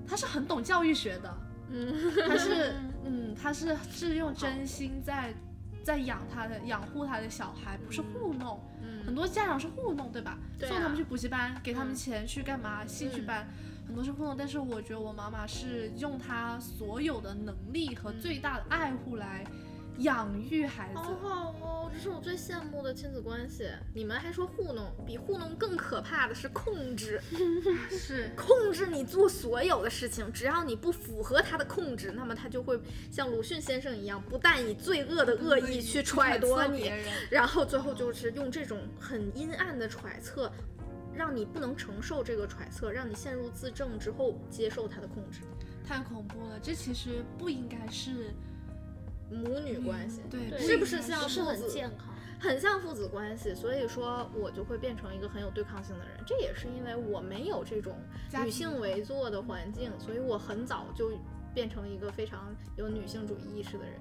[0.06, 1.36] 他是很懂教育学的，
[1.70, 1.94] 嗯，
[2.28, 2.74] 他是
[3.05, 5.34] 嗯他是是用真心在
[5.82, 8.60] 在养他的养护他的小孩，不是糊弄。
[8.82, 10.38] 嗯很多家长是糊弄，对吧？
[10.59, 12.86] 对啊送他们去补习班，给他们嗯钱去干嘛？
[12.86, 13.46] 兴趣班，
[13.86, 14.34] 很多是糊弄。
[14.34, 19.44] 但是我觉得我妈妈是用她所有的能力和最大的爱护来
[19.99, 20.99] 养育孩子。
[20.99, 23.69] 好好哦，这是我最羡慕的亲子关系。
[23.95, 27.21] 你们还说糊弄，比糊弄更可怕的是控制，
[27.91, 32.79] 是，控制你做所有的事情，只要你不符合他的控制，那么他就会
[33.11, 36.91] 像鲁迅先生一样，不但以罪恶的恶意去揣度你。
[37.31, 40.51] 然后最后就是用这种很阴暗的揣测，
[41.15, 45.41] 让你不能承受这个揣测，让你陷入自证之后接受他的控制。
[45.87, 48.35] 太恐怖了，这其实不应该是
[49.30, 52.09] 母女关系，对，对是不是像不是很父子健康。
[52.40, 56.18] 很像父子关系，所以说我就会变成一个很有对抗性的人。
[56.26, 57.96] 这也是因为我没有这种
[58.42, 61.12] 女性围坐的环境，所以我很早就
[61.55, 63.94] 变成一个非常有女性主义意识的人。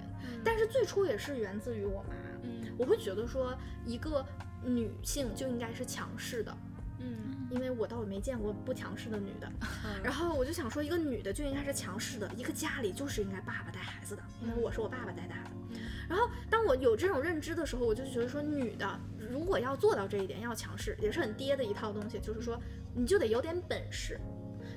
[0.44, 3.56] 但是最初也是源自于我妈，嗯我会觉得说
[3.86, 4.22] 一个
[4.62, 6.54] 女性就应该是强势的，
[6.98, 9.50] 嗯因为我倒也没见过不强势的女的。
[10.02, 15.50] 然后我就想说，一个女的就应该是强势的，一个家里就是应该爸爸带孩子的，因为我是我爸爸带大的。
[16.08, 19.00] 然后当我有这种认知的时候，我就觉得说，女的
[19.30, 22.60] 如果要做到这一点，要强势，也是很爹的一套东西，就是说
[22.94, 24.20] 你就得有点本事。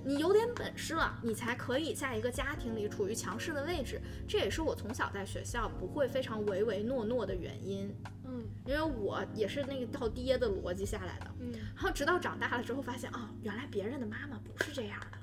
[0.08, 4.02] 你有点本事了，你才可以在一个家庭里处于强势的位置。
[4.26, 7.94] 这也是我从小在学校不会非常唯唯诺诺的原因，
[8.24, 11.28] 嗯因为我也是那一套爹的逻辑下来的。
[11.40, 15.18] 嗯然后直到长大了之后，发现哦，原来别人的妈妈不是这样的，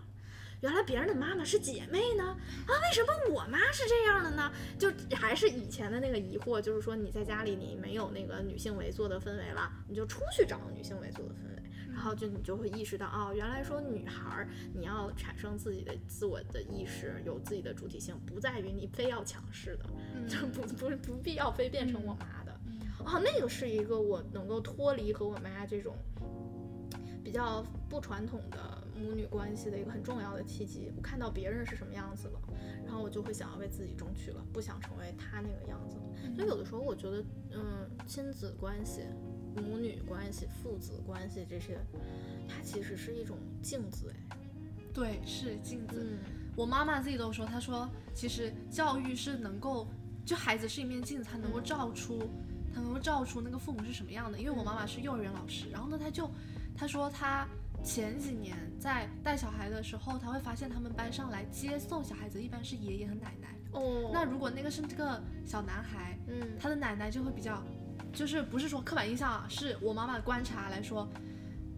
[0.61, 4.53] 原来别人的妈妈是姐妹呢啊，为什么我妈是这样的呢？
[4.79, 11.64] 就还是以前的那个疑惑，就是说你在家里你没有那个女性围坐的氛围了，你就出去找女性围坐的氛围。
[11.95, 19.89] 然后就你就会意识到，哦，原来说女孩儿你要产生自己的自我的意识，有自己的主体性，不在于你非要强势的，
[20.29, 22.53] 就不不不必要非变成我妈的。
[23.05, 25.95] 哦，那个是一个我能够脱离和我妈这种
[27.23, 30.91] 比较不传统的母女关系的一个很重要的契机。
[30.97, 32.41] 我看到别人是什么样子了，
[32.85, 36.35] 然后我就会想要为自己争取了，不想成为他那个样子了。
[36.35, 39.03] 所以有的时候我觉得，嗯，亲子关系、
[39.61, 41.79] 母女关系、父子关系这些，
[42.49, 44.37] 它其实是一种镜子，哎，
[44.93, 46.07] 对，是镜子。
[46.11, 46.19] 嗯
[46.57, 49.89] 我妈妈自己都说，她说其实教育是能够，
[50.25, 52.31] 就孩子是一面镜子，它能够照出，
[52.73, 54.39] 它能够照出那个父母是什么样的。
[54.39, 56.31] 因为我妈妈是幼儿园老师，然后呢，她就
[56.77, 57.45] 她说她
[57.83, 63.49] 前几年在带小孩的时候，她会发现他们班上来接送小孩子一般是爷爷和奶奶。
[63.73, 67.61] 哦，那如果那个是这个小男孩，嗯，他的奶奶就会比较，
[68.15, 71.09] 就是不是说刻板印象啊，是我妈妈的观察来说，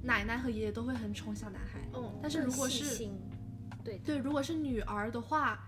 [0.03, 1.81] 奶奶和爷爷都会很宠小男孩。
[1.93, 3.09] 哦，但是如果是
[3.83, 5.59] 对对，如果是女儿的话，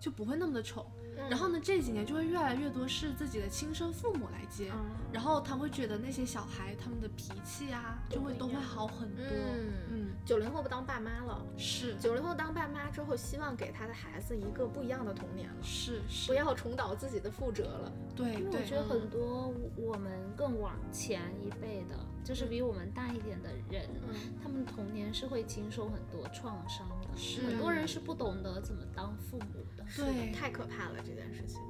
[0.00, 0.86] 就不会那么的宠。
[1.28, 9.24] 然后呢，这几年就会越来越多是自己的亲生父母来接，嗯，然后他会觉得那些小孩他们的脾气啊，就会都会好很多。
[9.24, 11.44] 嗯嗯，九零后不当爸妈了。
[11.56, 17.92] 是九零后当爸妈之后，希望给他的孩子一个不一样的童年了，是是，不要重蹈自己的覆辙了。
[18.14, 29.84] 对对因为我觉得很多我们更往前一辈的，就是比我们大一点的人，嗯他们童年是会经受很多创伤的，是很多人是不懂得怎么当父母的。
[29.96, 31.60] 对太可怕了这件事情，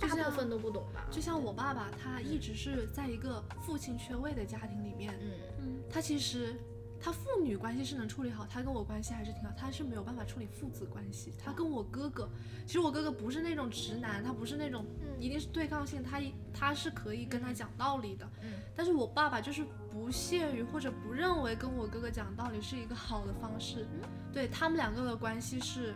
[0.00, 1.06] 大部分都不懂吧？
[1.10, 6.54] 就像我爸爸，他一直是在一个父亲缺位的家庭里面，嗯嗯，他其实
[7.00, 11.32] 他父女关系是能处理好，他跟我关系还是挺好，他是没有办法处理父子关系。
[11.38, 12.28] 他跟我哥哥，
[12.66, 14.84] 其实我哥哥不是那种直男，他不是那种
[15.20, 16.20] 一定是对抗性，他
[16.52, 18.28] 他是可以跟他讲道理的。
[18.42, 23.86] 嗯但是我爸爸就是不屑于或者不认为跟我哥哥讲道理是一个好的方式，
[24.32, 25.94] 对他们两个的关系是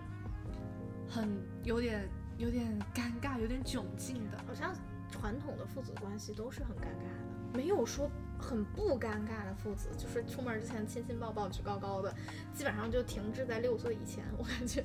[1.09, 1.29] 很
[1.63, 2.09] 有点
[2.39, 4.39] 有点尴尬、有点窘境的。
[4.47, 4.75] 好像
[5.11, 8.11] 传统的父子关系都是很尴尬的，没有说
[8.41, 12.15] 很不尴尬的父子，就是出门之前亲亲抱抱举高高的，
[12.55, 14.25] 基本上就停滞在六岁以前。
[14.39, 14.85] 我感觉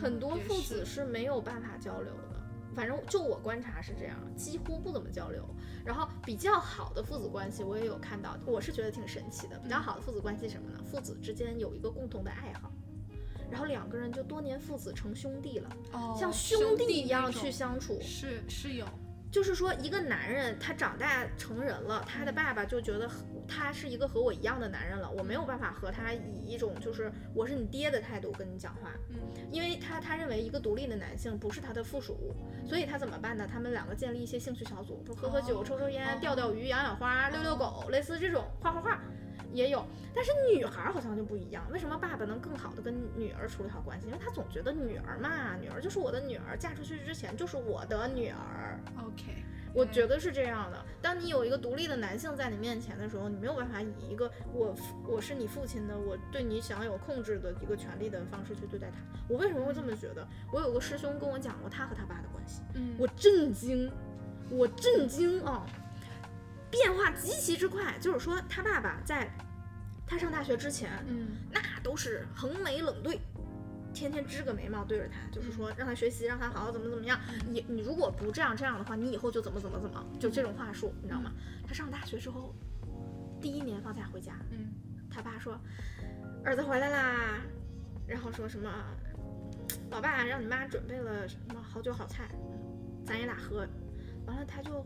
[0.00, 2.40] 很多父子是是没有办法交流的，
[2.74, 5.44] 反正就我观察是这样，几乎不怎么交流。
[5.84, 9.58] 然后比较好的父子关系，我也有看到，我是觉得挺神奇的。
[9.58, 10.82] 比较好的父子关系什么呢？
[10.84, 12.70] 父子之间有一个共同的爱好，
[13.50, 17.98] 然后两个人就多年父子成兄弟了，哦像兄弟一样去相处。
[18.02, 18.86] 是是有，
[19.30, 29.18] 就是说，一个男人他长大成人了，他的爸爸就觉得和他是一个和我一样的男人了，我没有办法和他以一种就是我是你爹的态度跟你讲话，嗯
[29.50, 32.34] 因为他他认为一个独立的男性不是他的附属物，
[32.66, 33.46] 所以他怎么办呢？
[33.50, 39.00] 他们两个建立一些兴趣小组，喝喝酒、哦抽抽烟、哦钓钓鱼、养养花、遛遛狗，类似这种画画画。
[39.52, 39.84] 也有，
[40.14, 41.64] 但是女孩儿好像就不一样。
[41.70, 44.06] 为什么爸爸能更好的跟女儿处理好关系？
[44.06, 48.78] 因为他总觉得女儿嘛，女儿就是我的女儿，嫁出去之前就是我的女儿。
[48.98, 49.44] OK，
[49.74, 50.84] 我觉得是这样的。
[51.00, 58.96] 当你有一个独立的男性在你面前的时候，你没有办法以一个我父我是你父亲的，我对你享有控制的一个权利的方式去对待他。
[59.28, 60.26] 我为什么会这么觉得？
[60.52, 63.90] 我有个师兄跟我讲过他和他爸的关系，嗯，我震惊，
[64.50, 65.66] 我震惊啊！
[66.70, 69.30] 变化极其之快，就是说他爸爸在
[70.06, 73.20] 他上大学之前，嗯那都是横眉冷对，
[73.94, 77.18] 天天支个眉毛对着他，就是说让他学习，让他好好怎么怎么样。
[77.48, 81.32] 你你如果不这样这样的话，你以后就怎么怎么怎么，就这种话术，你知道吗？
[81.66, 82.54] 他上大学之后，
[83.40, 84.72] 第一年放假回家，嗯
[85.10, 85.58] 他爸说
[86.44, 87.40] 儿子回来啦，
[88.06, 88.70] 然后说什么
[89.90, 92.28] 老爸让你妈准备了什么好酒好菜，
[93.06, 93.66] 咱爷俩喝。
[94.26, 94.84] 完了他就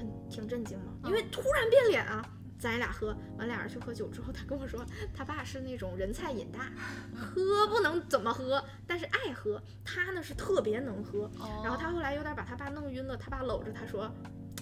[0.00, 2.24] 很挺震惊嘛，因为突然变脸啊。
[2.58, 4.84] 咱俩喝完，俩人去喝酒之后，他跟我说，
[5.16, 6.70] 他爸是那种人菜瘾大，
[7.16, 9.58] 喝不能怎么喝，但是爱喝。
[9.82, 14.14] 他呢是特别能喝，哦然后他后来有点把他爸弄晕了，他爸搂着他说：“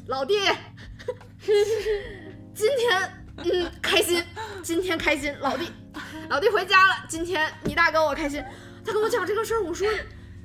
[0.07, 0.35] 老弟，
[2.55, 4.23] 今天嗯开心，
[4.63, 5.69] 今天开心，老弟，
[6.31, 8.41] 老弟回家了，今天你大哥我开心。”
[8.87, 9.89] 他跟我讲这个事儿，我说：“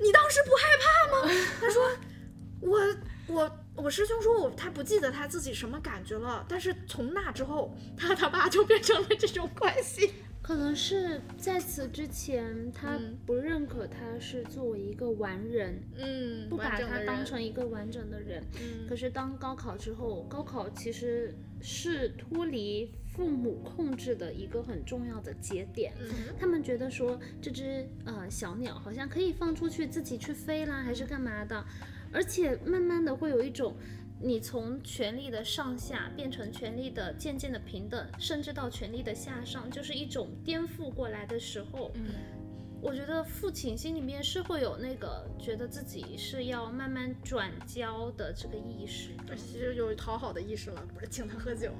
[0.02, 1.82] 你当时不害怕吗？”他说
[2.60, 2.80] ：“我
[3.28, 10.12] 我我师兄说我他不记得他自己什么感觉了，但是从那之后，他和他爸就变成了这种关系。
[10.44, 18.44] ”可能是在此之前，他嗯不认可他是作为一个完人，嗯，不把他当成一个完整的人。
[18.60, 25.94] 嗯可是当高考之后，高考其实是脱离父母控制的一个很重要的节点。
[25.98, 31.64] 嗯他们觉得说这只呃小鸟好像可以放出去自己去飞啦，还是干嘛的，
[32.14, 33.74] 而且慢慢的会有一种。
[34.20, 41.92] 你从权力的上下变成权力的渐渐的平等，甚至到权力的下上，就是一种颠覆过来的时候，
[42.84, 49.34] 我觉得父亲心里面是会有那个觉得自己是要慢慢转交的这个意识的。
[49.34, 51.70] 其实有讨好的意识了，不是请他喝酒。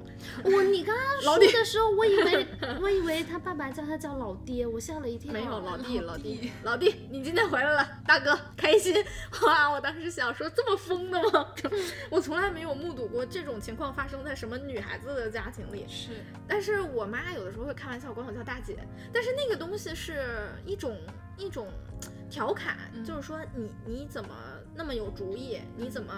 [0.43, 2.47] 我你刚刚 说的时候，我以为
[2.81, 5.31] 我以为他爸爸叫他叫老爹，我吓了一跳。
[5.31, 8.95] 没有老弟，老弟， 老弟，你今天回来了，大哥开心
[9.43, 9.69] 哇！
[9.69, 11.53] 我当时想说，这么疯的吗？
[12.09, 15.85] 我从来没有目睹过这种情况发生在什么女孩子的家庭里。
[15.87, 16.09] 是
[16.47, 18.75] 但是我妈有的时候会开玩笑管我叫大姐，
[19.13, 20.94] 但是那个东西是一种
[21.37, 21.67] 一种
[22.29, 24.35] 调侃，嗯就是说你你怎么
[24.73, 25.59] 那么有主意？
[25.75, 26.13] 你怎么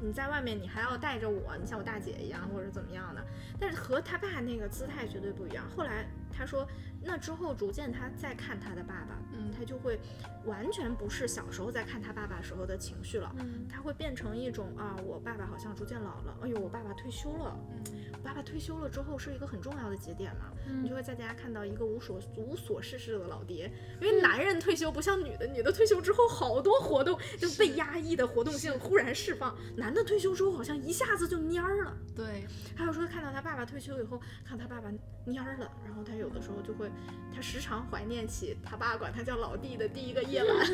[0.00, 1.56] 你在外面你还要带着我？
[1.56, 3.24] 你像我大姐一样，或者怎么样的？
[3.60, 5.64] 但是和他爸那个姿态绝对不一样。
[5.76, 6.66] 后来他说，
[7.04, 9.98] 那之后逐渐他再看他的爸爸，嗯他就会
[10.44, 13.34] 完全不是小时候在看他爸爸时候的情绪了。
[13.38, 20.52] 嗯他会变成一种啊，我爸爸好像逐渐老了，哎呦，我爸爸退休了，嗯我爸爸退休了之后是一个很重要的节点嘛，
[20.82, 31.96] 你就会在家看到一个无所无所事事的老爹，因为男人退休不像女的，女的退休之后好多活动就被压抑的活动性忽然释放，男的退休之后好像一下子就蔫儿了。
[32.14, 32.46] 对，
[32.76, 34.88] 还有说看到他爸爸退休以后，看他爸爸
[35.26, 36.91] 蔫儿了，然后他有的时候就会，
[37.34, 40.66] 他时常怀念起他爸管他叫老弟的第一个夜晚。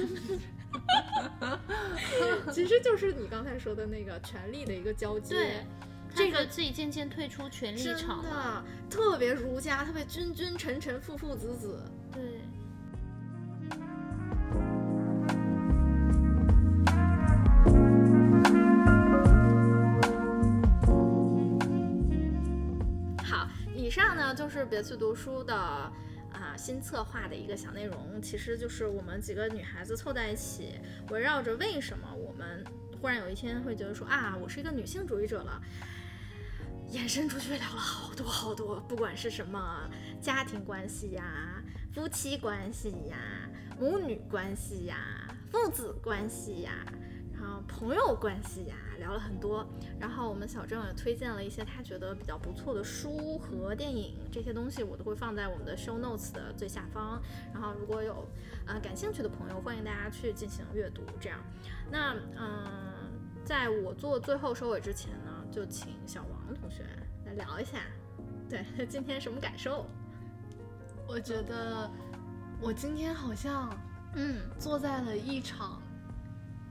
[2.52, 5.34] 其实就是你刚才说的那个权力的一个交接。
[5.34, 5.66] 对，
[6.14, 8.30] 这个自己渐渐退出权力真场了。
[8.30, 11.84] 的特别儒家，特别君君臣臣，父父子子。
[12.12, 12.40] 对，
[23.24, 25.92] 好，以上呢就是别去读书的啊
[26.59, 30.74] 新策划的一个小内容，其实就是我们几个女孩子凑在一起，
[31.10, 32.64] 围绕着为什么我们
[33.01, 35.62] 忽然有一天会觉得说啊，我是一个女性主义者了。
[36.90, 39.89] 延伸出去聊了好多好多，不管是什么
[40.22, 41.62] 家庭关系呀、
[41.94, 43.16] 夫妻关系呀、
[43.78, 44.97] 母女关系呀、
[45.52, 46.72] 父子关系呀，
[47.48, 49.66] 然啊朋友关系呀，聊了很多。
[49.98, 57.20] 然后我们小郑也推荐了一些他觉得比较不错的书和电影，这些东西我都会放在我们的 show notes 的最下方。
[57.54, 58.28] 然后如果有
[58.66, 61.02] 呃感兴趣的朋友，欢迎大家去进行阅读。
[61.18, 61.38] 这样，
[61.90, 63.10] 那嗯，
[63.44, 66.84] 在我做最后收尾之前呢，就请小王同学
[67.24, 67.78] 来聊一下，
[68.48, 69.86] 对 今天什么感受？
[71.06, 71.90] 我觉得
[72.60, 73.74] 我今天好像
[74.14, 75.80] 嗯坐在了一场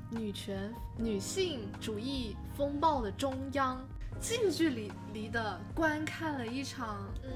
[0.10, 3.86] 女权、女性主义风暴的中央，
[4.20, 7.30] 近距离离的观看了一场嗯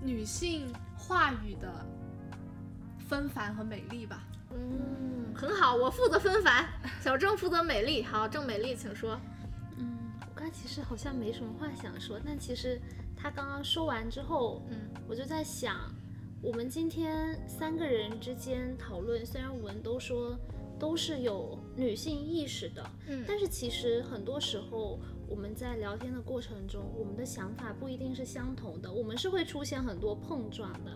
[0.00, 1.68] 女性话语的
[3.08, 4.22] 纷繁和美丽吧。
[4.52, 6.66] 嗯，很好，我负责纷繁，
[7.02, 8.02] 小郑负责美丽。
[8.02, 9.20] 好，郑美丽，请说。
[9.76, 12.80] 嗯，我刚才其实好像没什么话想说，但其实
[13.16, 14.78] 他刚刚说完之后，嗯
[15.08, 15.76] 我就在想，
[16.40, 20.38] 我们今天三个人之间讨论，虽然我们都说
[20.78, 23.24] 都是有女性意识的，嗯。
[23.26, 24.98] 但是其实很多时候
[25.28, 30.92] 我们在聊天的过程中，我们的想法不一定是相同的，我们是会出现很多碰撞的。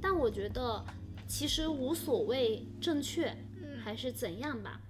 [0.00, 0.84] 但我觉得
[1.26, 3.28] 其实无所谓正确
[3.62, 3.78] 嗯。
[3.82, 4.80] 还是怎样吧，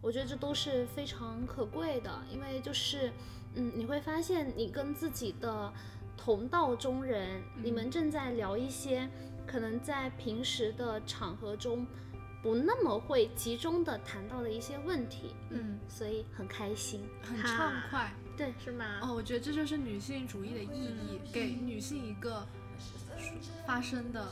[0.00, 3.12] 我觉得这都是非常可贵的，因为就是
[3.54, 5.72] 嗯，你会发现你跟自己的
[6.16, 9.08] 同道中人，你们正在聊一些
[9.46, 11.86] 可能在平时的场合中
[12.42, 17.00] 不那么会集中的谈到的一些问题，嗯，所以很开心。
[17.22, 18.12] 很畅快。
[18.36, 18.98] 对，是吗？
[19.02, 22.44] 哦，我觉得这就是女性主义的意义，给女性一个
[23.66, 24.26] 发声的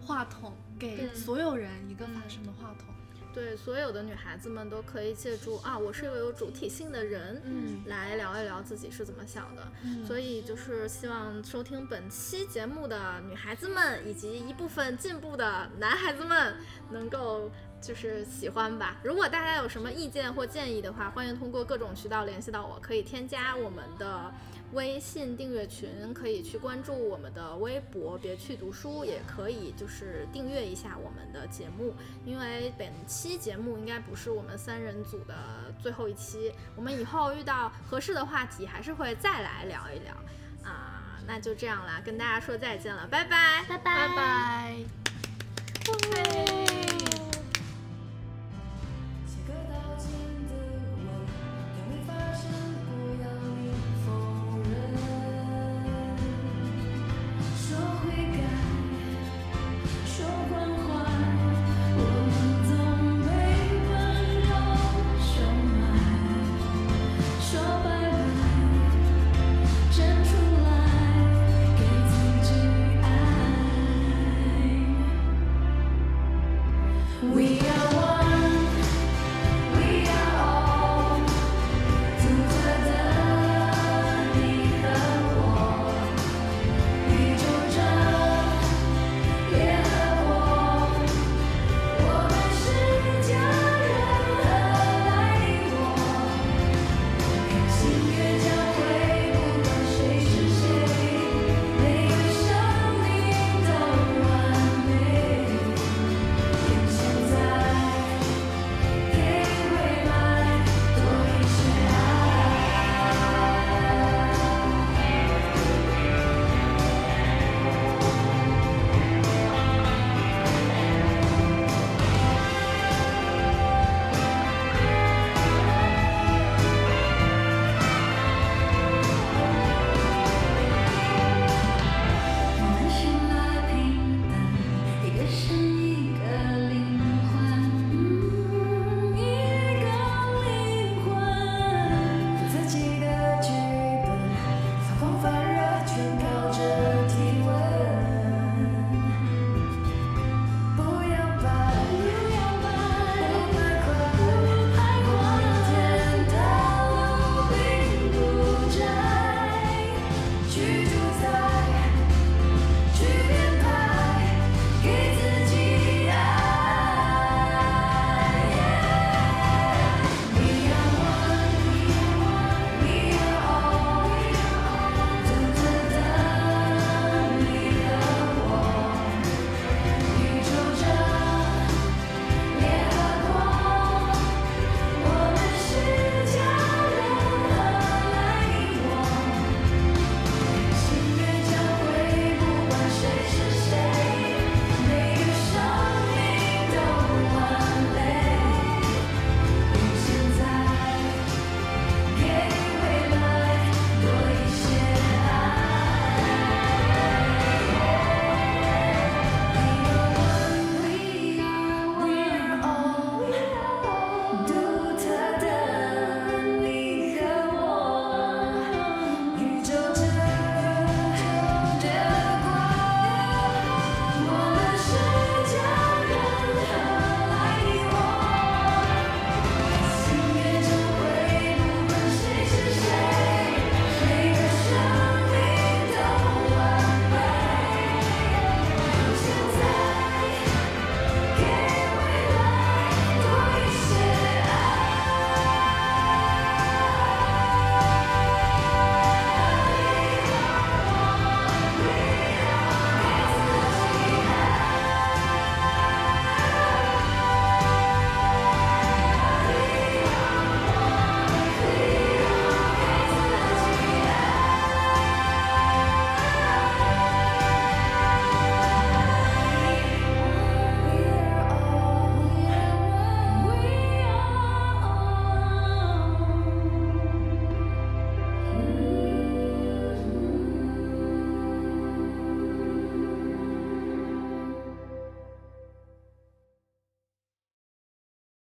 [0.00, 2.94] 话筒，给所有人一个发声的话筒。
[3.32, 9.62] 对，所有的女孩子们都可以借助啊，我是一个有主体性的人，嗯来聊一聊自己是怎么想的。
[9.84, 16.56] 嗯所以就是希望收听本期节目的女孩子们，以及一部分进步的男孩子们，
[16.90, 17.50] 能够
[17.80, 18.96] 就是喜欢吧。
[19.04, 24.32] 如果大家有什么意见或建议的话，欢迎通过各种渠道联系到我，可以添加我们的
[24.72, 35.34] 微信订阅群可以去关注我们的微博，别去读书也可以，就是订阅一下我们的节目，因为本期节目应该不是我们三人组的
[35.80, 40.14] 最后一期，我们以后遇到合适的话题还是会再来聊一聊。
[40.62, 44.76] 啊，那就这样啦，跟大家说再见了，拜拜，拜拜，拜拜。